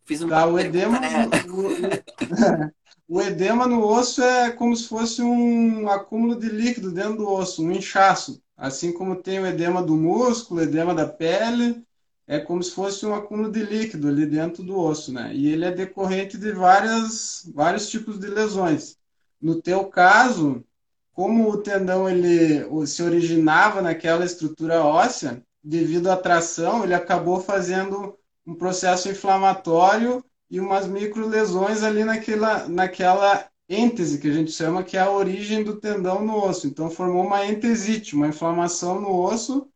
Fiz 0.05 0.21
um 0.21 0.29
tá, 0.29 0.45
o 0.45 0.57
edema, 0.57 0.97
né? 0.97 1.27
o, 1.49 1.67
o 1.67 2.71
edema 3.19 3.65
no 3.65 3.83
osso 3.83 4.21
é 4.21 4.51
como 4.51 4.75
se 4.75 4.87
fosse 4.87 5.21
um 5.23 5.89
acúmulo 5.89 6.39
de 6.39 6.47
líquido 6.47 6.91
dentro 6.91 7.17
do 7.17 7.27
osso, 7.27 7.63
um 7.63 7.71
inchaço. 7.71 8.39
Assim 8.55 8.93
como 8.93 9.15
tem 9.15 9.39
o 9.39 9.47
edema 9.47 9.81
do 9.81 9.95
músculo, 9.95 10.61
edema 10.61 10.93
da 10.93 11.07
pele, 11.07 11.83
é 12.27 12.37
como 12.39 12.61
se 12.61 12.69
fosse 12.69 13.03
um 13.07 13.15
acúmulo 13.15 13.51
de 13.51 13.63
líquido 13.63 14.07
ali 14.07 14.27
dentro 14.27 14.61
do 14.61 14.77
osso, 14.77 15.11
né? 15.11 15.33
E 15.33 15.47
ele 15.47 15.65
é 15.65 15.71
decorrente 15.71 16.37
de 16.37 16.51
várias, 16.51 17.49
vários 17.55 17.89
tipos 17.89 18.19
de 18.19 18.27
lesões. 18.27 18.95
No 19.41 19.59
teu 19.59 19.85
caso, 19.85 20.63
como 21.11 21.49
o 21.49 21.57
tendão 21.57 22.07
ele 22.07 22.63
se 22.85 23.01
originava 23.01 23.81
naquela 23.81 24.23
estrutura 24.23 24.83
óssea, 24.83 25.43
devido 25.63 26.11
à 26.11 26.15
tração, 26.15 26.83
ele 26.83 26.93
acabou 26.93 27.41
fazendo 27.41 28.15
um 28.45 28.53
processo 28.53 29.09
inflamatório 29.09 30.23
e 30.49 30.59
umas 30.59 30.87
micro 30.87 31.27
lesões 31.27 31.83
ali 31.83 32.03
naquela, 32.03 32.67
naquela 32.67 33.47
êntese, 33.67 34.17
que 34.17 34.27
a 34.27 34.33
gente 34.33 34.51
chama 34.51 34.83
que 34.83 34.97
é 34.97 35.01
a 35.01 35.11
origem 35.11 35.63
do 35.63 35.75
tendão 35.75 36.25
no 36.25 36.43
osso. 36.43 36.67
Então, 36.67 36.89
formou 36.89 37.23
uma 37.25 37.45
entesite, 37.45 38.15
uma 38.15 38.27
inflamação 38.27 38.99
no 38.99 39.15
osso, 39.15 39.67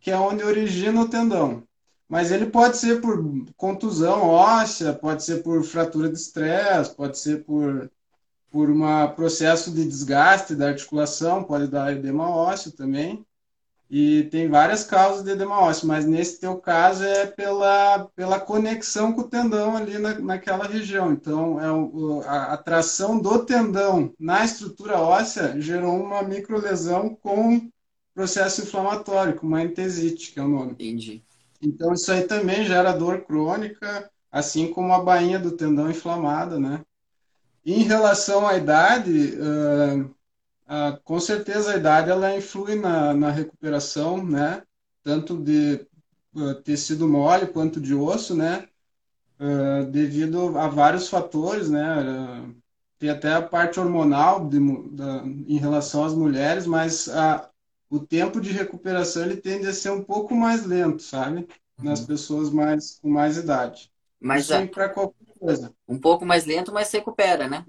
que 0.00 0.10
é 0.10 0.16
onde 0.16 0.44
origina 0.44 1.00
o 1.00 1.08
tendão. 1.08 1.64
Mas 2.08 2.30
ele 2.30 2.46
pode 2.46 2.76
ser 2.76 3.00
por 3.00 3.18
contusão 3.56 4.28
óssea, 4.28 4.92
pode 4.92 5.24
ser 5.24 5.42
por 5.42 5.64
fratura 5.64 6.08
de 6.08 6.18
estresse, 6.18 6.94
pode 6.94 7.18
ser 7.18 7.44
por, 7.44 7.90
por 8.50 8.70
um 8.70 9.08
processo 9.16 9.72
de 9.72 9.84
desgaste 9.84 10.54
da 10.54 10.68
articulação, 10.68 11.42
pode 11.42 11.66
dar 11.66 11.92
edema 11.92 12.28
ósseo 12.28 12.70
também. 12.72 13.26
E 13.96 14.24
tem 14.24 14.48
várias 14.48 14.82
causas 14.82 15.22
de 15.22 15.30
edema 15.30 15.60
ósseo, 15.60 15.86
mas 15.86 16.04
nesse 16.04 16.40
teu 16.40 16.56
caso 16.56 17.04
é 17.04 17.26
pela, 17.26 18.08
pela 18.16 18.40
conexão 18.40 19.12
com 19.12 19.20
o 19.20 19.28
tendão 19.28 19.76
ali 19.76 19.98
na, 19.98 20.18
naquela 20.18 20.66
região. 20.66 21.12
Então, 21.12 21.60
é 21.60 21.70
o, 21.70 22.20
a 22.26 22.54
atração 22.54 23.20
do 23.20 23.44
tendão 23.44 24.12
na 24.18 24.44
estrutura 24.44 24.98
óssea 24.98 25.60
gerou 25.60 25.94
uma 25.94 26.24
microlesão 26.24 27.14
com 27.14 27.70
processo 28.12 28.62
inflamatório, 28.62 29.36
com 29.36 29.46
uma 29.46 29.62
entesite, 29.62 30.32
que 30.32 30.40
é 30.40 30.42
o 30.42 30.48
nome. 30.48 30.72
Entendi. 30.72 31.22
Então, 31.62 31.92
isso 31.92 32.10
aí 32.10 32.24
também 32.24 32.64
gera 32.64 32.90
dor 32.90 33.20
crônica, 33.20 34.10
assim 34.28 34.72
como 34.72 34.92
a 34.92 35.04
bainha 35.04 35.38
do 35.38 35.52
tendão 35.52 35.88
inflamada, 35.88 36.58
né? 36.58 36.80
Em 37.64 37.84
relação 37.84 38.44
à 38.44 38.56
idade, 38.56 39.38
uh, 39.38 40.12
ah, 40.66 40.98
com 41.04 41.20
certeza 41.20 41.72
a 41.72 41.76
idade 41.76 42.10
ela 42.10 42.36
influi 42.36 42.74
na, 42.74 43.12
na 43.12 43.30
recuperação, 43.30 44.24
né? 44.24 44.62
Tanto 45.02 45.36
de 45.36 45.86
uh, 46.34 46.54
tecido 46.62 47.06
mole 47.06 47.46
quanto 47.46 47.80
de 47.80 47.94
osso, 47.94 48.34
né? 48.34 48.66
Uh, 49.38 49.84
devido 49.90 50.56
a 50.58 50.68
vários 50.68 51.08
fatores, 51.08 51.68
né? 51.68 52.02
Uh, 52.02 52.54
tem 52.98 53.10
até 53.10 53.34
a 53.34 53.42
parte 53.42 53.78
hormonal 53.78 54.48
de, 54.48 54.58
da, 54.90 55.22
em 55.24 55.58
relação 55.58 56.04
às 56.04 56.14
mulheres, 56.14 56.66
mas 56.66 57.08
a, 57.08 57.50
o 57.90 57.98
tempo 57.98 58.40
de 58.40 58.50
recuperação 58.50 59.24
ele 59.24 59.36
tende 59.36 59.66
a 59.66 59.72
ser 59.72 59.90
um 59.90 60.02
pouco 60.02 60.34
mais 60.34 60.64
lento, 60.64 61.02
sabe? 61.02 61.46
Nas 61.76 62.00
uhum. 62.00 62.06
pessoas 62.06 62.50
mais 62.50 62.98
com 63.02 63.10
mais 63.10 63.36
idade. 63.36 63.92
Mas 64.18 64.46
para 64.46 64.88
qualquer 64.88 65.34
coisa. 65.38 65.74
Um 65.86 65.98
pouco 65.98 66.24
mais 66.24 66.46
lento, 66.46 66.72
mas 66.72 66.90
recupera, 66.90 67.46
né? 67.48 67.66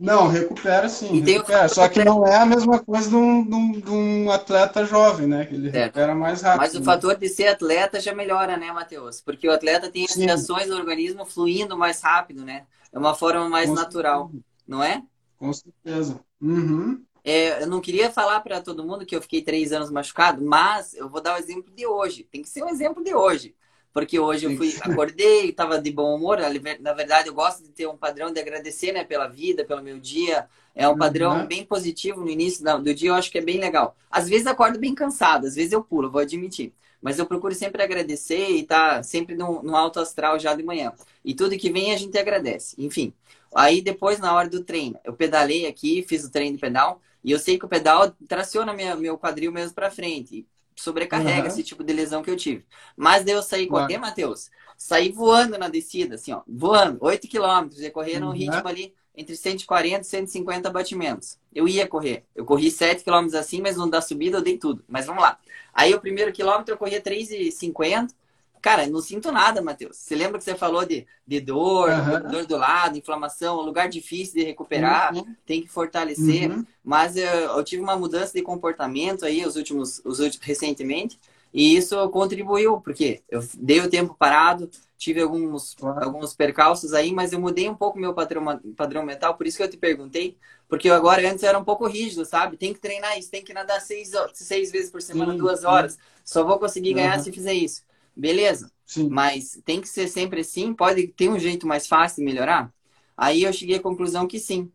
Não, 0.00 0.28
recupera 0.28 0.88
sim. 0.88 1.20
Recupera. 1.20 1.68
Só 1.68 1.86
que 1.86 2.02
não 2.02 2.26
é 2.26 2.36
a 2.36 2.46
mesma 2.46 2.78
coisa 2.78 3.10
de 3.10 3.14
um, 3.14 3.44
de 3.44 3.54
um, 3.54 3.72
de 3.72 3.90
um 3.90 4.30
atleta 4.30 4.86
jovem, 4.86 5.26
né? 5.26 5.44
Que 5.44 5.54
ele 5.54 5.70
certo. 5.70 5.84
recupera 5.84 6.14
mais 6.14 6.40
rápido. 6.40 6.60
Mas 6.60 6.74
o 6.74 6.78
né? 6.78 6.84
fator 6.86 7.16
de 7.16 7.28
ser 7.28 7.48
atleta 7.48 8.00
já 8.00 8.14
melhora, 8.14 8.56
né, 8.56 8.72
Matheus? 8.72 9.20
Porque 9.20 9.46
o 9.46 9.52
atleta 9.52 9.90
tem 9.90 10.06
as 10.06 10.12
sim. 10.12 10.24
reações 10.24 10.68
do 10.68 10.74
organismo 10.74 11.26
fluindo 11.26 11.76
mais 11.76 12.00
rápido, 12.00 12.46
né? 12.46 12.64
É 12.90 12.98
uma 12.98 13.14
forma 13.14 13.46
mais 13.46 13.68
Com 13.68 13.74
natural, 13.74 14.22
certeza. 14.22 14.44
não 14.66 14.82
é? 14.82 15.02
Com 15.38 15.52
certeza. 15.52 16.18
Uhum. 16.40 17.04
É, 17.22 17.62
eu 17.62 17.66
não 17.66 17.82
queria 17.82 18.10
falar 18.10 18.40
para 18.40 18.62
todo 18.62 18.82
mundo 18.82 19.04
que 19.04 19.14
eu 19.14 19.20
fiquei 19.20 19.42
três 19.42 19.70
anos 19.70 19.90
machucado, 19.90 20.42
mas 20.42 20.94
eu 20.94 21.10
vou 21.10 21.20
dar 21.20 21.34
o 21.34 21.38
exemplo 21.38 21.70
de 21.74 21.86
hoje. 21.86 22.26
Tem 22.32 22.40
que 22.40 22.48
ser 22.48 22.64
um 22.64 22.70
exemplo 22.70 23.04
de 23.04 23.14
hoje. 23.14 23.54
Porque 23.92 24.18
hoje 24.18 24.46
eu 24.46 24.56
fui, 24.56 24.74
acordei, 24.80 25.50
estava 25.50 25.80
de 25.80 25.90
bom 25.90 26.14
humor. 26.14 26.38
Na 26.80 26.92
verdade, 26.92 27.28
eu 27.28 27.34
gosto 27.34 27.62
de 27.62 27.70
ter 27.70 27.88
um 27.88 27.96
padrão 27.96 28.32
de 28.32 28.40
agradecer 28.40 28.92
né, 28.92 29.04
pela 29.04 29.26
vida, 29.26 29.64
pelo 29.64 29.82
meu 29.82 29.98
dia. 29.98 30.48
É 30.74 30.88
um 30.88 30.96
padrão 30.96 31.40
uhum. 31.40 31.46
bem 31.46 31.64
positivo 31.64 32.20
no 32.20 32.28
início 32.28 32.64
do 32.80 32.94
dia, 32.94 33.10
eu 33.10 33.14
acho 33.14 33.30
que 33.30 33.38
é 33.38 33.42
bem 33.42 33.58
legal. 33.58 33.96
Às 34.10 34.28
vezes 34.28 34.46
acordo 34.46 34.78
bem 34.78 34.94
cansado, 34.94 35.46
às 35.46 35.56
vezes 35.56 35.72
eu 35.72 35.82
pulo, 35.82 36.10
vou 36.10 36.20
admitir. 36.20 36.72
Mas 37.02 37.18
eu 37.18 37.26
procuro 37.26 37.54
sempre 37.54 37.82
agradecer 37.82 38.50
e 38.50 38.62
tá 38.62 39.02
sempre 39.02 39.34
no, 39.34 39.62
no 39.62 39.74
alto 39.74 39.98
astral 39.98 40.38
já 40.38 40.54
de 40.54 40.62
manhã. 40.62 40.92
E 41.24 41.34
tudo 41.34 41.58
que 41.58 41.70
vem 41.70 41.92
a 41.92 41.96
gente 41.96 42.16
agradece. 42.16 42.76
Enfim. 42.78 43.12
Aí 43.54 43.80
depois, 43.82 44.20
na 44.20 44.32
hora 44.32 44.48
do 44.48 44.62
treino, 44.62 44.98
eu 45.02 45.12
pedalei 45.12 45.66
aqui, 45.66 46.04
fiz 46.06 46.24
o 46.24 46.30
treino 46.30 46.56
de 46.56 46.60
pedal. 46.60 47.00
E 47.24 47.32
eu 47.32 47.38
sei 47.38 47.58
que 47.58 47.64
o 47.64 47.68
pedal 47.68 48.14
traciona 48.28 48.72
minha, 48.72 48.94
meu 48.94 49.18
quadril 49.18 49.50
mesmo 49.50 49.74
para 49.74 49.90
frente 49.90 50.46
sobrecarrega 50.80 51.42
uhum. 51.42 51.46
esse 51.46 51.62
tipo 51.62 51.84
de 51.84 51.92
lesão 51.92 52.22
que 52.22 52.30
eu 52.30 52.36
tive. 52.36 52.64
Mas 52.96 53.24
daí 53.24 53.34
eu 53.34 53.42
saí 53.42 53.66
com 53.66 53.86
quê, 53.86 53.98
Matheus? 53.98 54.50
Saí 54.76 55.10
voando 55.12 55.58
na 55.58 55.68
descida, 55.68 56.14
assim, 56.14 56.32
ó, 56.32 56.42
voando, 56.48 56.98
8 57.00 57.28
quilômetros, 57.28 57.80
ia 57.80 57.90
correr 57.90 58.18
num 58.18 58.28
uhum. 58.28 58.32
ritmo 58.32 58.66
ali 58.66 58.94
entre 59.16 59.36
140 59.36 60.00
e 60.00 60.04
150 60.04 60.70
batimentos. 60.70 61.38
Eu 61.54 61.68
ia 61.68 61.86
correr. 61.86 62.24
Eu 62.34 62.44
corri 62.44 62.70
7 62.70 63.04
quilômetros 63.04 63.34
assim, 63.34 63.60
mas 63.60 63.76
no 63.76 63.90
da 63.90 64.00
subida 64.00 64.38
eu 64.38 64.42
dei 64.42 64.56
tudo. 64.56 64.82
Mas 64.88 65.06
vamos 65.06 65.22
lá. 65.22 65.38
Aí 65.74 65.94
o 65.94 66.00
primeiro 66.00 66.32
quilômetro 66.32 66.72
eu 66.74 66.78
corria 66.78 67.00
3,50 67.00 68.12
Cara, 68.60 68.86
não 68.86 69.00
sinto 69.00 69.32
nada, 69.32 69.62
Matheus. 69.62 69.96
Você 69.96 70.14
lembra 70.14 70.38
que 70.38 70.44
você 70.44 70.54
falou 70.54 70.84
de, 70.84 71.06
de 71.26 71.40
dor, 71.40 71.90
uhum. 71.90 72.30
dor 72.30 72.46
do 72.46 72.56
lado, 72.56 72.98
inflamação, 72.98 73.58
um 73.58 73.62
lugar 73.62 73.88
difícil 73.88 74.34
de 74.34 74.44
recuperar, 74.44 75.14
uhum. 75.14 75.34
tem 75.46 75.62
que 75.62 75.68
fortalecer. 75.68 76.50
Uhum. 76.50 76.64
Mas 76.84 77.16
eu, 77.16 77.24
eu, 77.24 77.64
tive 77.64 77.82
uma 77.82 77.96
mudança 77.96 78.32
de 78.34 78.42
comportamento 78.42 79.24
aí 79.24 79.44
os 79.46 79.56
últimos, 79.56 80.02
os 80.04 80.20
últimos 80.20 80.46
recentemente, 80.46 81.18
e 81.52 81.76
isso 81.76 82.08
contribuiu, 82.10 82.80
porque 82.80 83.22
eu 83.28 83.42
dei 83.54 83.80
o 83.80 83.90
tempo 83.90 84.14
parado, 84.16 84.70
tive 84.96 85.20
alguns, 85.22 85.74
alguns 85.82 86.34
percalços 86.34 86.92
aí, 86.92 87.12
mas 87.12 87.32
eu 87.32 87.40
mudei 87.40 87.68
um 87.68 87.74
pouco 87.74 87.98
meu 87.98 88.14
padrão, 88.14 88.60
padrão 88.76 89.02
mental, 89.02 89.34
por 89.34 89.46
isso 89.46 89.56
que 89.56 89.62
eu 89.62 89.70
te 89.70 89.76
perguntei, 89.76 90.36
porque 90.68 90.88
eu 90.88 90.94
agora 90.94 91.28
antes 91.28 91.42
era 91.42 91.58
um 91.58 91.64
pouco 91.64 91.86
rígido, 91.86 92.24
sabe? 92.24 92.56
Tem 92.56 92.72
que 92.72 92.78
treinar 92.78 93.18
isso, 93.18 93.30
tem 93.30 93.42
que 93.42 93.52
nadar 93.52 93.80
seis, 93.80 94.12
seis 94.34 94.70
vezes 94.70 94.90
por 94.90 95.02
semana, 95.02 95.34
duas 95.34 95.64
horas. 95.64 95.98
Só 96.24 96.44
vou 96.44 96.58
conseguir 96.58 96.94
ganhar 96.94 97.18
se 97.18 97.32
fizer 97.32 97.54
isso. 97.54 97.82
Beleza. 98.20 98.70
Sim. 98.84 99.08
Mas 99.08 99.58
tem 99.64 99.80
que 99.80 99.88
ser 99.88 100.06
sempre 100.06 100.40
assim? 100.40 100.74
Pode 100.74 101.08
ter 101.08 101.30
um 101.30 101.38
jeito 101.38 101.66
mais 101.66 101.86
fácil 101.86 102.16
de 102.16 102.24
melhorar? 102.24 102.72
Aí 103.16 103.44
eu 103.44 103.52
cheguei 103.52 103.76
à 103.76 103.80
conclusão 103.80 104.26
que 104.26 104.38
sim. 104.38 104.70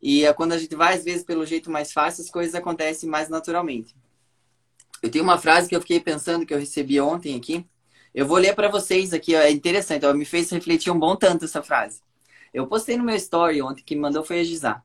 E 0.00 0.24
é 0.24 0.32
quando 0.32 0.52
a 0.52 0.58
gente 0.58 0.74
vai, 0.74 0.94
às 0.94 1.04
vezes, 1.04 1.22
pelo 1.22 1.46
jeito 1.46 1.70
mais 1.70 1.92
fácil, 1.92 2.24
as 2.24 2.30
coisas 2.30 2.56
acontecem 2.56 3.08
mais 3.08 3.28
naturalmente. 3.28 3.94
Eu 5.00 5.10
tenho 5.10 5.22
uma 5.22 5.38
frase 5.38 5.68
que 5.68 5.76
eu 5.76 5.80
fiquei 5.80 6.00
pensando 6.00 6.44
que 6.44 6.52
eu 6.52 6.58
recebi 6.58 7.00
ontem 7.00 7.36
aqui. 7.36 7.64
Eu 8.12 8.26
vou 8.26 8.36
ler 8.36 8.54
para 8.54 8.68
vocês 8.68 9.12
aqui, 9.12 9.34
é 9.34 9.50
interessante, 9.50 10.04
ó, 10.04 10.12
me 10.12 10.24
fez 10.24 10.50
refletir 10.50 10.90
um 10.90 10.98
bom 10.98 11.14
tanto 11.14 11.44
essa 11.44 11.62
frase. 11.62 12.00
Eu 12.52 12.66
postei 12.66 12.96
no 12.96 13.04
meu 13.04 13.16
story 13.16 13.62
ontem, 13.62 13.82
que 13.84 13.94
me 13.94 14.00
mandou 14.00 14.24
foi 14.24 14.40
a 14.40 14.44
Gizar. 14.44 14.84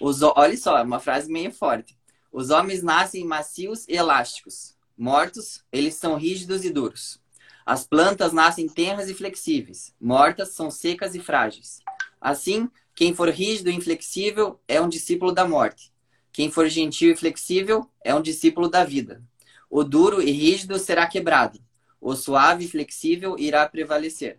Os, 0.00 0.22
olha 0.22 0.56
só, 0.56 0.78
é 0.78 0.82
uma 0.82 1.00
frase 1.00 1.32
meio 1.32 1.50
forte. 1.50 1.98
Os 2.30 2.50
homens 2.50 2.82
nascem 2.82 3.24
macios 3.24 3.88
e 3.88 3.96
elásticos. 3.96 4.75
Mortos, 4.96 5.62
eles 5.70 5.94
são 5.94 6.16
rígidos 6.16 6.64
e 6.64 6.70
duros. 6.70 7.20
As 7.64 7.86
plantas 7.86 8.32
nascem 8.32 8.68
tenras 8.68 9.10
e 9.10 9.14
flexíveis. 9.14 9.94
Mortas, 10.00 10.50
são 10.50 10.70
secas 10.70 11.14
e 11.14 11.20
frágeis. 11.20 11.80
Assim, 12.20 12.70
quem 12.94 13.14
for 13.14 13.28
rígido 13.28 13.70
e 13.70 13.74
inflexível 13.74 14.58
é 14.66 14.80
um 14.80 14.88
discípulo 14.88 15.32
da 15.32 15.46
morte. 15.46 15.92
Quem 16.32 16.50
for 16.50 16.68
gentil 16.68 17.12
e 17.12 17.16
flexível 17.16 17.90
é 18.04 18.14
um 18.14 18.22
discípulo 18.22 18.68
da 18.68 18.84
vida. 18.84 19.22
O 19.68 19.82
duro 19.82 20.22
e 20.22 20.30
rígido 20.30 20.78
será 20.78 21.06
quebrado. 21.06 21.60
O 22.00 22.14
suave 22.14 22.64
e 22.64 22.68
flexível 22.68 23.38
irá 23.38 23.68
prevalecer. 23.68 24.38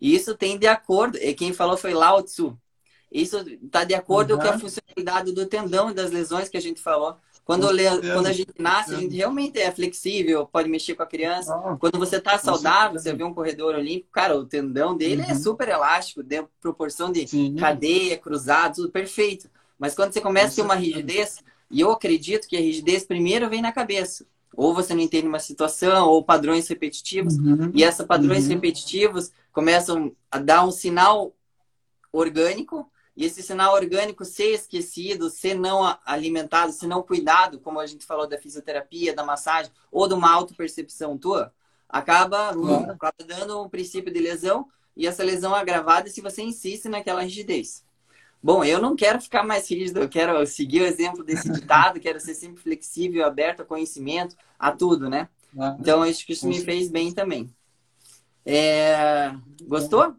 Isso 0.00 0.36
tem 0.36 0.58
de 0.58 0.66
acordo, 0.66 1.18
e 1.18 1.34
quem 1.34 1.52
falou 1.52 1.76
foi 1.76 1.94
Lao 1.94 2.22
Tzu. 2.22 2.58
Isso 3.10 3.38
está 3.38 3.84
de 3.84 3.94
acordo 3.94 4.34
uhum. 4.34 4.40
com 4.40 4.48
a 4.48 4.58
funcionalidade 4.58 5.32
do 5.32 5.46
tendão 5.46 5.90
e 5.90 5.94
das 5.94 6.10
lesões 6.10 6.48
que 6.48 6.56
a 6.56 6.60
gente 6.60 6.80
falou. 6.80 7.16
Quando, 7.44 7.66
quando 7.66 8.26
a 8.26 8.32
gente 8.32 8.54
nasce, 8.58 8.94
a 8.94 8.98
gente 8.98 9.14
realmente 9.14 9.58
é 9.58 9.70
flexível, 9.70 10.46
pode 10.46 10.68
mexer 10.68 10.94
com 10.94 11.02
a 11.02 11.06
criança. 11.06 11.54
Ah, 11.54 11.76
quando 11.78 11.98
você 11.98 12.16
está 12.16 12.38
saudável, 12.38 12.98
você 12.98 13.12
vê 13.12 13.22
um 13.22 13.34
corredor 13.34 13.74
olímpico, 13.74 14.10
cara, 14.10 14.34
o 14.34 14.46
tendão 14.46 14.96
dele 14.96 15.20
é 15.20 15.26
uhum. 15.26 15.30
é 15.30 15.34
super 15.34 15.68
elástico, 15.68 16.22
de 16.22 16.42
proporção 16.58 17.12
de 17.12 17.28
Sim. 17.28 17.54
cadeia, 17.56 18.16
cruzado, 18.16 18.76
tudo 18.76 18.90
perfeito. 18.90 19.50
Mas 19.78 19.94
quando 19.94 20.12
você 20.12 20.22
começa 20.22 20.52
a 20.52 20.54
ter 20.54 20.62
uma 20.62 20.74
rigidez, 20.74 21.44
e 21.70 21.82
eu 21.82 21.90
acredito 21.90 22.48
que 22.48 22.56
a 22.56 22.60
rigidez 22.60 23.04
primeiro 23.04 23.50
vem 23.50 23.60
na 23.60 23.72
cabeça. 23.72 24.24
Ou 24.56 24.72
você 24.72 24.94
não 24.94 25.02
entende 25.02 25.26
uma 25.26 25.40
situação, 25.40 26.08
ou 26.08 26.24
padrões 26.24 26.66
repetitivos. 26.66 27.36
Uhum. 27.36 27.70
E 27.74 27.82
esses 27.82 28.06
padrões 28.06 28.44
uhum. 28.44 28.54
repetitivos 28.54 29.32
começam 29.52 30.12
a 30.30 30.38
dar 30.38 30.64
um 30.64 30.70
sinal 30.70 31.34
orgânico 32.10 32.90
e 33.16 33.24
esse 33.24 33.42
sinal 33.42 33.74
orgânico 33.74 34.24
ser 34.24 34.54
esquecido, 34.54 35.30
ser 35.30 35.54
não 35.54 35.96
alimentado, 36.04 36.72
ser 36.72 36.86
não 36.86 37.02
cuidado, 37.02 37.60
como 37.60 37.78
a 37.78 37.86
gente 37.86 38.04
falou 38.04 38.26
da 38.26 38.38
fisioterapia, 38.38 39.14
da 39.14 39.24
massagem, 39.24 39.70
ou 39.90 40.08
de 40.08 40.14
uma 40.14 40.32
autopercepção 40.32 41.16
tua, 41.16 41.52
acaba, 41.88 42.56
uhum. 42.56 42.90
acaba 42.90 43.14
dando 43.24 43.62
um 43.62 43.68
princípio 43.68 44.12
de 44.12 44.18
lesão 44.18 44.66
e 44.96 45.06
essa 45.06 45.22
lesão 45.22 45.56
é 45.56 45.60
agravada 45.60 46.08
se 46.08 46.20
você 46.20 46.42
insiste 46.42 46.88
naquela 46.88 47.22
rigidez. 47.22 47.84
Bom, 48.42 48.62
eu 48.64 48.80
não 48.80 48.94
quero 48.94 49.20
ficar 49.20 49.42
mais 49.42 49.70
rígido, 49.70 50.00
eu 50.00 50.08
quero 50.08 50.44
seguir 50.46 50.82
o 50.82 50.86
exemplo 50.86 51.24
desse 51.24 51.48
ditado, 51.50 52.00
quero 52.00 52.20
ser 52.20 52.34
sempre 52.34 52.62
flexível, 52.62 53.24
aberto 53.24 53.62
a 53.62 53.64
conhecimento, 53.64 54.36
a 54.58 54.70
tudo, 54.70 55.08
né? 55.08 55.28
Ah, 55.58 55.76
então, 55.78 56.02
acho 56.02 56.26
que 56.26 56.32
isso 56.32 56.46
me 56.46 56.60
fez 56.60 56.90
bem 56.90 57.12
também. 57.12 57.50
É... 58.44 59.32
Gostou? 59.62 60.14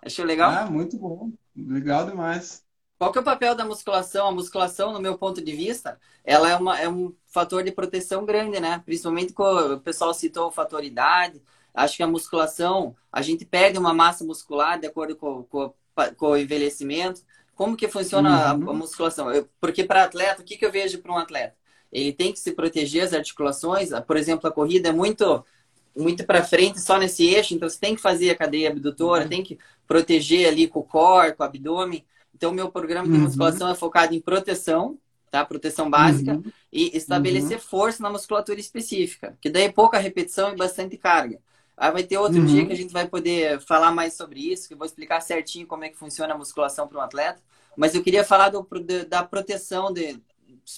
Achou 0.00 0.24
legal? 0.24 0.50
Ah, 0.50 0.70
muito 0.70 0.96
bom. 0.96 1.32
Legal 1.56 2.06
demais. 2.06 2.64
Qual 2.98 3.12
que 3.12 3.18
é 3.18 3.20
o 3.20 3.24
papel 3.24 3.54
da 3.54 3.64
musculação? 3.64 4.28
A 4.28 4.32
musculação, 4.32 4.92
no 4.92 5.00
meu 5.00 5.18
ponto 5.18 5.42
de 5.42 5.54
vista, 5.54 5.98
ela 6.24 6.48
é, 6.50 6.56
uma, 6.56 6.80
é 6.80 6.88
um 6.88 7.14
fator 7.26 7.62
de 7.62 7.72
proteção 7.72 8.24
grande, 8.24 8.60
né? 8.60 8.80
Principalmente 8.84 9.32
quando 9.32 9.74
o 9.74 9.80
pessoal 9.80 10.14
citou 10.14 10.48
o 10.48 10.52
fator 10.52 10.84
idade. 10.84 11.42
Acho 11.72 11.96
que 11.96 12.02
a 12.02 12.06
musculação, 12.06 12.96
a 13.12 13.20
gente 13.20 13.44
perde 13.44 13.78
uma 13.78 13.92
massa 13.92 14.24
muscular 14.24 14.78
de 14.78 14.86
acordo 14.86 15.16
com, 15.16 15.42
com, 15.44 15.74
com 16.16 16.26
o 16.28 16.36
envelhecimento. 16.36 17.22
Como 17.54 17.76
que 17.76 17.88
funciona 17.88 18.54
uhum. 18.54 18.68
a, 18.68 18.70
a, 18.70 18.74
musculação? 18.74 19.30
Eu, 19.30 19.48
porque 19.60 19.84
para 19.84 20.04
atleta, 20.04 20.40
o 20.40 20.44
que, 20.44 20.56
que 20.56 20.64
eu 20.64 20.72
vejo 20.72 20.98
para 20.98 21.12
um 21.12 21.18
atleta? 21.18 21.56
Ele 21.92 22.12
tem 22.12 22.32
que 22.32 22.38
se 22.38 22.52
proteger 22.52 23.04
as 23.04 23.12
articulações. 23.12 23.90
Por 24.06 24.16
exemplo, 24.16 24.48
a 24.48 24.52
corrida 24.52 24.88
é 24.88 24.92
muito 24.92 25.44
muito 25.96 26.24
para 26.24 26.42
frente 26.42 26.80
só 26.80 26.98
nesse 26.98 27.24
eixo, 27.26 27.54
então 27.54 27.68
você 27.68 27.78
tem 27.78 27.94
que 27.94 28.02
fazer 28.02 28.30
a 28.30 28.36
cadeia 28.36 28.70
abdutora, 28.70 29.24
uhum. 29.24 29.28
tem 29.28 29.42
que 29.42 29.58
proteger 29.86 30.48
ali 30.48 30.66
com 30.66 30.80
o 30.80 30.84
core, 30.84 31.34
com 31.34 31.42
o 31.42 31.46
abdômen. 31.46 32.04
Então, 32.34 32.52
meu 32.52 32.70
programa 32.70 33.06
de 33.06 33.14
uhum. 33.14 33.20
musculação 33.20 33.68
é 33.68 33.74
focado 33.74 34.14
em 34.14 34.20
proteção, 34.20 34.98
tá? 35.30 35.44
Proteção 35.44 35.88
básica 35.88 36.34
uhum. 36.34 36.44
e 36.72 36.96
estabelecer 36.96 37.58
uhum. 37.58 37.62
força 37.62 38.02
na 38.02 38.10
musculatura 38.10 38.58
específica, 38.58 39.38
que 39.40 39.48
daí 39.48 39.64
é 39.64 39.72
pouca 39.72 39.98
repetição 39.98 40.52
e 40.52 40.56
bastante 40.56 40.96
carga. 40.96 41.40
Aí 41.76 41.90
vai 41.90 42.02
ter 42.04 42.18
outro 42.18 42.44
dia 42.44 42.60
uhum. 42.60 42.66
que 42.66 42.72
a 42.72 42.76
gente 42.76 42.92
vai 42.92 43.06
poder 43.06 43.60
falar 43.60 43.92
mais 43.92 44.14
sobre 44.14 44.40
isso, 44.52 44.68
que 44.68 44.74
eu 44.74 44.78
vou 44.78 44.86
explicar 44.86 45.20
certinho 45.20 45.66
como 45.66 45.84
é 45.84 45.88
que 45.88 45.98
funciona 45.98 46.34
a 46.34 46.38
musculação 46.38 46.86
para 46.86 46.98
um 46.98 47.02
atleta. 47.02 47.40
Mas 47.76 47.94
eu 47.94 48.02
queria 48.02 48.24
falar 48.24 48.50
do, 48.50 48.66
da 49.08 49.24
proteção 49.24 49.92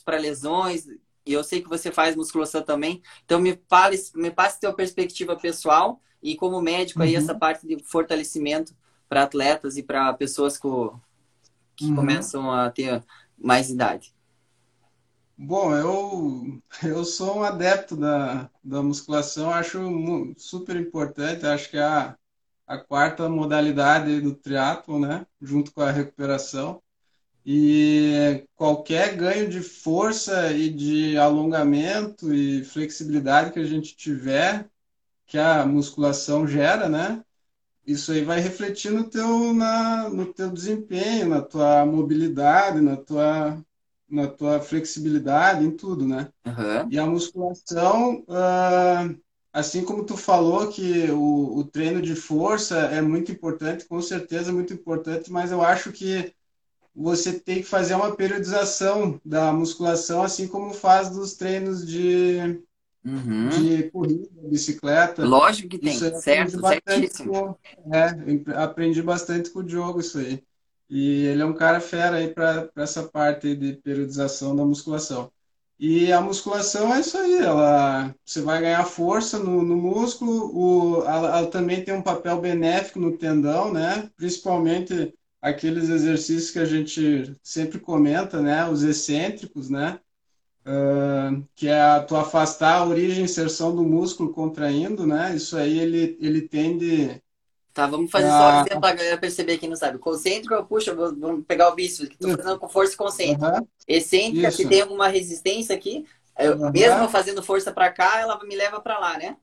para 0.05 0.19
lesões, 0.19 0.87
e 1.27 1.33
eu 1.33 1.43
sei 1.43 1.61
que 1.61 1.69
você 1.69 1.91
faz 1.91 2.15
musculação 2.15 2.63
também. 2.63 3.03
Então 3.25 3.41
me 3.41 3.61
fale, 3.69 3.99
me 4.15 4.31
passe 4.31 4.61
tua 4.61 4.73
perspectiva 4.73 5.37
pessoal 5.37 6.01
e 6.23 6.37
como 6.37 6.63
médico 6.63 7.01
uhum. 7.01 7.07
aí 7.07 7.17
essa 7.17 7.35
parte 7.35 7.67
de 7.67 7.83
fortalecimento 7.83 8.75
para 9.09 9.25
atletas 9.25 9.77
e 9.77 9.83
para 9.83 10.13
pessoas 10.15 10.57
com, 10.57 10.99
que 11.75 11.87
uhum. 11.87 11.97
começam 11.97 12.51
a 12.51 12.71
ter 12.71 13.05
mais 13.37 13.69
idade. 13.71 14.15
Bom, 15.39 15.77
eu, 15.77 16.63
eu 16.83 17.05
sou 17.05 17.39
um 17.39 17.43
adepto 17.43 17.95
da, 17.95 18.51
da 18.65 18.83
musculação, 18.83 19.51
acho 19.51 20.35
super 20.39 20.77
importante, 20.77 21.45
acho 21.45 21.71
que 21.71 21.77
é 21.77 21.83
a, 21.83 22.17
a 22.67 22.79
quarta 22.79 23.29
modalidade 23.29 24.21
do 24.21 24.35
triatlo, 24.35 24.99
né? 24.99 25.27
Junto 25.41 25.73
com 25.75 25.83
a 25.83 25.91
recuperação. 25.91 26.83
E 27.49 28.45
qualquer 28.57 29.15
ganho 29.15 29.49
de 29.49 29.61
força 29.61 30.51
e 30.53 30.69
de 30.69 31.17
alongamento 31.17 32.35
e 32.35 32.65
flexibilidade 32.65 33.53
que 33.53 33.61
a 33.61 33.65
gente 33.65 33.97
tiver, 33.97 34.69
que 35.29 35.39
a 35.39 35.65
musculação 35.65 36.45
gera, 36.45 36.89
né? 36.89 37.23
Isso 37.87 38.11
aí 38.11 38.25
vai 38.25 38.41
refletir 38.41 38.91
no 38.91 39.05
teu, 39.05 39.55
na, 39.55 40.09
no 40.09 40.27
teu 40.35 40.51
desempenho, 40.51 41.29
na 41.29 41.41
tua 41.41 41.87
mobilidade, 41.87 42.81
na 42.81 42.97
tua, 42.97 43.65
na 44.11 44.27
tua 44.27 44.59
flexibilidade, 44.61 45.65
em 45.65 45.71
tudo, 45.71 46.05
né? 46.05 46.29
Uhum. 46.45 46.91
E 46.91 46.99
a 46.99 47.07
musculação, 47.07 48.25
uh, 48.29 49.17
assim 49.53 49.85
como 49.85 50.05
tu 50.05 50.17
falou 50.17 50.67
que 50.67 51.09
o, 51.13 51.59
o 51.59 51.65
treino 51.65 52.03
de 52.03 52.17
força 52.17 52.77
é 52.77 53.01
muito 53.01 53.31
importante, 53.31 53.85
com 53.85 54.03
certeza 54.03 54.51
é 54.51 54.53
muito 54.53 54.75
importante, 54.75 55.31
mas 55.31 55.53
eu 55.53 55.63
acho 55.63 55.93
que 55.93 56.35
você 56.97 57.39
tem 57.39 57.57
que 57.57 57.69
fazer 57.69 57.95
uma 57.95 58.17
periodização 58.17 59.21
da 59.23 59.53
musculação, 59.53 60.23
assim 60.23 60.49
como 60.49 60.73
faz 60.73 61.11
dos 61.11 61.35
treinos 61.35 61.87
de, 61.87 62.59
uhum. 63.05 63.49
de 63.51 63.91
corrida, 63.91 64.27
bicicleta. 64.45 65.23
Lógico 65.23 65.69
que 65.69 65.79
tem, 65.79 65.95
certo, 65.95 66.59
certíssimo. 66.59 67.33
Com, 67.33 67.57
é, 67.95 68.55
aprendi 68.63 69.03
bastante 69.03 69.51
com 69.51 69.59
o 69.59 69.65
Diogo 69.65 70.01
isso 70.01 70.19
aí. 70.19 70.43
E 70.89 71.27
ele 71.27 71.43
é 71.43 71.45
um 71.45 71.53
cara 71.53 71.81
fera 71.81 72.17
aí 72.17 72.29
para 72.33 72.71
essa 72.77 73.03
parte 73.03 73.55
de 73.55 73.75
periodização 73.75 74.57
da 74.57 74.65
musculação. 74.65 75.31
E 75.79 76.11
a 76.11 76.23
musculação 76.23 76.95
é 76.95 77.01
isso 77.01 77.19
aí, 77.19 77.37
ela, 77.37 78.15
você 78.25 78.41
vai 78.41 78.63
ganhar 78.63 78.83
força 78.85 79.39
no, 79.39 79.61
no 79.61 79.77
músculo, 79.77 80.51
o, 80.57 81.05
ela, 81.05 81.39
ela 81.39 81.47
também 81.49 81.85
tem 81.85 81.93
um 81.93 82.01
papel 82.01 82.41
benéfico 82.41 82.99
no 82.99 83.19
tendão, 83.19 83.71
né? 83.71 84.11
Principalmente 84.17 85.13
aqueles 85.47 85.89
exercícios 85.89 86.51
que 86.51 86.59
a 86.59 86.65
gente 86.65 87.37
sempre 87.43 87.79
comenta, 87.79 88.41
né? 88.41 88.69
Os 88.69 88.83
excêntricos, 88.83 89.71
né? 89.71 90.01
Uh, 90.67 91.47
que 91.55 91.69
é 91.69 91.81
a, 91.81 92.03
tu 92.03 92.17
afastar 92.17 92.79
a 92.79 92.85
origem 92.85 93.21
e 93.21 93.25
inserção 93.25 93.75
do 93.75 93.85
músculo 93.85 94.33
contraindo, 94.33 95.07
né? 95.07 95.37
Isso 95.37 95.57
aí 95.57 95.79
ele, 95.79 96.19
ele 96.21 96.43
tende. 96.43 97.23
Tá, 97.73 97.87
vamos 97.87 98.11
fazer 98.11 98.29
só 98.29 98.49
um 98.49 98.61
exemplo 98.61 98.81
para 98.81 98.91
a 98.91 98.95
galera 98.95 99.19
perceber 99.19 99.59
quem 99.59 99.69
não 99.69 99.77
sabe. 99.77 99.99
Concêntrico, 99.99 100.65
puxa, 100.65 100.93
vamos 100.93 101.45
pegar 101.47 101.69
o 101.69 101.75
bíceps, 101.77 102.09
que 102.09 102.15
estou 102.15 102.37
fazendo 102.37 102.59
com 102.59 102.69
força 102.69 102.97
concêntrica. 102.97 103.61
Uhum. 103.61 103.69
Excêntrica, 103.87 104.49
Isso. 104.49 104.57
que 104.57 104.67
tem 104.67 104.81
alguma 104.81 105.07
resistência 105.07 105.77
aqui, 105.77 106.05
eu, 106.37 106.57
uhum. 106.57 106.73
mesmo 106.73 107.09
fazendo 107.09 107.43
força 107.43 107.71
para 107.71 107.93
cá, 107.93 108.19
ela 108.19 108.43
me 108.45 108.57
leva 108.57 108.81
para 108.81 108.99
lá, 108.99 109.17
né? 109.17 109.37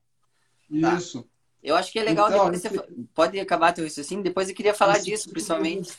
Tá. 0.81 0.95
Isso. 0.95 1.25
Eu 1.63 1.75
acho 1.75 1.91
que 1.91 1.99
é 1.99 2.03
legal 2.03 2.29
então, 2.29 2.51
depois 2.51 2.61
você... 2.61 2.93
Pode 3.13 3.39
acabar 3.39 3.71
teu 3.71 3.85
raciocínio? 3.85 4.23
Depois 4.23 4.49
eu 4.49 4.55
queria 4.55 4.73
falar 4.73 4.99
disso, 4.99 5.29
principalmente. 5.29 5.93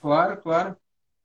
Claro, 0.00 0.36
claro. 0.38 0.76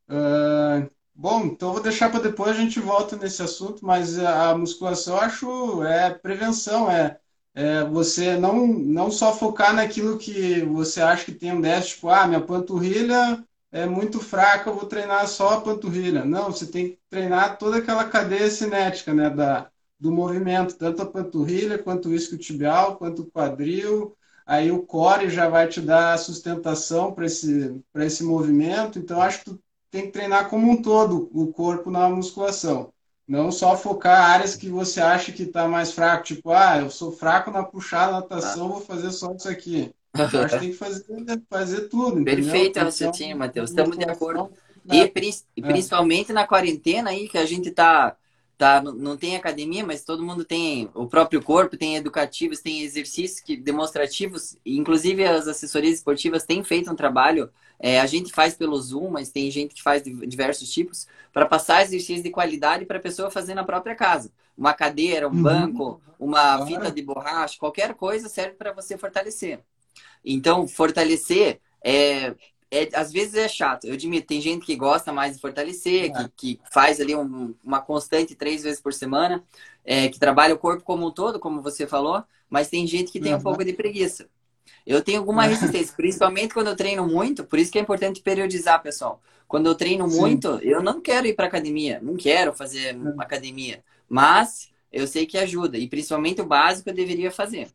Uh, 0.08 0.89
bom, 1.14 1.45
então 1.45 1.74
vou 1.74 1.82
deixar 1.82 2.10
para 2.10 2.22
depois 2.22 2.52
a 2.56 2.60
gente 2.60 2.80
volta 2.80 3.16
nesse 3.18 3.41
assunto, 3.41 3.84
mas 3.86 4.20
a 4.20 4.56
musculação 4.56 5.16
eu 5.16 5.22
acho 5.22 5.84
é 5.84 6.12
prevenção, 6.12 6.89
é, 6.89 7.20
é 7.54 7.84
você 7.84 8.38
não, 8.38 8.68
não 8.68 9.12
só 9.12 9.34
focar 9.34 9.74
naquilo 9.74 10.18
que 10.18 10.62
você 10.62 11.02
acha 11.02 11.26
que 11.26 11.32
tem 11.32 11.52
um 11.52 11.62
déficit, 11.62 11.95
tipo, 11.95 12.10
ah, 12.10 12.28
minha 12.28 12.41
panturrilha 12.41 13.43
é 13.72 13.86
muito 13.86 14.20
fraca, 14.20 14.70
eu 14.70 14.76
vou 14.76 14.86
treinar 14.86 15.28
só 15.28 15.56
a 15.56 15.62
panturrilha. 15.62 16.24
Não, 16.26 16.52
você 16.52 16.66
tem 16.66 16.89
que 16.89 17.00
treinar 17.10 17.58
toda 17.58 17.78
aquela 17.78 18.06
cadeia 18.06 18.50
cinética, 18.50 19.14
né, 19.14 19.30
da, 19.30 19.70
do 20.00 20.12
movimento, 20.12 20.78
tanto 20.78 21.02
a 21.02 21.06
panturrilha, 21.06 21.78
quanto 21.78 22.10
o 22.10 22.16
isquiotibial, 22.16 22.95
quanto 22.95 23.24
o 23.24 23.32
quadril. 23.32 24.16
Aí 24.45 24.72
o 24.72 24.82
core 24.82 25.30
já 25.30 25.47
vai 25.50 25.68
te 25.68 25.82
dar 25.82 26.18
sustentação 26.18 27.12
para 27.12 27.26
esse, 27.26 27.80
esse 27.97 28.24
movimento. 28.24 28.97
Então, 28.97 29.22
acho 29.22 29.39
que 29.39 29.45
tu 29.45 29.62
tem 29.91 30.04
que 30.04 30.12
treinar 30.12 30.50
como 30.50 30.72
um 30.72 30.82
todo 30.82 31.30
o 31.34 31.47
corpo 31.52 31.91
na 31.91 32.10
musculação. 32.10 32.91
Não 33.28 33.52
só 33.52 33.78
focar 33.78 34.32
áreas 34.32 34.56
que 34.56 34.70
você 34.70 35.02
acha 35.02 35.32
que 35.32 35.43
está 35.43 35.68
mais 35.68 35.91
fraco. 35.91 36.24
Tipo, 36.24 36.52
ah, 36.52 36.80
eu 36.80 36.89
sou 36.89 37.12
fraco 37.12 37.52
na 37.52 37.64
puxada, 37.64 38.14
natação, 38.14 38.70
vou 38.70 38.82
fazer 38.82 39.12
só 39.12 39.32
isso 39.34 39.47
aqui. 39.47 39.93
Eu 40.16 40.41
acho 40.41 40.56
que 40.56 40.60
tem 40.62 40.72
que 40.72 40.78
fazer, 40.78 41.06
fazer 41.47 41.82
tudo. 41.89 42.24
Perfeito 42.24 42.80
o 42.80 42.84
raciocínio, 42.84 43.38
Matheus. 43.38 43.70
Estamos 43.70 43.97
de 43.97 44.06
acordo. 44.06 44.50
E, 44.91 45.02
e 45.56 45.62
principalmente 45.62 46.32
é. 46.32 46.34
na 46.34 46.47
quarentena 46.47 47.12
aí, 47.12 47.30
que 47.30 47.38
a 47.38 47.45
gente 47.45 47.70
está 47.70 48.16
tá? 48.60 48.82
Não, 48.82 49.16
tem 49.16 49.38
academia, 49.38 49.86
mas 49.86 50.03
todo 50.03 50.22
mundo 50.22 50.43
tem 50.43 50.89
o 50.93 51.07
próprio 51.07 51.41
corpo, 51.41 51.78
tem 51.78 51.95
educativos, 51.95 52.60
tem 52.60 52.82
exercícios 52.82 53.39
que, 53.39 53.55
demonstrativos, 53.55 54.57
inclusive 54.66 55.24
as 55.24 55.47
assessorias 55.47 55.95
esportivas 55.95 56.43
têm 56.43 56.62
feito 56.62 56.91
um 56.91 56.95
trabalho, 56.95 57.49
é, 57.80 58.01
a 58.01 58.05
gente 58.05 58.34
faz 58.34 58.53
pelo 58.53 58.78
Zoom, 58.78 59.12
mas 59.12 59.30
tem 59.30 59.49
gente 59.49 59.74
que 59.74 59.82
faz 59.82 60.03
diversos 60.03 60.70
tipos, 60.70 61.07
para 61.32 61.45
passar 61.45 61.84
exercícios 61.84 62.22
de 62.22 62.30
qualidade 62.32 62.86
para 62.86 62.97
a 62.97 63.01
pessoa 63.01 63.32
fazer 63.32 63.55
na 63.55 63.64
própria 63.64 63.95
casa. 63.95 64.30
Uma 64.57 64.74
cadeira, 64.74 65.30
um 65.30 65.32
uhum. 65.32 65.41
banco, 65.41 66.01
uma 66.20 66.66
fita 66.66 66.91
de 66.91 67.01
borracha, 67.01 67.57
qualquer 67.57 67.93
coisa 67.93 68.28
serve 68.28 68.55
para 68.55 68.74
você 68.74 68.97
fortalecer. 68.97 69.62
Então, 70.24 70.68
fortalecer 70.68 71.62
é, 71.82 72.36
é, 72.72 72.88
às 72.93 73.11
vezes 73.11 73.36
é 73.36 73.47
chato. 73.47 73.86
Eu 73.86 73.93
admito, 73.93 74.28
tem 74.28 74.39
gente 74.39 74.65
que 74.65 74.76
gosta 74.76 75.11
mais 75.11 75.36
de 75.36 75.41
fortalecer, 75.41 76.05
é. 76.05 76.09
que, 76.09 76.30
que 76.36 76.59
faz 76.72 76.99
ali 76.99 77.15
um, 77.15 77.55
uma 77.63 77.82
constante 77.82 78.36
três 78.36 78.63
vezes 78.63 78.80
por 78.80 78.93
semana, 78.93 79.43
é, 79.84 80.07
que 80.07 80.20
trabalha 80.20 80.53
o 80.53 80.59
corpo 80.59 80.84
como 80.84 81.07
um 81.07 81.11
todo, 81.11 81.39
como 81.39 81.61
você 81.61 81.88
falou, 81.88 82.24
mas 82.49 82.70
tem 82.70 82.86
gente 82.86 83.11
que 83.11 83.20
tem 83.20 83.34
uhum. 83.34 83.39
um 83.39 83.43
pouco 83.43 83.63
de 83.63 83.74
preguiça. 83.74 84.28
Eu 84.86 85.03
tenho 85.03 85.20
alguma 85.20 85.43
resistência, 85.43 85.93
principalmente 85.95 86.53
quando 86.53 86.67
eu 86.67 86.76
treino 86.76 87.07
muito, 87.07 87.43
por 87.43 87.59
isso 87.59 87.72
que 87.72 87.80
é 87.80 87.82
importante 87.82 88.22
periodizar, 88.22 88.82
pessoal. 88.82 89.22
Quando 89.47 89.65
eu 89.65 89.76
treino 89.76 90.07
Sim. 90.09 90.20
muito, 90.20 90.47
eu 90.61 90.82
não 90.82 91.01
quero 91.01 91.26
ir 91.28 91.36
para 91.36 91.47
academia, 91.47 91.99
não 92.01 92.15
quero 92.15 92.53
fazer 92.53 92.95
uhum. 92.95 93.20
academia, 93.20 93.84
mas 94.07 94.70
eu 94.91 95.07
sei 95.07 95.26
que 95.26 95.38
ajuda, 95.38 95.78
e 95.78 95.88
principalmente 95.88 96.41
o 96.41 96.45
básico 96.45 96.89
eu 96.89 96.93
deveria 96.93 97.32
fazer. 97.32 97.67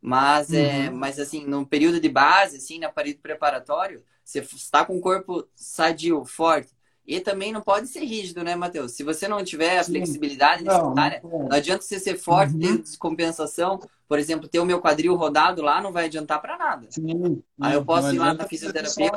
Mas, 0.00 0.52
é, 0.52 0.62
uhum. 0.62 0.68
é, 0.68 0.90
mas 0.90 1.18
assim, 1.18 1.44
no 1.44 1.66
período 1.66 2.00
de 2.00 2.08
base, 2.08 2.56
assim, 2.56 2.78
no 2.78 2.90
período 2.92 3.18
preparatório, 3.18 4.02
você 4.28 4.40
está 4.40 4.84
com 4.84 4.98
o 4.98 5.00
corpo 5.00 5.48
sadio, 5.54 6.22
forte. 6.26 6.76
E 7.06 7.18
também 7.18 7.50
não 7.50 7.62
pode 7.62 7.88
ser 7.88 8.04
rígido, 8.04 8.44
né, 8.44 8.54
Matheus? 8.54 8.92
Se 8.92 9.02
você 9.02 9.26
não 9.26 9.42
tiver 9.42 9.78
a 9.78 9.84
flexibilidade 9.84 10.62
necessária, 10.62 11.20
não, 11.24 11.44
não, 11.44 11.48
adianta 11.50 11.82
você 11.82 11.98
ser 11.98 12.18
forte, 12.18 12.52
uhum. 12.52 12.60
ter 12.60 12.78
descompensação. 12.82 13.80
Por 14.06 14.18
exemplo, 14.18 14.46
ter 14.46 14.58
o 14.58 14.66
meu 14.66 14.78
quadril 14.78 15.14
rodado 15.14 15.62
lá 15.62 15.80
não 15.80 15.90
vai 15.90 16.04
adiantar 16.04 16.42
para 16.42 16.58
nada. 16.58 16.86
Sim, 16.90 17.42
Aí 17.58 17.72
eu 17.72 17.82
posso 17.82 18.14
ir 18.14 18.18
lá 18.18 18.34
na 18.34 18.44
fisioterapia, 18.46 19.10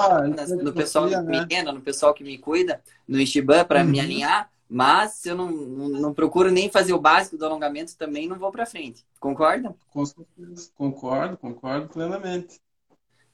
no 0.63 0.71
pessoal 0.71 1.09
que 1.09 1.17
me 1.17 1.45
renda, 1.49 1.73
no 1.73 1.81
pessoal 1.81 2.13
que 2.13 2.23
me 2.23 2.37
cuida, 2.37 2.81
no 3.05 3.19
Ishiban, 3.19 3.65
para 3.65 3.81
uhum. 3.81 3.87
me 3.87 3.99
alinhar. 3.99 4.49
Mas 4.69 5.15
se 5.15 5.27
eu 5.27 5.35
não, 5.35 5.51
não, 5.51 5.89
não, 5.89 6.13
procuro 6.13 6.49
nem 6.49 6.71
fazer 6.71 6.93
o 6.93 6.99
básico 6.99 7.37
do 7.37 7.45
alongamento, 7.45 7.97
também 7.97 8.25
não 8.25 8.39
vou 8.39 8.53
para 8.53 8.65
frente. 8.65 9.05
Concorda? 9.19 9.75
Com 9.89 10.05
certeza. 10.05 10.71
Concordo, 10.75 11.35
concordo 11.35 11.89
plenamente. 11.89 12.61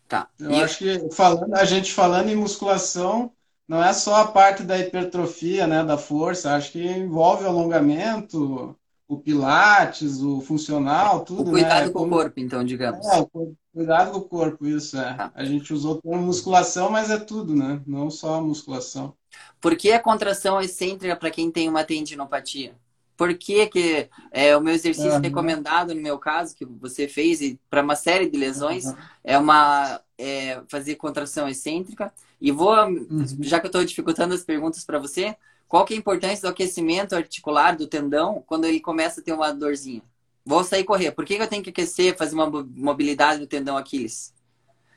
Tá. 0.07 0.29
Eu 0.39 0.51
e 0.51 0.61
acho 0.61 0.77
que 0.79 1.09
falando, 1.11 1.53
a 1.53 1.65
gente 1.65 1.91
falando 1.91 2.29
em 2.29 2.35
musculação, 2.35 3.31
não 3.67 3.83
é 3.83 3.91
só 3.91 4.15
a 4.21 4.27
parte 4.27 4.63
da 4.63 4.79
hipertrofia, 4.79 5.67
né, 5.67 5.83
da 5.83 5.97
força, 5.97 6.55
acho 6.55 6.71
que 6.71 6.81
envolve 6.81 7.43
o 7.43 7.47
alongamento, 7.47 8.77
o 9.07 9.17
pilates, 9.17 10.21
o 10.21 10.41
funcional, 10.41 11.23
tudo, 11.23 11.41
o 11.41 11.51
cuidado 11.51 11.87
né? 11.87 11.91
com 11.91 11.99
Como... 11.99 12.15
o 12.15 12.17
corpo, 12.19 12.39
então, 12.39 12.63
digamos. 12.63 13.05
É, 13.07 13.19
o 13.19 13.55
cuidado 13.73 14.11
com 14.11 14.17
o 14.17 14.21
corpo, 14.21 14.65
isso 14.65 14.97
é. 14.97 15.13
Tá. 15.13 15.31
A 15.33 15.45
gente 15.45 15.73
usou 15.73 16.01
como 16.01 16.21
musculação, 16.21 16.89
mas 16.89 17.09
é 17.09 17.17
tudo, 17.17 17.55
né? 17.55 17.81
Não 17.85 18.09
só 18.09 18.35
a 18.35 18.41
musculação. 18.41 19.13
Por 19.61 19.75
que 19.75 19.91
a 19.91 19.99
contração 19.99 20.59
excêntrica 20.59 21.15
para 21.15 21.31
quem 21.31 21.51
tem 21.51 21.69
uma 21.69 21.83
tendinopatia? 21.83 22.75
Por 23.17 23.33
que, 23.33 23.65
que 23.65 24.09
é, 24.31 24.55
o 24.55 24.61
meu 24.61 24.75
exercício 24.75 25.11
uhum. 25.11 25.19
recomendado, 25.19 25.95
no 25.95 26.01
meu 26.01 26.19
caso, 26.19 26.55
que 26.55 26.63
você 26.63 27.07
fez, 27.07 27.57
para 27.67 27.81
uma 27.81 27.95
série 27.95 28.29
de 28.29 28.37
lesões, 28.37 28.85
uhum. 28.85 28.95
é 29.23 29.37
uma 29.37 29.99
é, 30.17 30.61
fazer 30.67 30.95
contração 30.95 31.49
excêntrica. 31.49 32.13
E 32.39 32.51
vou, 32.51 32.75
uhum. 32.75 33.25
já 33.39 33.59
que 33.59 33.65
eu 33.65 33.69
estou 33.69 33.83
dificultando 33.83 34.35
as 34.35 34.43
perguntas 34.43 34.85
para 34.85 34.99
você, 34.99 35.35
qual 35.67 35.83
que 35.83 35.93
é 35.93 35.97
a 35.97 35.99
importância 35.99 36.41
do 36.41 36.51
aquecimento 36.51 37.15
articular 37.15 37.75
do 37.75 37.87
tendão 37.87 38.43
quando 38.45 38.65
ele 38.65 38.79
começa 38.79 39.19
a 39.19 39.23
ter 39.23 39.33
uma 39.33 39.51
dorzinha? 39.51 40.03
Vou 40.45 40.63
sair 40.63 40.83
correr. 40.83 41.11
Por 41.11 41.25
que, 41.25 41.35
que 41.35 41.41
eu 41.41 41.47
tenho 41.47 41.63
que 41.63 41.71
aquecer, 41.71 42.15
fazer 42.15 42.35
uma 42.35 42.47
mobilidade 42.47 43.39
do 43.39 43.47
tendão 43.47 43.75
Aquiles? 43.75 44.31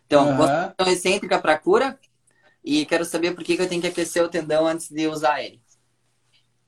Então, 0.07 0.29
uhum. 0.29 0.37
contração 0.37 0.93
excêntrica 0.93 1.39
para 1.39 1.59
cura. 1.59 1.99
E 2.63 2.85
quero 2.85 3.07
saber 3.07 3.35
por 3.35 3.43
que, 3.43 3.57
que 3.57 3.63
eu 3.63 3.69
tenho 3.69 3.81
que 3.81 3.89
aquecer 3.89 4.23
o 4.23 4.29
tendão 4.29 4.67
antes 4.67 4.91
de 4.91 5.09
usar 5.09 5.43
ele. 5.43 5.59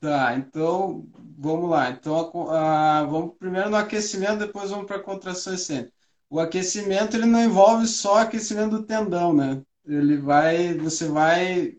Tá, 0.03 0.35
então 0.35 1.07
vamos 1.37 1.69
lá. 1.69 1.89
Então 1.89 2.49
a, 2.51 3.03
vamos 3.05 3.35
primeiro 3.39 3.69
no 3.69 3.77
aquecimento, 3.77 4.39
depois 4.39 4.69
vamos 4.69 4.85
para 4.85 4.97
a 4.97 5.03
contração 5.03 5.53
excêntrica. 5.53 5.93
O 6.29 6.39
aquecimento 6.41 7.15
ele 7.15 7.25
não 7.25 7.41
envolve 7.41 7.87
só 7.87 8.17
aquecimento 8.19 8.71
do 8.71 8.83
tendão, 8.83 9.33
né? 9.33 9.61
Ele 9.85 10.17
vai, 10.17 10.73
você 10.77 11.07
vai, 11.07 11.77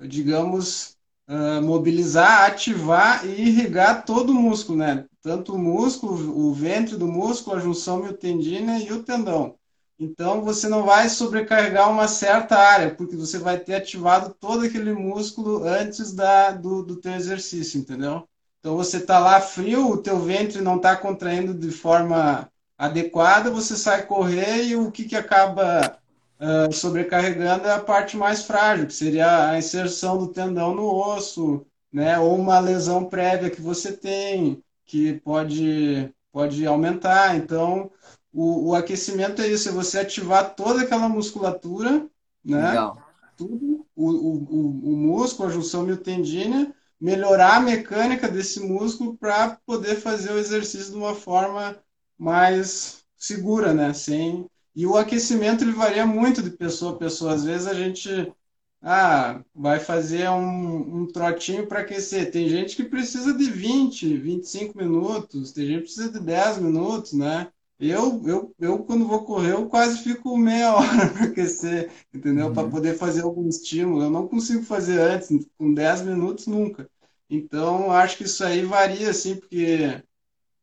digamos, 0.00 0.98
uh, 1.28 1.62
mobilizar, 1.62 2.44
ativar 2.50 3.26
e 3.26 3.30
irrigar 3.48 4.04
todo 4.04 4.30
o 4.32 4.34
músculo, 4.34 4.78
né? 4.78 5.06
Tanto 5.22 5.54
o 5.54 5.58
músculo, 5.58 6.14
o 6.38 6.52
ventre 6.52 6.96
do 6.98 7.06
músculo, 7.08 7.56
a 7.56 7.60
junção 7.60 8.00
miotendina 8.02 8.80
e 8.80 8.92
o 8.92 9.02
tendão. 9.02 9.58
Então 10.02 10.42
você 10.42 10.68
não 10.68 10.84
vai 10.84 11.08
sobrecarregar 11.08 11.88
uma 11.88 12.08
certa 12.08 12.58
área, 12.58 12.92
porque 12.92 13.14
você 13.14 13.38
vai 13.38 13.56
ter 13.56 13.76
ativado 13.76 14.34
todo 14.40 14.64
aquele 14.64 14.92
músculo 14.92 15.62
antes 15.62 16.12
da, 16.12 16.50
do, 16.50 16.82
do 16.82 16.96
teu 16.96 17.12
exercício, 17.12 17.78
entendeu? 17.78 18.26
Então 18.58 18.76
você 18.76 18.96
está 18.96 19.20
lá 19.20 19.40
frio, 19.40 19.88
o 19.88 19.96
teu 19.98 20.18
ventre 20.18 20.60
não 20.60 20.76
está 20.76 20.96
contraindo 20.96 21.54
de 21.54 21.70
forma 21.70 22.50
adequada, 22.76 23.48
você 23.48 23.76
sai 23.76 24.04
correr 24.04 24.64
e 24.64 24.76
o 24.76 24.90
que, 24.90 25.04
que 25.04 25.14
acaba 25.14 25.96
uh, 26.40 26.72
sobrecarregando 26.72 27.68
é 27.68 27.72
a 27.72 27.80
parte 27.80 28.16
mais 28.16 28.42
frágil, 28.42 28.88
que 28.88 28.94
seria 28.94 29.50
a 29.50 29.58
inserção 29.58 30.18
do 30.18 30.28
tendão 30.28 30.74
no 30.74 30.92
osso, 30.92 31.64
né? 31.92 32.18
Ou 32.18 32.36
uma 32.36 32.58
lesão 32.58 33.04
prévia 33.04 33.50
que 33.50 33.60
você 33.60 33.92
tem, 33.92 34.60
que 34.84 35.14
pode, 35.20 36.12
pode 36.32 36.66
aumentar. 36.66 37.36
Então, 37.36 37.88
o, 38.32 38.70
o 38.70 38.74
aquecimento 38.74 39.42
é 39.42 39.48
isso, 39.48 39.68
é 39.68 39.72
você 39.72 40.00
ativar 40.00 40.54
toda 40.54 40.82
aquela 40.82 41.08
musculatura, 41.08 42.06
né? 42.44 42.68
Legal. 42.68 43.02
Tudo, 43.36 43.86
o, 43.94 44.10
o, 44.10 44.92
o, 44.92 44.96
músculo, 44.96 45.48
a 45.48 45.52
junção 45.52 45.82
miotendínea, 45.82 46.74
melhorar 47.00 47.56
a 47.56 47.60
mecânica 47.60 48.28
desse 48.28 48.60
músculo 48.60 49.16
para 49.16 49.58
poder 49.66 49.96
fazer 49.96 50.32
o 50.32 50.38
exercício 50.38 50.92
de 50.92 50.96
uma 50.96 51.14
forma 51.14 51.76
mais 52.16 53.04
segura, 53.16 53.74
né? 53.74 53.92
Sem... 53.92 54.46
E 54.74 54.86
o 54.86 54.96
aquecimento 54.96 55.64
ele 55.64 55.72
varia 55.72 56.06
muito 56.06 56.42
de 56.42 56.50
pessoa 56.50 56.92
a 56.92 56.98
pessoa. 56.98 57.34
Às 57.34 57.44
vezes 57.44 57.66
a 57.66 57.74
gente 57.74 58.32
ah, 58.80 59.42
vai 59.54 59.78
fazer 59.78 60.28
um, 60.30 61.02
um 61.02 61.06
trotinho 61.06 61.66
para 61.66 61.80
aquecer. 61.80 62.30
Tem 62.30 62.48
gente 62.48 62.74
que 62.76 62.84
precisa 62.84 63.34
de 63.34 63.44
20, 63.50 64.16
25 64.16 64.76
minutos, 64.78 65.52
tem 65.52 65.66
gente 65.66 65.76
que 65.78 65.84
precisa 65.84 66.10
de 66.10 66.20
10 66.20 66.58
minutos, 66.58 67.12
né? 67.12 67.48
Eu, 67.84 68.22
eu, 68.24 68.54
eu 68.60 68.78
quando 68.84 69.08
vou 69.08 69.24
correr, 69.24 69.54
eu 69.54 69.66
quase 69.66 70.04
fico 70.04 70.38
meia 70.38 70.72
hora 70.72 71.08
para 71.10 71.24
aquecer, 71.24 71.90
entendeu? 72.14 72.46
Uhum. 72.46 72.54
Para 72.54 72.68
poder 72.68 72.94
fazer 72.94 73.22
algum 73.22 73.48
estímulo. 73.48 74.04
Eu 74.04 74.10
não 74.10 74.28
consigo 74.28 74.62
fazer 74.62 75.00
antes, 75.00 75.28
com 75.58 75.74
10 75.74 76.02
minutos 76.02 76.46
nunca. 76.46 76.88
Então, 77.28 77.90
acho 77.90 78.18
que 78.18 78.22
isso 78.22 78.44
aí 78.44 78.64
varia, 78.64 79.10
assim, 79.10 79.34
porque 79.34 80.00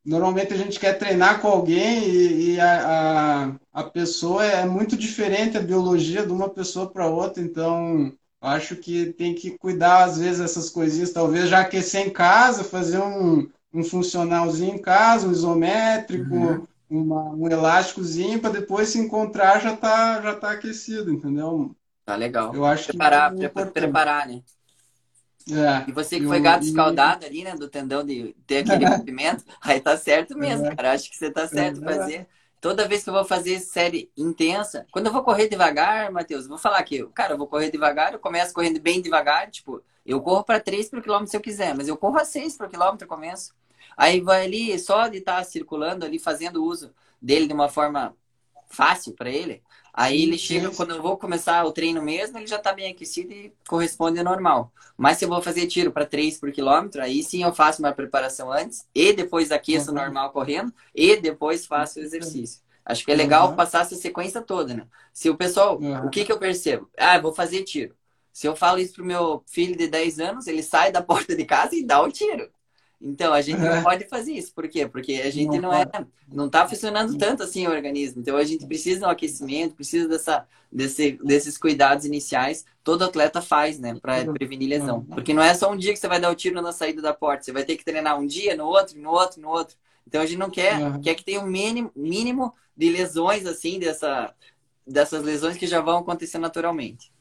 normalmente 0.06 0.54
a 0.54 0.58
gente 0.58 0.80
quer 0.80 0.98
treinar 0.98 1.42
com 1.42 1.50
alguém 1.50 2.08
e, 2.08 2.52
e 2.54 2.60
a, 2.62 3.52
a, 3.74 3.82
a, 3.82 3.84
pessoa 3.84 4.46
é 4.46 4.66
muito 4.66 4.96
diferente 4.96 5.58
a 5.58 5.62
biologia 5.62 6.26
de 6.26 6.32
uma 6.32 6.48
pessoa 6.48 6.90
para 6.90 7.08
outra, 7.08 7.44
então 7.44 8.14
acho 8.40 8.78
que 8.78 9.08
tem 9.08 9.36
que 9.36 9.58
cuidar 9.58 10.06
às 10.06 10.18
vezes 10.18 10.40
essas 10.40 10.70
coisinhas, 10.70 11.12
talvez 11.12 11.50
já 11.50 11.60
aquecer 11.60 12.08
em 12.08 12.10
casa, 12.10 12.64
fazer 12.64 13.00
um, 13.00 13.50
um 13.74 13.84
funcionalzinho 13.84 14.76
em 14.76 14.82
casa, 14.82 15.28
um 15.28 15.32
isométrico, 15.32 16.34
uhum 16.34 16.66
uma, 16.90 17.30
um 17.32 17.48
elásticozinho 17.48 18.40
para 18.40 18.52
depois 18.52 18.90
se 18.90 19.00
encontrar 19.00 19.60
já 19.60 19.76
tá 19.76 20.22
já 20.22 20.36
tá 20.36 20.52
aquecido, 20.52 21.12
entendeu? 21.12 21.76
Tá 22.06 22.16
legal. 22.16 22.54
Eu 22.56 22.66
acho 22.66 22.88
preparar, 22.88 23.36
que 23.36 23.46
é 23.46 23.50
preparar, 23.50 24.28
né? 24.28 24.42
É, 25.52 25.90
e 25.90 25.92
você 25.92 26.20
que 26.20 26.28
foi 26.28 26.40
gato 26.40 26.64
escaldado 26.64 27.26
ali, 27.26 27.44
né, 27.44 27.56
do 27.56 27.68
tendão 27.68 28.04
de 28.04 28.36
ter 28.46 28.60
aquele 28.60 28.86
movimento, 28.90 29.44
aí 29.62 29.80
tá 29.80 29.98
certo 29.98 30.38
mesmo, 30.38 30.66
é. 30.66 30.76
cara. 30.76 30.92
Acho 30.94 31.10
que 31.10 31.16
você 31.16 31.32
tá 31.32 31.48
certo 31.48 31.84
é. 31.84 31.94
fazer. 31.94 32.28
Toda 32.62 32.88
vez 32.88 33.04
que 33.04 33.10
eu 33.10 33.14
vou 33.14 33.24
fazer 33.24 33.60
série 33.60 34.12
intensa, 34.18 34.86
quando 34.92 35.06
eu 35.06 35.14
vou 35.14 35.24
correr 35.24 35.48
devagar, 35.48 36.12
Matheus, 36.12 36.46
vou 36.46 36.58
falar 36.58 36.80
aqui, 36.80 37.06
cara, 37.14 37.34
eu 37.34 37.38
vou 37.38 37.48
correr 37.48 37.72
devagar, 37.72 38.12
eu 38.12 38.20
começo 38.20 38.54
correndo 38.54 38.82
bem 38.82 39.02
devagar, 39.02 39.50
tipo, 39.50 39.82
eu 40.06 40.20
corro 40.20 40.44
para 40.44 40.60
3 40.60 40.90
por 40.90 41.02
quilômetro 41.02 41.32
se 41.32 41.38
eu 41.38 41.42
quiser, 41.42 41.74
mas 41.74 41.88
eu 41.88 41.96
corro 41.96 42.20
a 42.20 42.26
6 42.26 42.58
por 42.58 42.68
quilômetro 42.68 43.08
começo. 43.08 43.54
Aí 44.00 44.22
vai 44.22 44.46
ali, 44.46 44.80
só 44.80 45.10
de 45.10 45.18
estar 45.18 45.40
tá 45.40 45.44
circulando 45.44 46.06
ali, 46.06 46.18
fazendo 46.18 46.64
uso 46.64 46.90
dele 47.22 47.48
de 47.48 47.54
uma 47.54 47.68
forma 47.68 48.16
fácil 48.70 49.12
para 49.12 49.30
ele. 49.30 49.62
Aí 49.94 50.24
ele 50.24 50.38
chega, 50.38 50.72
quando 50.72 50.92
eu 50.92 51.02
vou 51.02 51.18
começar 51.18 51.66
o 51.66 51.74
treino 51.74 52.02
mesmo, 52.02 52.38
ele 52.38 52.48
já 52.48 52.56
está 52.56 52.72
bem 52.72 52.90
aquecido 52.90 53.34
e 53.34 53.54
corresponde 53.68 54.18
ao 54.18 54.24
normal. 54.24 54.72
Mas 54.96 55.18
se 55.18 55.26
eu 55.26 55.30
vou 55.30 55.42
fazer 55.42 55.68
tiro 55.68 55.92
para 55.92 56.06
3 56.06 56.40
por 56.40 56.50
quilômetro, 56.50 57.02
aí 57.02 57.22
sim 57.22 57.44
eu 57.44 57.54
faço 57.54 57.82
uma 57.82 57.92
preparação 57.92 58.50
antes 58.50 58.88
e 58.96 59.12
depois 59.12 59.52
aqueço 59.52 59.90
uhum. 59.90 59.96
normal 59.96 60.32
correndo 60.32 60.74
e 60.96 61.18
depois 61.18 61.66
faço 61.66 62.00
o 62.00 62.02
exercício. 62.02 62.62
Acho 62.86 63.04
que 63.04 63.12
é 63.12 63.16
legal 63.16 63.50
uhum. 63.50 63.56
passar 63.58 63.82
essa 63.82 63.96
sequência 63.96 64.42
toda, 64.42 64.74
né? 64.74 64.88
Se 65.12 65.30
o 65.30 65.36
pessoal, 65.36 65.78
uhum. 65.78 66.06
o 66.06 66.10
que 66.10 66.24
que 66.24 66.32
eu 66.32 66.40
percebo? 66.40 66.90
Ah, 66.98 67.18
eu 67.18 67.22
vou 67.22 67.34
fazer 67.34 67.64
tiro. 67.64 67.94
Se 68.32 68.48
eu 68.48 68.56
falo 68.56 68.80
isso 68.80 68.94
pro 68.94 69.04
meu 69.04 69.44
filho 69.46 69.76
de 69.76 69.90
10 69.90 70.20
anos, 70.22 70.48
ele 70.48 70.64
sai 70.64 70.90
da 70.90 71.02
porta 71.04 71.36
de 71.36 71.44
casa 71.44 71.76
e 71.76 71.84
dá 71.84 72.02
o 72.02 72.10
tiro. 72.10 72.50
Então, 73.02 73.34
a 73.34 73.42
gente 73.42 73.60
não 73.60 73.82
pode 73.82 74.06
fazer 74.10 74.34
isso. 74.34 74.54
Por 74.54 74.68
quê? 74.68 74.86
Porque 74.86 75.14
a 75.14 75.32
gente 75.32 75.58
não, 75.58 75.74
é, 75.74 75.86
não 76.28 76.48
está 76.48 76.68
funcionando 76.68 77.18
tanto 77.18 77.44
assim 77.44 77.66
o 77.66 77.72
organismo. 77.72 78.22
Então, 78.22 78.36
a 78.36 78.44
gente 78.44 78.66
precisa 78.66 79.00
do 79.02 79.06
aquecimento, 79.06 79.76
precisa 79.76 80.08
dessa, 80.08 80.46
desse, 80.70 81.18
desses 81.24 81.58
cuidados 81.58 82.06
iniciais. 82.06 82.66
Todo 82.84 83.06
atleta 83.06 83.42
faz, 83.42 83.80
né, 83.80 83.98
para 84.02 84.26
prevenir 84.34 84.68
lesão. 84.68 85.06
Porque 85.06 85.34
não 85.34 85.42
é 85.42 85.54
só 85.54 85.72
um 85.72 85.78
dia 85.78 85.94
que 85.94 86.00
você 86.00 86.10
vai 86.10 86.20
dar 86.20 86.30
o 86.30 86.36
tiro 86.36 86.62
na 86.62 86.74
saída 86.74 87.02
da 87.02 87.14
porta. 87.14 87.44
Você 87.44 87.54
vai 87.54 87.64
ter 87.64 87.78
que 87.78 87.86
treinar 87.86 88.20
um 88.20 88.26
dia, 88.26 88.56
no 88.56 88.66
outro, 88.66 89.00
no 89.00 89.10
outro, 89.10 89.42
no 89.42 89.48
outro. 89.48 89.78
Então, 90.06 90.22
a 90.22 90.26
gente 90.26 90.40
não 90.40 90.50
quer, 90.50 90.78
uhum. 90.78 91.02
quer 91.02 91.16
que 91.16 91.24
tenha 91.24 91.40
um 91.40 91.46
mínimo, 91.46 91.92
mínimo 91.96 92.54
de 92.76 92.90
lesões, 92.90 93.46
assim, 93.46 93.80
dessa, 93.80 94.34
dessas 94.86 95.24
lesões 95.24 95.56
que 95.56 95.68
já 95.68 95.80
vão 95.80 96.00
acontecer 96.00 96.38
naturalmente. 96.38 97.12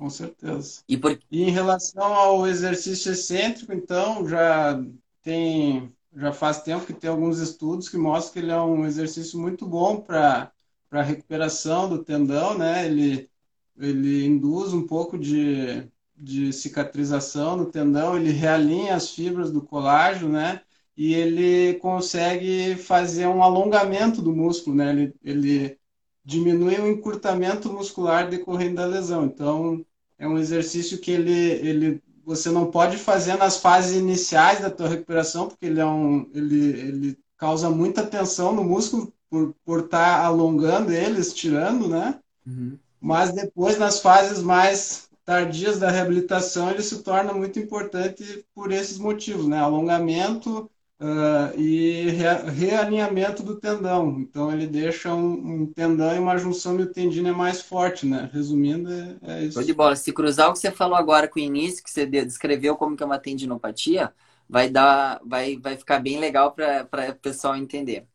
Com 0.00 0.08
certeza. 0.08 0.82
E, 0.88 0.96
por... 0.96 1.12
e 1.30 1.42
em 1.42 1.50
relação 1.50 2.02
ao 2.14 2.46
exercício 2.46 3.12
excêntrico, 3.12 3.72
então, 3.74 4.26
já 4.26 4.82
tem 5.22 5.92
já 6.16 6.32
faz 6.32 6.62
tempo 6.62 6.86
que 6.86 6.94
tem 6.94 7.08
alguns 7.10 7.38
estudos 7.38 7.88
que 7.88 7.96
mostram 7.98 8.32
que 8.32 8.38
ele 8.40 8.50
é 8.50 8.60
um 8.60 8.84
exercício 8.86 9.38
muito 9.38 9.64
bom 9.66 10.00
para 10.00 10.50
a 10.90 11.02
recuperação 11.02 11.88
do 11.88 12.02
tendão, 12.02 12.56
né? 12.58 12.86
Ele, 12.86 13.30
ele 13.78 14.24
induz 14.26 14.72
um 14.72 14.86
pouco 14.86 15.18
de, 15.18 15.86
de 16.16 16.52
cicatrização 16.52 17.56
no 17.58 17.66
tendão, 17.70 18.16
ele 18.16 18.30
realinha 18.32 18.96
as 18.96 19.10
fibras 19.10 19.52
do 19.52 19.62
colágeno, 19.62 20.32
né? 20.32 20.62
E 20.96 21.14
ele 21.14 21.74
consegue 21.78 22.74
fazer 22.76 23.26
um 23.28 23.42
alongamento 23.42 24.20
do 24.22 24.34
músculo, 24.34 24.76
né? 24.76 24.90
Ele, 24.90 25.14
ele 25.22 25.78
diminui 26.24 26.76
o 26.80 26.88
encurtamento 26.88 27.72
muscular 27.72 28.28
decorrente 28.30 28.74
da 28.74 28.86
lesão. 28.86 29.26
Então, 29.26 29.84
é 30.20 30.28
um 30.28 30.38
exercício 30.38 30.98
que 30.98 31.10
ele, 31.10 31.32
ele 31.32 32.02
você 32.24 32.50
não 32.50 32.70
pode 32.70 32.98
fazer 32.98 33.36
nas 33.36 33.56
fases 33.56 33.96
iniciais 33.96 34.60
da 34.60 34.70
tua 34.70 34.88
recuperação, 34.88 35.48
porque 35.48 35.64
ele, 35.66 35.80
é 35.80 35.86
um, 35.86 36.30
ele, 36.34 36.78
ele 36.78 37.18
causa 37.38 37.70
muita 37.70 38.06
tensão 38.06 38.54
no 38.54 38.62
músculo 38.62 39.12
por, 39.30 39.54
por 39.64 39.80
estar 39.80 40.18
tá 40.18 40.24
alongando 40.26 40.92
ele, 40.92 41.18
estirando, 41.18 41.88
né? 41.88 42.20
Uhum. 42.46 42.78
Mas 43.00 43.32
depois, 43.32 43.78
nas 43.78 44.00
fases 44.00 44.42
mais 44.42 45.08
tardias 45.24 45.78
da 45.78 45.90
reabilitação, 45.90 46.70
ele 46.70 46.82
se 46.82 47.02
torna 47.02 47.32
muito 47.32 47.58
importante 47.58 48.44
por 48.54 48.70
esses 48.70 48.98
motivos, 48.98 49.46
né? 49.46 49.58
Alongamento, 49.58 50.70
uh, 51.00 51.58
e 51.58 52.10
realinhamento 52.50 53.42
do 53.42 53.56
tendão. 53.56 54.20
Então 54.20 54.52
ele 54.52 54.66
deixa 54.66 55.12
um, 55.14 55.62
um 55.62 55.66
tendão 55.66 56.14
e 56.14 56.18
uma 56.18 56.36
junção 56.36 56.74
miotendínea 56.74 57.32
mais 57.32 57.60
forte, 57.60 58.06
né? 58.06 58.28
Resumindo, 58.32 58.92
é, 58.92 59.16
é 59.22 59.42
isso. 59.44 59.54
Show 59.54 59.62
de 59.62 59.72
bola. 59.72 59.96
Se 59.96 60.12
cruzar 60.12 60.50
o 60.50 60.52
que 60.52 60.58
você 60.58 60.70
falou 60.70 60.96
agora 60.96 61.26
com 61.26 61.40
o 61.40 61.42
início, 61.42 61.82
que 61.82 61.90
você 61.90 62.06
descreveu 62.06 62.76
como 62.76 62.96
que 62.96 63.02
é 63.02 63.06
uma 63.06 63.18
tendinopatia, 63.18 64.12
vai 64.48 64.68
dar, 64.68 65.20
vai, 65.24 65.56
vai 65.56 65.76
ficar 65.76 65.98
bem 65.98 66.18
legal 66.18 66.52
para 66.52 67.10
o 67.10 67.14
pessoal 67.14 67.56
entender. 67.56 68.06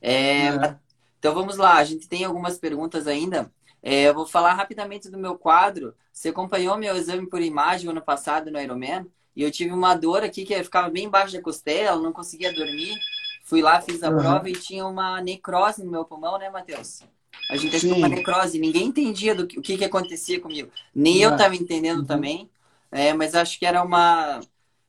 É, 0.00 0.46
é. 0.46 0.76
Então 1.18 1.34
vamos 1.34 1.56
lá, 1.56 1.74
a 1.74 1.84
gente 1.84 2.08
tem 2.08 2.24
algumas 2.24 2.58
perguntas 2.58 3.06
ainda. 3.08 3.50
É, 3.82 4.08
eu 4.08 4.14
vou 4.14 4.26
falar 4.26 4.54
rapidamente 4.54 5.10
do 5.10 5.18
meu 5.18 5.36
quadro. 5.36 5.94
Você 6.12 6.28
acompanhou 6.30 6.76
meu 6.76 6.96
exame 6.96 7.28
por 7.28 7.40
imagem 7.40 7.90
ano 7.90 8.02
passado 8.02 8.50
no 8.50 8.60
Ironman? 8.60 9.06
E 9.38 9.42
eu 9.44 9.52
tive 9.52 9.72
uma 9.72 9.94
dor 9.94 10.24
aqui 10.24 10.44
que 10.44 10.64
ficava 10.64 10.90
bem 10.90 11.04
embaixo 11.04 11.32
da 11.32 11.40
costela, 11.40 12.02
não 12.02 12.12
conseguia 12.12 12.52
dormir. 12.52 12.98
Fui 13.44 13.62
lá, 13.62 13.80
fiz 13.80 14.02
a 14.02 14.10
uhum. 14.10 14.18
prova 14.18 14.50
e 14.50 14.52
tinha 14.52 14.84
uma 14.84 15.20
necrose 15.20 15.84
no 15.84 15.92
meu 15.92 16.04
pulmão, 16.04 16.36
né, 16.40 16.50
Matheus? 16.50 17.04
A 17.48 17.56
gente 17.56 17.76
achou 17.76 17.94
uma 17.94 18.08
necrose, 18.08 18.58
ninguém 18.58 18.86
entendia 18.86 19.36
do 19.36 19.46
que, 19.46 19.56
o 19.56 19.62
que, 19.62 19.78
que 19.78 19.84
acontecia 19.84 20.40
comigo. 20.40 20.72
Nem 20.92 21.18
uhum. 21.18 21.22
eu 21.22 21.30
estava 21.30 21.54
entendendo 21.54 22.00
uhum. 22.00 22.04
também, 22.04 22.50
é, 22.90 23.12
mas 23.12 23.36
acho 23.36 23.60
que 23.60 23.64
era 23.64 23.80
uma. 23.80 24.40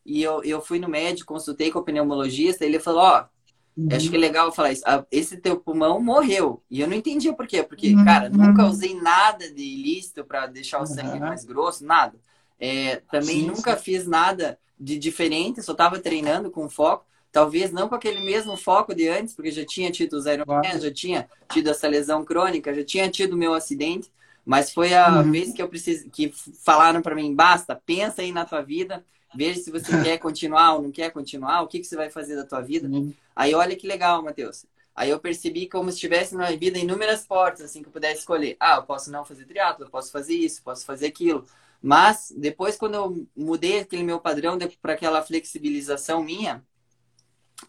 E 0.04 0.24
eu, 0.24 0.44
eu 0.44 0.60
fui 0.60 0.80
no 0.80 0.90
médico, 0.90 1.32
consultei 1.32 1.70
com 1.70 1.78
o 1.78 1.84
pneumologista, 1.84 2.66
ele 2.66 2.80
falou: 2.80 3.02
Ó, 3.02 3.26
oh, 3.78 3.96
acho 3.96 4.10
que 4.10 4.16
é 4.16 4.20
legal 4.20 4.52
falar 4.52 4.72
isso. 4.72 4.84
Esse 5.12 5.38
teu 5.38 5.60
pulmão 5.60 6.02
morreu. 6.02 6.64
E 6.72 6.82
eu 6.82 6.88
não 6.88 6.96
entendia 6.96 7.34
por 7.34 7.46
quê. 7.46 7.62
Porque, 7.62 7.94
uhum. 7.94 8.04
cara, 8.04 8.30
nunca 8.30 8.66
usei 8.66 9.00
nada 9.00 9.48
de 9.54 9.62
ilícito 9.62 10.24
para 10.24 10.48
deixar 10.48 10.82
o 10.82 10.88
sangue 10.88 11.20
mais 11.20 11.46
grosso, 11.46 11.86
nada. 11.86 12.18
É, 12.60 12.98
também 13.12 13.42
sim, 13.42 13.48
nunca 13.48 13.78
sim. 13.78 13.84
fiz 13.84 14.06
nada 14.08 14.60
de 14.80 14.98
diferente, 14.98 15.62
só 15.62 15.72
estava 15.72 16.00
treinando 16.00 16.52
com 16.52 16.70
foco. 16.70 17.06
Talvez 17.32 17.72
não 17.72 17.88
com 17.88 17.96
aquele 17.96 18.22
mesmo 18.22 18.58
foco 18.58 18.94
de 18.94 19.08
antes, 19.08 19.36
porque 19.36 19.52
já 19.52 19.64
tinha 19.64 19.92
tido 19.92 20.14
os 20.14 20.26
Ironman, 20.26 20.62
claro. 20.62 20.82
já 20.82 20.92
tinha 20.92 21.30
tido 21.52 21.70
essa 21.70 21.88
lesão 21.88 22.26
crônica, 22.26 22.74
já 22.74 22.84
tinha 22.84 23.10
tido 23.10 23.38
meu 23.38 23.54
acidente. 23.54 24.12
Mas 24.44 24.72
foi 24.72 24.96
a 24.96 25.20
uhum. 25.20 25.32
vez 25.32 25.54
que 25.54 25.62
eu 25.62 25.70
preciso, 25.70 26.10
que 26.10 26.34
falaram 26.64 27.04
para 27.04 27.14
mim, 27.14 27.36
basta, 27.36 27.76
pensa 27.76 28.24
aí 28.24 28.32
na 28.32 28.46
tua 28.46 28.62
vida, 28.62 29.06
veja 29.36 29.60
se 29.60 29.70
você 29.70 29.92
quer 30.02 30.18
continuar 30.18 30.74
ou 30.74 30.82
não 30.82 30.92
quer 30.92 31.12
continuar, 31.12 31.62
o 31.62 31.68
que, 31.68 31.80
que 31.80 31.86
você 31.86 31.96
vai 31.96 32.10
fazer 32.10 32.36
da 32.36 32.46
tua 32.46 32.62
vida. 32.62 32.88
Uhum. 32.88 33.14
Aí 33.36 33.54
olha 33.54 33.76
que 33.76 33.86
legal, 33.86 34.24
Matheus. 34.24 34.66
Aí 34.96 35.12
eu 35.12 35.20
percebi 35.20 35.68
como 35.68 35.92
se 35.92 36.00
tivesse 36.00 36.36
na 36.36 36.52
vida 36.52 36.80
inúmeras 36.80 37.26
portas, 37.28 37.62
assim, 37.62 37.82
que 37.82 37.88
eu 37.88 37.94
pudesse 37.94 38.22
escolher. 38.22 38.58
Ah, 38.60 38.78
eu 38.78 38.84
posso 38.84 39.12
não 39.12 39.24
fazer 39.24 39.46
triatlo, 39.46 39.86
eu 39.86 39.90
posso 39.90 40.12
fazer 40.12 40.34
isso, 40.34 40.64
posso 40.64 40.86
fazer 40.86 41.08
aquilo. 41.08 41.46
Mas 41.82 42.34
depois, 42.36 42.76
quando 42.76 42.96
eu 42.96 43.28
mudei 43.36 43.80
aquele 43.80 44.04
meu 44.04 44.20
padrão 44.20 44.58
para 44.82 44.94
aquela 44.94 45.22
flexibilização 45.22 46.22
minha, 46.22 46.64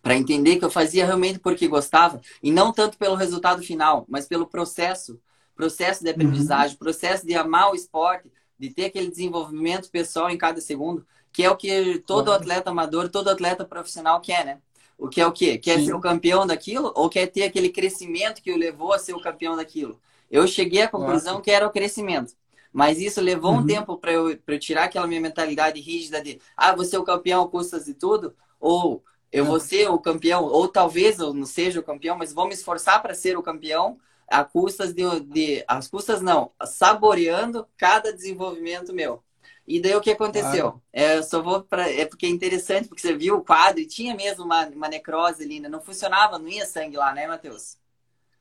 para 0.02 0.16
entender 0.16 0.56
que 0.56 0.64
eu 0.64 0.70
fazia 0.70 1.06
realmente 1.06 1.38
porque 1.38 1.66
gostava 1.68 2.20
e 2.42 2.50
não 2.50 2.72
tanto 2.72 2.96
pelo 2.98 3.14
resultado 3.14 3.62
final, 3.62 4.04
mas 4.08 4.26
pelo 4.26 4.46
processo, 4.46 5.20
processo 5.54 6.02
de 6.02 6.10
aprendizagem, 6.10 6.72
uhum. 6.72 6.78
processo 6.78 7.26
de 7.26 7.34
amar 7.34 7.70
o 7.70 7.74
esporte, 7.74 8.30
de 8.58 8.70
ter 8.70 8.86
aquele 8.86 9.08
desenvolvimento 9.08 9.90
pessoal 9.90 10.30
em 10.30 10.38
cada 10.38 10.60
segundo, 10.60 11.06
que 11.32 11.42
é 11.42 11.50
o 11.50 11.56
que 11.56 12.02
todo 12.06 12.28
uhum. 12.28 12.34
atleta 12.34 12.70
amador, 12.70 13.08
todo 13.08 13.30
atleta 13.30 13.64
profissional 13.64 14.20
quer, 14.20 14.44
né? 14.44 14.58
O 14.98 15.08
que 15.08 15.20
é 15.20 15.26
o 15.26 15.32
quê? 15.32 15.56
Quer 15.56 15.78
Sim. 15.78 15.86
ser 15.86 15.94
o 15.94 16.00
campeão 16.00 16.46
daquilo 16.46 16.92
ou 16.94 17.08
quer 17.08 17.26
ter 17.26 17.44
aquele 17.44 17.70
crescimento 17.70 18.42
que 18.42 18.52
o 18.52 18.56
levou 18.56 18.92
a 18.92 18.98
ser 18.98 19.14
o 19.14 19.20
campeão 19.20 19.56
daquilo? 19.56 19.98
Eu 20.30 20.46
cheguei 20.46 20.82
à 20.82 20.88
conclusão 20.88 21.36
uhum. 21.36 21.40
que 21.40 21.50
era 21.50 21.66
o 21.66 21.70
crescimento. 21.70 22.34
Mas 22.72 22.98
isso 22.98 23.20
levou 23.20 23.52
uhum. 23.52 23.58
um 23.58 23.66
tempo 23.66 23.96
para 23.96 24.12
eu, 24.12 24.30
eu 24.30 24.58
tirar 24.58 24.84
aquela 24.84 25.06
minha 25.06 25.20
mentalidade 25.20 25.80
rígida 25.80 26.22
de, 26.22 26.40
ah, 26.56 26.74
você 26.74 26.96
é 26.96 26.98
o 26.98 27.04
campeão, 27.04 27.48
custas 27.48 27.88
e 27.88 27.94
tudo, 27.94 28.34
ou 28.60 29.02
eu 29.32 29.44
vou 29.44 29.60
ser 29.60 29.88
o 29.88 29.98
campeão, 29.98 30.44
ou 30.44 30.66
talvez 30.66 31.18
eu 31.18 31.32
não 31.32 31.46
seja 31.46 31.80
o 31.80 31.84
campeão, 31.84 32.16
mas 32.16 32.32
vou 32.32 32.46
me 32.46 32.54
esforçar 32.54 33.00
para 33.00 33.14
ser 33.14 33.36
o 33.36 33.42
campeão 33.42 33.98
a 34.28 34.44
custas 34.44 34.92
de, 34.92 35.02
de. 35.20 35.64
As 35.66 35.88
custas 35.88 36.20
não, 36.20 36.52
saboreando 36.64 37.66
cada 37.76 38.12
desenvolvimento 38.12 38.92
meu. 38.92 39.22
E 39.66 39.80
daí 39.80 39.94
o 39.94 40.00
que 40.00 40.10
aconteceu? 40.10 40.72
Claro. 40.72 40.82
É, 40.92 41.18
eu 41.18 41.22
só 41.22 41.42
vou 41.42 41.62
para. 41.62 41.90
É 41.90 42.04
porque 42.06 42.26
é 42.26 42.28
interessante, 42.28 42.88
porque 42.88 43.02
você 43.02 43.14
viu 43.14 43.36
o 43.36 43.44
quadro 43.44 43.80
e 43.80 43.86
tinha 43.86 44.14
mesmo 44.14 44.44
uma, 44.44 44.66
uma 44.66 44.88
necrose 44.88 45.44
ali, 45.44 45.60
né? 45.60 45.68
Não 45.68 45.80
funcionava, 45.80 46.38
não 46.38 46.48
ia 46.48 46.66
sangue 46.66 46.96
lá, 46.96 47.12
né, 47.12 47.26
Matheus? 47.26 47.76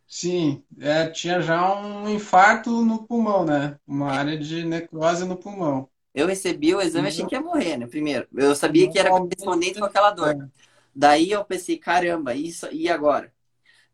Sim, 0.09 0.63
é, 0.79 1.07
tinha 1.07 1.39
já 1.39 1.79
um 1.79 2.09
infarto 2.09 2.83
no 2.83 3.05
pulmão, 3.05 3.45
né? 3.45 3.77
Uma 3.85 4.11
área 4.11 4.35
de 4.35 4.65
necrose 4.65 5.23
no 5.23 5.37
pulmão. 5.37 5.87
Eu 6.15 6.25
recebi 6.25 6.73
o 6.73 6.81
exame 6.81 7.07
e 7.07 7.09
achei 7.09 7.25
que 7.27 7.35
ia 7.35 7.41
morrer, 7.41 7.77
né? 7.77 7.85
Primeiro. 7.85 8.27
Eu 8.33 8.55
sabia 8.55 8.89
que 8.89 8.97
era 8.97 9.11
correspondente 9.11 9.77
com 9.77 9.85
aquela 9.85 10.09
dor. 10.09 10.29
É. 10.29 10.47
Daí 10.95 11.29
eu 11.29 11.45
pensei, 11.45 11.77
caramba, 11.77 12.33
isso 12.33 12.67
e 12.71 12.89
agora? 12.89 13.31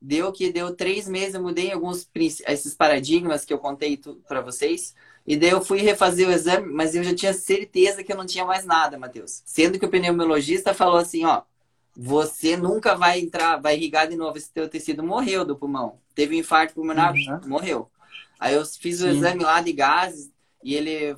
Deu 0.02 0.32
que 0.32 0.54
deu 0.54 0.74
três 0.74 1.06
meses, 1.06 1.36
eu 1.36 1.42
mudei 1.42 1.72
alguns 1.72 2.10
esses 2.48 2.74
paradigmas 2.74 3.44
que 3.44 3.54
eu 3.54 3.60
contei 3.60 4.00
para 4.26 4.40
vocês. 4.40 4.96
E 5.28 5.36
daí 5.36 5.50
eu 5.50 5.62
fui 5.62 5.82
refazer 5.82 6.30
o 6.30 6.32
exame, 6.32 6.72
mas 6.72 6.96
eu 6.96 7.04
já 7.04 7.14
tinha 7.14 7.34
certeza 7.34 8.04
que 8.04 8.14
eu 8.14 8.18
não 8.18 8.26
tinha 8.26 8.46
mais 8.46 8.64
nada, 8.64 8.98
Matheus. 8.98 9.42
Sendo 9.44 9.78
que 9.78 9.86
o 9.86 9.90
pneumologista 9.90 10.74
falou 10.74 10.98
assim, 10.98 11.26
ó, 11.26 11.42
você 11.96 12.58
nunca 12.58 12.96
vai 12.96 13.20
entrar, 13.20 13.58
vai 13.58 13.76
irrigar 13.76 14.08
de 14.08 14.16
novo 14.16 14.38
esse 14.38 14.52
teu 14.52 14.68
tecido. 14.68 15.04
Morreu 15.04 15.46
do 15.46 15.56
pulmão. 15.56 16.00
Teve 16.14 16.36
um 16.36 16.40
infarto 16.40 16.74
pulmonar, 16.74 17.14
uhum. 17.14 17.40
morreu. 17.48 17.90
Aí 18.40 18.54
eu 18.54 18.66
fiz 18.66 19.02
o 19.02 19.04
Sim. 19.04 19.18
exame 19.18 19.44
lá 19.44 19.62
de 19.62 19.72
gases 19.72 20.32
e 20.64 20.76
ele 20.76 21.16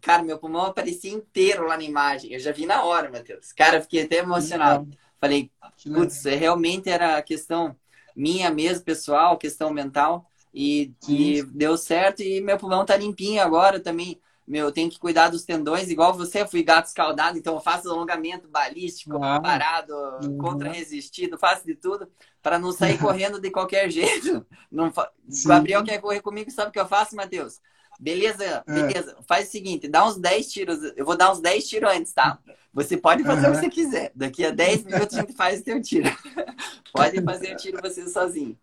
Cara, 0.00 0.22
meu 0.22 0.38
pulmão 0.38 0.66
aparecia 0.66 1.12
inteiro 1.12 1.66
lá 1.66 1.76
na 1.76 1.82
imagem. 1.82 2.32
Eu 2.32 2.38
já 2.38 2.52
vi 2.52 2.66
na 2.66 2.84
hora, 2.84 3.10
Matheus. 3.10 3.52
Cara, 3.52 3.80
fiquei 3.80 4.02
até 4.02 4.18
emocionado. 4.18 4.88
Falei, 5.20 5.50
putz, 5.82 6.24
é, 6.26 6.34
realmente 6.34 6.88
era 6.88 7.16
a 7.16 7.22
questão 7.22 7.74
minha 8.14 8.50
mesmo, 8.50 8.84
pessoal, 8.84 9.38
questão 9.38 9.72
mental. 9.72 10.30
E, 10.52 10.92
e, 11.08 11.42
deu 11.42 11.76
certo 11.76 12.22
e 12.22 12.40
meu 12.40 12.58
pulmão 12.58 12.84
tá 12.84 12.96
limpinho 12.96 13.42
agora 13.42 13.80
também. 13.80 14.20
Meu, 14.48 14.66
eu 14.66 14.72
tenho 14.72 14.90
que 14.90 14.98
cuidar 14.98 15.28
dos 15.28 15.44
tendões, 15.44 15.90
igual 15.90 16.14
você, 16.14 16.40
eu 16.40 16.48
fui 16.48 16.62
gato 16.62 16.86
escaldado, 16.86 17.36
então 17.36 17.54
eu 17.54 17.60
faço 17.60 17.90
alongamento 17.90 18.48
balístico, 18.48 19.22
ah, 19.22 19.40
parado, 19.40 19.94
uhum. 20.22 20.38
contra-resistido, 20.38 21.38
faço 21.38 21.66
de 21.66 21.74
tudo 21.74 22.08
para 22.42 22.58
não 22.58 22.72
sair 22.72 22.96
correndo 22.98 23.38
de 23.38 23.50
qualquer 23.50 23.90
jeito. 23.90 24.46
Não, 24.72 24.88
o 24.88 25.48
Gabriel 25.48 25.84
quer 25.84 26.00
correr 26.00 26.22
comigo, 26.22 26.50
sabe 26.50 26.70
o 26.70 26.72
que 26.72 26.80
eu 26.80 26.88
faço, 26.88 27.14
Matheus? 27.14 27.60
Beleza, 27.98 28.44
é. 28.44 28.72
beleza. 28.72 29.16
É. 29.18 29.22
Faz 29.26 29.48
o 29.48 29.50
seguinte, 29.50 29.88
dá 29.88 30.06
uns 30.06 30.16
10 30.16 30.52
tiros. 30.52 30.78
Eu 30.96 31.04
vou 31.04 31.16
dar 31.16 31.32
uns 31.32 31.40
10 31.40 31.68
tiros 31.68 31.90
antes, 31.90 32.12
tá? 32.12 32.38
Você 32.72 32.96
pode 32.96 33.24
fazer 33.24 33.46
uhum. 33.46 33.52
o 33.52 33.54
que 33.54 33.60
você 33.60 33.70
quiser. 33.70 34.12
Daqui 34.14 34.44
a 34.44 34.50
10 34.50 34.84
minutos 34.84 35.16
a 35.16 35.20
gente 35.20 35.32
faz 35.34 35.60
o 35.60 35.64
seu 35.64 35.82
tiro. 35.82 36.08
pode 36.92 37.20
fazer 37.22 37.52
o 37.52 37.56
tiro 37.56 37.80
você 37.82 38.08
sozinho. 38.08 38.56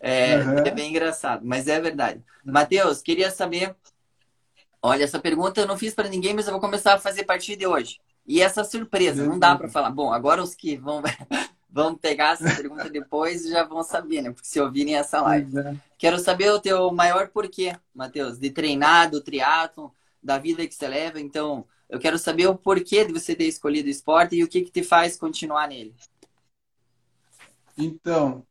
É, 0.00 0.38
uhum. 0.38 0.58
é 0.58 0.70
bem 0.72 0.90
engraçado, 0.90 1.42
mas 1.44 1.68
é 1.68 1.80
verdade. 1.80 2.22
Matheus, 2.44 3.00
queria 3.00 3.30
saber. 3.30 3.74
Olha, 4.82 5.04
essa 5.04 5.18
pergunta 5.18 5.60
eu 5.60 5.66
não 5.66 5.76
fiz 5.76 5.94
para 5.94 6.08
ninguém, 6.08 6.34
mas 6.34 6.46
eu 6.46 6.52
vou 6.52 6.60
começar 6.60 6.94
a 6.94 6.98
fazer 6.98 7.22
a 7.22 7.26
partir 7.26 7.56
de 7.56 7.66
hoje. 7.66 8.00
E 8.26 8.40
essa 8.40 8.64
surpresa, 8.64 9.24
não 9.26 9.38
dá 9.38 9.56
para 9.56 9.68
falar. 9.68 9.90
Bom, 9.90 10.12
agora 10.12 10.42
os 10.42 10.54
que 10.54 10.76
vão 10.76 11.02
vão 11.68 11.94
pegar 11.96 12.32
essa 12.32 12.56
pergunta 12.56 12.90
depois 12.90 13.48
já 13.48 13.64
vão 13.64 13.82
saber, 13.82 14.22
né? 14.22 14.30
Porque 14.30 14.48
se 14.48 14.60
ouvirem 14.60 14.96
essa 14.96 15.20
live. 15.20 15.58
É. 15.58 15.76
Quero 15.98 16.18
saber 16.18 16.50
o 16.50 16.60
teu 16.60 16.90
maior 16.92 17.28
porquê, 17.28 17.76
Matheus, 17.94 18.38
de 18.38 18.50
treinar, 18.50 19.10
do 19.10 19.20
triatlon, 19.20 19.90
da 20.22 20.38
vida 20.38 20.66
que 20.66 20.74
você 20.74 20.88
leva. 20.88 21.20
Então, 21.20 21.64
eu 21.88 21.98
quero 21.98 22.18
saber 22.18 22.46
o 22.46 22.56
porquê 22.56 23.04
de 23.04 23.12
você 23.12 23.34
ter 23.34 23.44
escolhido 23.44 23.88
o 23.88 23.90
esporte 23.90 24.36
e 24.36 24.44
o 24.44 24.48
que, 24.48 24.62
que 24.62 24.70
te 24.70 24.82
faz 24.82 25.16
continuar 25.16 25.68
nele. 25.68 25.94
Então, 27.76 28.46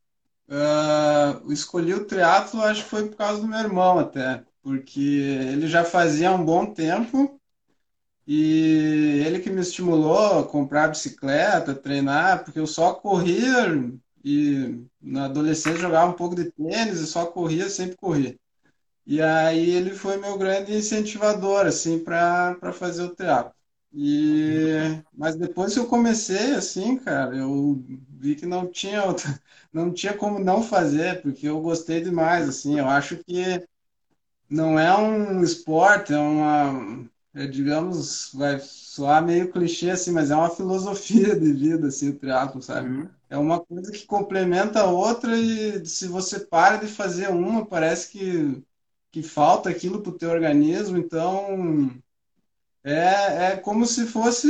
uh, 0.47 1.51
escolhi 1.51 1.93
o 1.93 2.05
triatlo, 2.05 2.61
acho 2.61 2.83
que 2.83 2.89
foi 2.89 3.07
por 3.07 3.15
causa 3.15 3.41
do 3.41 3.47
meu 3.47 3.59
irmão 3.59 3.99
até, 3.99 4.43
porque 4.61 4.99
ele 4.99 5.67
já 5.67 5.83
fazia 5.83 6.31
um 6.31 6.43
bom 6.43 6.73
tempo 6.73 7.39
e 8.27 9.23
ele 9.25 9.39
que 9.39 9.49
me 9.49 9.61
estimulou 9.61 10.39
a 10.39 10.47
comprar 10.47 10.89
bicicleta, 10.89 11.75
treinar, 11.75 12.43
porque 12.43 12.59
eu 12.59 12.67
só 12.67 12.93
corria 12.93 13.67
e 14.23 14.85
na 15.01 15.25
adolescência 15.25 15.79
jogava 15.81 16.11
um 16.11 16.15
pouco 16.15 16.35
de 16.35 16.51
tênis 16.51 16.99
e 16.99 17.07
só 17.07 17.25
corria, 17.27 17.69
sempre 17.69 17.97
corria. 17.97 18.37
E 19.05 19.21
aí 19.21 19.71
ele 19.71 19.91
foi 19.91 20.17
meu 20.17 20.37
grande 20.37 20.73
incentivador, 20.75 21.65
assim, 21.65 21.99
para 22.03 22.73
fazer 22.73 23.03
o 23.03 23.15
teatro. 23.15 23.53
E 23.93 25.01
mas 25.13 25.35
depois 25.35 25.73
que 25.73 25.79
eu 25.79 25.87
comecei 25.87 26.53
assim, 26.53 26.97
cara, 26.97 27.35
eu 27.35 27.83
vi 28.09 28.35
que 28.35 28.45
não 28.45 28.67
tinha 28.71 29.03
outra, 29.05 29.25
não 29.73 29.91
tinha 29.93 30.15
como 30.15 30.37
não 30.39 30.61
fazer, 30.63 31.21
porque 31.21 31.47
eu 31.47 31.59
gostei 31.61 32.01
demais, 32.01 32.47
assim. 32.47 32.77
Eu 32.79 32.87
acho 32.87 33.17
que 33.23 33.43
não 34.49 34.79
é 34.79 34.97
um 34.97 35.43
esporte, 35.43 36.13
é 36.13 36.17
uma 36.17 37.09
é, 37.33 37.45
digamos, 37.45 38.31
vai 38.33 38.59
soar 38.59 39.23
meio 39.23 39.51
clichê 39.51 39.91
assim, 39.91 40.11
mas 40.11 40.31
é 40.31 40.35
uma 40.35 40.49
filosofia 40.49 41.39
de 41.39 41.53
vida 41.53 41.87
assim, 41.87 42.09
o 42.09 42.15
triatlo, 42.17 42.61
sabe? 42.61 42.89
Uhum. 42.89 43.09
É 43.29 43.37
uma 43.37 43.59
coisa 43.59 43.91
que 43.91 44.05
complementa 44.05 44.81
a 44.81 44.89
outra 44.89 45.37
e 45.37 45.85
se 45.85 46.07
você 46.07 46.39
para 46.39 46.77
de 46.77 46.87
fazer 46.87 47.29
uma, 47.29 47.65
parece 47.65 48.09
que, 48.09 48.63
que 49.11 49.21
falta 49.21 49.69
aquilo 49.69 50.01
pro 50.01 50.17
teu 50.17 50.31
organismo, 50.31 50.97
então 50.97 51.91
é, 52.83 53.51
é 53.51 53.57
como 53.57 53.85
se 53.85 54.07
fosse, 54.07 54.49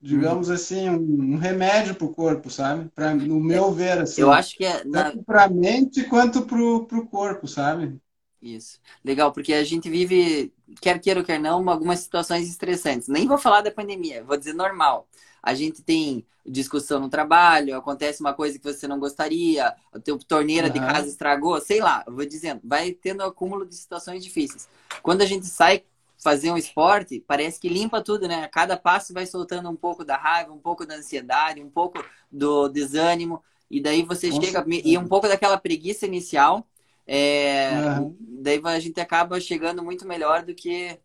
digamos 0.00 0.48
uhum. 0.48 0.54
assim, 0.54 0.88
um, 0.88 1.34
um 1.34 1.36
remédio 1.36 1.94
pro 1.94 2.08
corpo, 2.08 2.48
sabe? 2.48 2.90
Pra, 2.94 3.14
no 3.14 3.38
meu 3.38 3.70
ver, 3.70 3.98
assim. 3.98 4.22
Eu 4.22 4.32
acho 4.32 4.56
que 4.56 4.64
é... 4.64 4.82
Na... 4.84 5.04
Tanto 5.04 5.22
pra 5.24 5.46
mente 5.46 6.04
quanto 6.04 6.42
pro, 6.42 6.86
pro 6.86 7.06
corpo, 7.06 7.46
sabe? 7.46 8.00
Isso. 8.42 8.80
Legal, 9.04 9.32
porque 9.32 9.54
a 9.54 9.62
gente 9.62 9.88
vive, 9.88 10.52
quer 10.80 10.98
queira 10.98 11.20
ou 11.20 11.26
quer 11.26 11.38
não, 11.38 11.68
algumas 11.70 12.00
situações 12.00 12.48
estressantes. 12.48 13.06
Nem 13.06 13.26
vou 13.26 13.38
falar 13.38 13.60
da 13.60 13.70
pandemia, 13.70 14.24
vou 14.24 14.36
dizer 14.36 14.52
normal. 14.52 15.06
A 15.40 15.54
gente 15.54 15.80
tem 15.80 16.26
discussão 16.44 16.98
no 16.98 17.08
trabalho, 17.08 17.76
acontece 17.76 18.20
uma 18.20 18.34
coisa 18.34 18.58
que 18.58 18.64
você 18.64 18.88
não 18.88 18.98
gostaria, 18.98 19.72
a 19.92 20.00
tua 20.00 20.18
torneira 20.26 20.66
uhum. 20.66 20.72
de 20.72 20.80
casa 20.80 21.06
estragou, 21.06 21.60
sei 21.60 21.80
lá, 21.80 22.04
vou 22.08 22.26
dizendo, 22.26 22.60
vai 22.64 22.90
tendo 22.90 23.22
acúmulo 23.22 23.64
de 23.64 23.76
situações 23.76 24.24
difíceis. 24.24 24.68
Quando 25.02 25.22
a 25.22 25.26
gente 25.26 25.46
sai 25.46 25.84
fazer 26.18 26.50
um 26.50 26.56
esporte, 26.56 27.24
parece 27.26 27.60
que 27.60 27.68
limpa 27.68 28.02
tudo, 28.02 28.26
né? 28.26 28.48
Cada 28.48 28.76
passo 28.76 29.14
vai 29.14 29.26
soltando 29.26 29.68
um 29.68 29.76
pouco 29.76 30.04
da 30.04 30.16
raiva, 30.16 30.52
um 30.52 30.58
pouco 30.58 30.84
da 30.84 30.96
ansiedade, 30.96 31.62
um 31.62 31.70
pouco 31.70 32.04
do 32.30 32.68
desânimo, 32.68 33.42
e 33.70 33.80
daí 33.80 34.02
você 34.02 34.30
Com 34.30 34.40
chega 34.40 34.64
certeza. 34.64 34.82
e 34.84 34.98
um 34.98 35.06
pouco 35.06 35.28
daquela 35.28 35.56
preguiça 35.56 36.06
inicial 36.06 36.66
é, 37.14 37.98
uhum. 37.98 38.16
Daí 38.18 38.58
a 38.64 38.80
gente 38.80 38.98
acaba 38.98 39.38
chegando 39.38 39.84
muito 39.84 40.08
melhor 40.08 40.42
do 40.42 40.54
que 40.54 40.98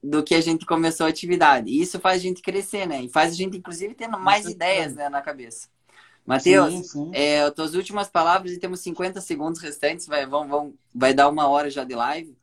do 0.00 0.22
que 0.22 0.36
a 0.36 0.40
gente 0.40 0.64
começou 0.64 1.04
a 1.04 1.08
atividade. 1.08 1.68
E 1.68 1.82
isso 1.82 1.98
faz 1.98 2.20
a 2.20 2.22
gente 2.22 2.40
crescer, 2.40 2.86
né? 2.86 3.02
E 3.02 3.08
faz 3.08 3.32
a 3.32 3.36
gente, 3.36 3.58
inclusive, 3.58 3.92
tendo 3.92 4.18
mais 4.18 4.46
ideias 4.46 4.94
né, 4.94 5.08
na 5.08 5.20
cabeça. 5.20 5.68
Matheus, 6.24 6.94
é, 7.12 7.42
as 7.42 7.52
tuas 7.52 7.74
últimas 7.74 8.08
palavras 8.08 8.52
e 8.52 8.58
temos 8.58 8.80
50 8.80 9.20
segundos 9.20 9.60
restantes, 9.60 10.06
vai, 10.06 10.24
vão, 10.24 10.48
vão, 10.48 10.74
vai 10.94 11.12
dar 11.12 11.28
uma 11.28 11.48
hora 11.48 11.68
já 11.68 11.82
de 11.82 11.94
live. 11.94 12.34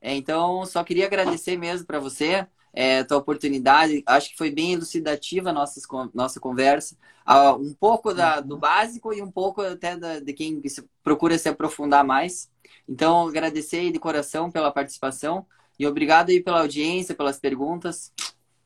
É, 0.00 0.14
então, 0.14 0.66
só 0.66 0.82
queria 0.82 1.06
agradecer 1.06 1.56
mesmo 1.56 1.86
para 1.86 2.00
você 2.00 2.46
é, 2.78 3.02
tua 3.02 3.16
oportunidade. 3.16 4.04
Acho 4.06 4.30
que 4.30 4.38
foi 4.38 4.52
bem 4.52 4.74
elucidativa 4.74 5.50
a 5.50 5.52
nossa, 5.52 5.80
nossa 6.14 6.38
conversa. 6.38 6.96
Uh, 7.28 7.60
um 7.60 7.74
pouco 7.74 8.14
da, 8.14 8.38
do 8.38 8.56
básico 8.56 9.12
e 9.12 9.20
um 9.20 9.28
pouco 9.32 9.60
até 9.60 9.96
da, 9.96 10.20
de 10.20 10.32
quem 10.32 10.62
procura 11.02 11.36
se 11.36 11.48
aprofundar 11.48 12.04
mais. 12.04 12.48
Então, 12.88 13.26
agradecer 13.26 13.90
de 13.90 13.98
coração 13.98 14.48
pela 14.48 14.70
participação 14.70 15.44
e 15.76 15.88
obrigado 15.88 16.30
aí 16.30 16.40
pela 16.40 16.60
audiência, 16.60 17.16
pelas 17.16 17.40
perguntas. 17.40 18.12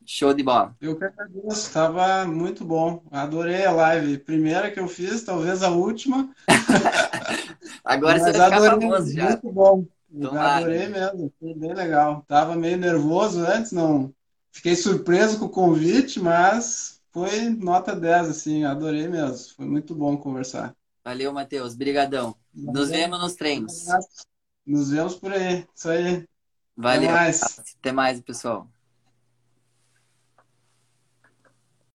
Show 0.04 0.34
de 0.34 0.42
bola. 0.42 0.76
Eu 0.78 0.94
que 0.94 1.04
agradeço, 1.04 1.68
estava 1.68 2.26
muito 2.26 2.66
bom. 2.66 3.02
Adorei 3.10 3.64
a 3.64 3.72
live. 3.72 4.18
Primeira 4.18 4.70
que 4.70 4.78
eu 4.78 4.88
fiz, 4.88 5.22
talvez 5.22 5.62
a 5.62 5.70
última. 5.70 6.28
Agora 7.82 8.18
Mas 8.18 8.24
você 8.24 8.38
vai 8.38 8.50
ficar 8.50 8.70
famoso 8.72 9.12
já. 9.14 9.28
Muito 9.30 9.50
bom. 9.50 9.86
Adorei 10.38 10.88
mesmo, 10.88 11.32
foi 11.40 11.54
bem 11.54 11.72
legal. 11.72 12.24
Tava 12.28 12.54
meio 12.54 12.76
nervoso 12.76 13.40
antes, 13.40 13.72
não. 13.72 14.12
Fiquei 14.50 14.76
surpreso 14.76 15.38
com 15.38 15.46
o 15.46 15.50
convite, 15.50 16.20
mas 16.20 17.00
foi 17.10 17.48
nota 17.48 17.96
10, 17.96 18.28
assim, 18.28 18.64
adorei 18.64 19.08
mesmo. 19.08 19.54
Foi 19.56 19.66
muito 19.66 19.94
bom 19.94 20.16
conversar. 20.16 20.74
Valeu, 21.04 21.32
Matheus. 21.32 21.74
Brigadão. 21.74 22.36
Nos 22.54 22.90
vemos 22.90 23.18
nos 23.18 23.34
treinos. 23.34 23.84
Nos 24.66 24.90
vemos 24.90 25.16
por 25.16 25.32
aí. 25.32 25.66
Isso 25.74 25.88
aí. 25.88 26.26
Valeu. 26.76 27.10
Até 27.10 27.12
mais, 27.12 27.58
Até 27.78 27.92
mais 27.92 28.20
pessoal. 28.20 28.68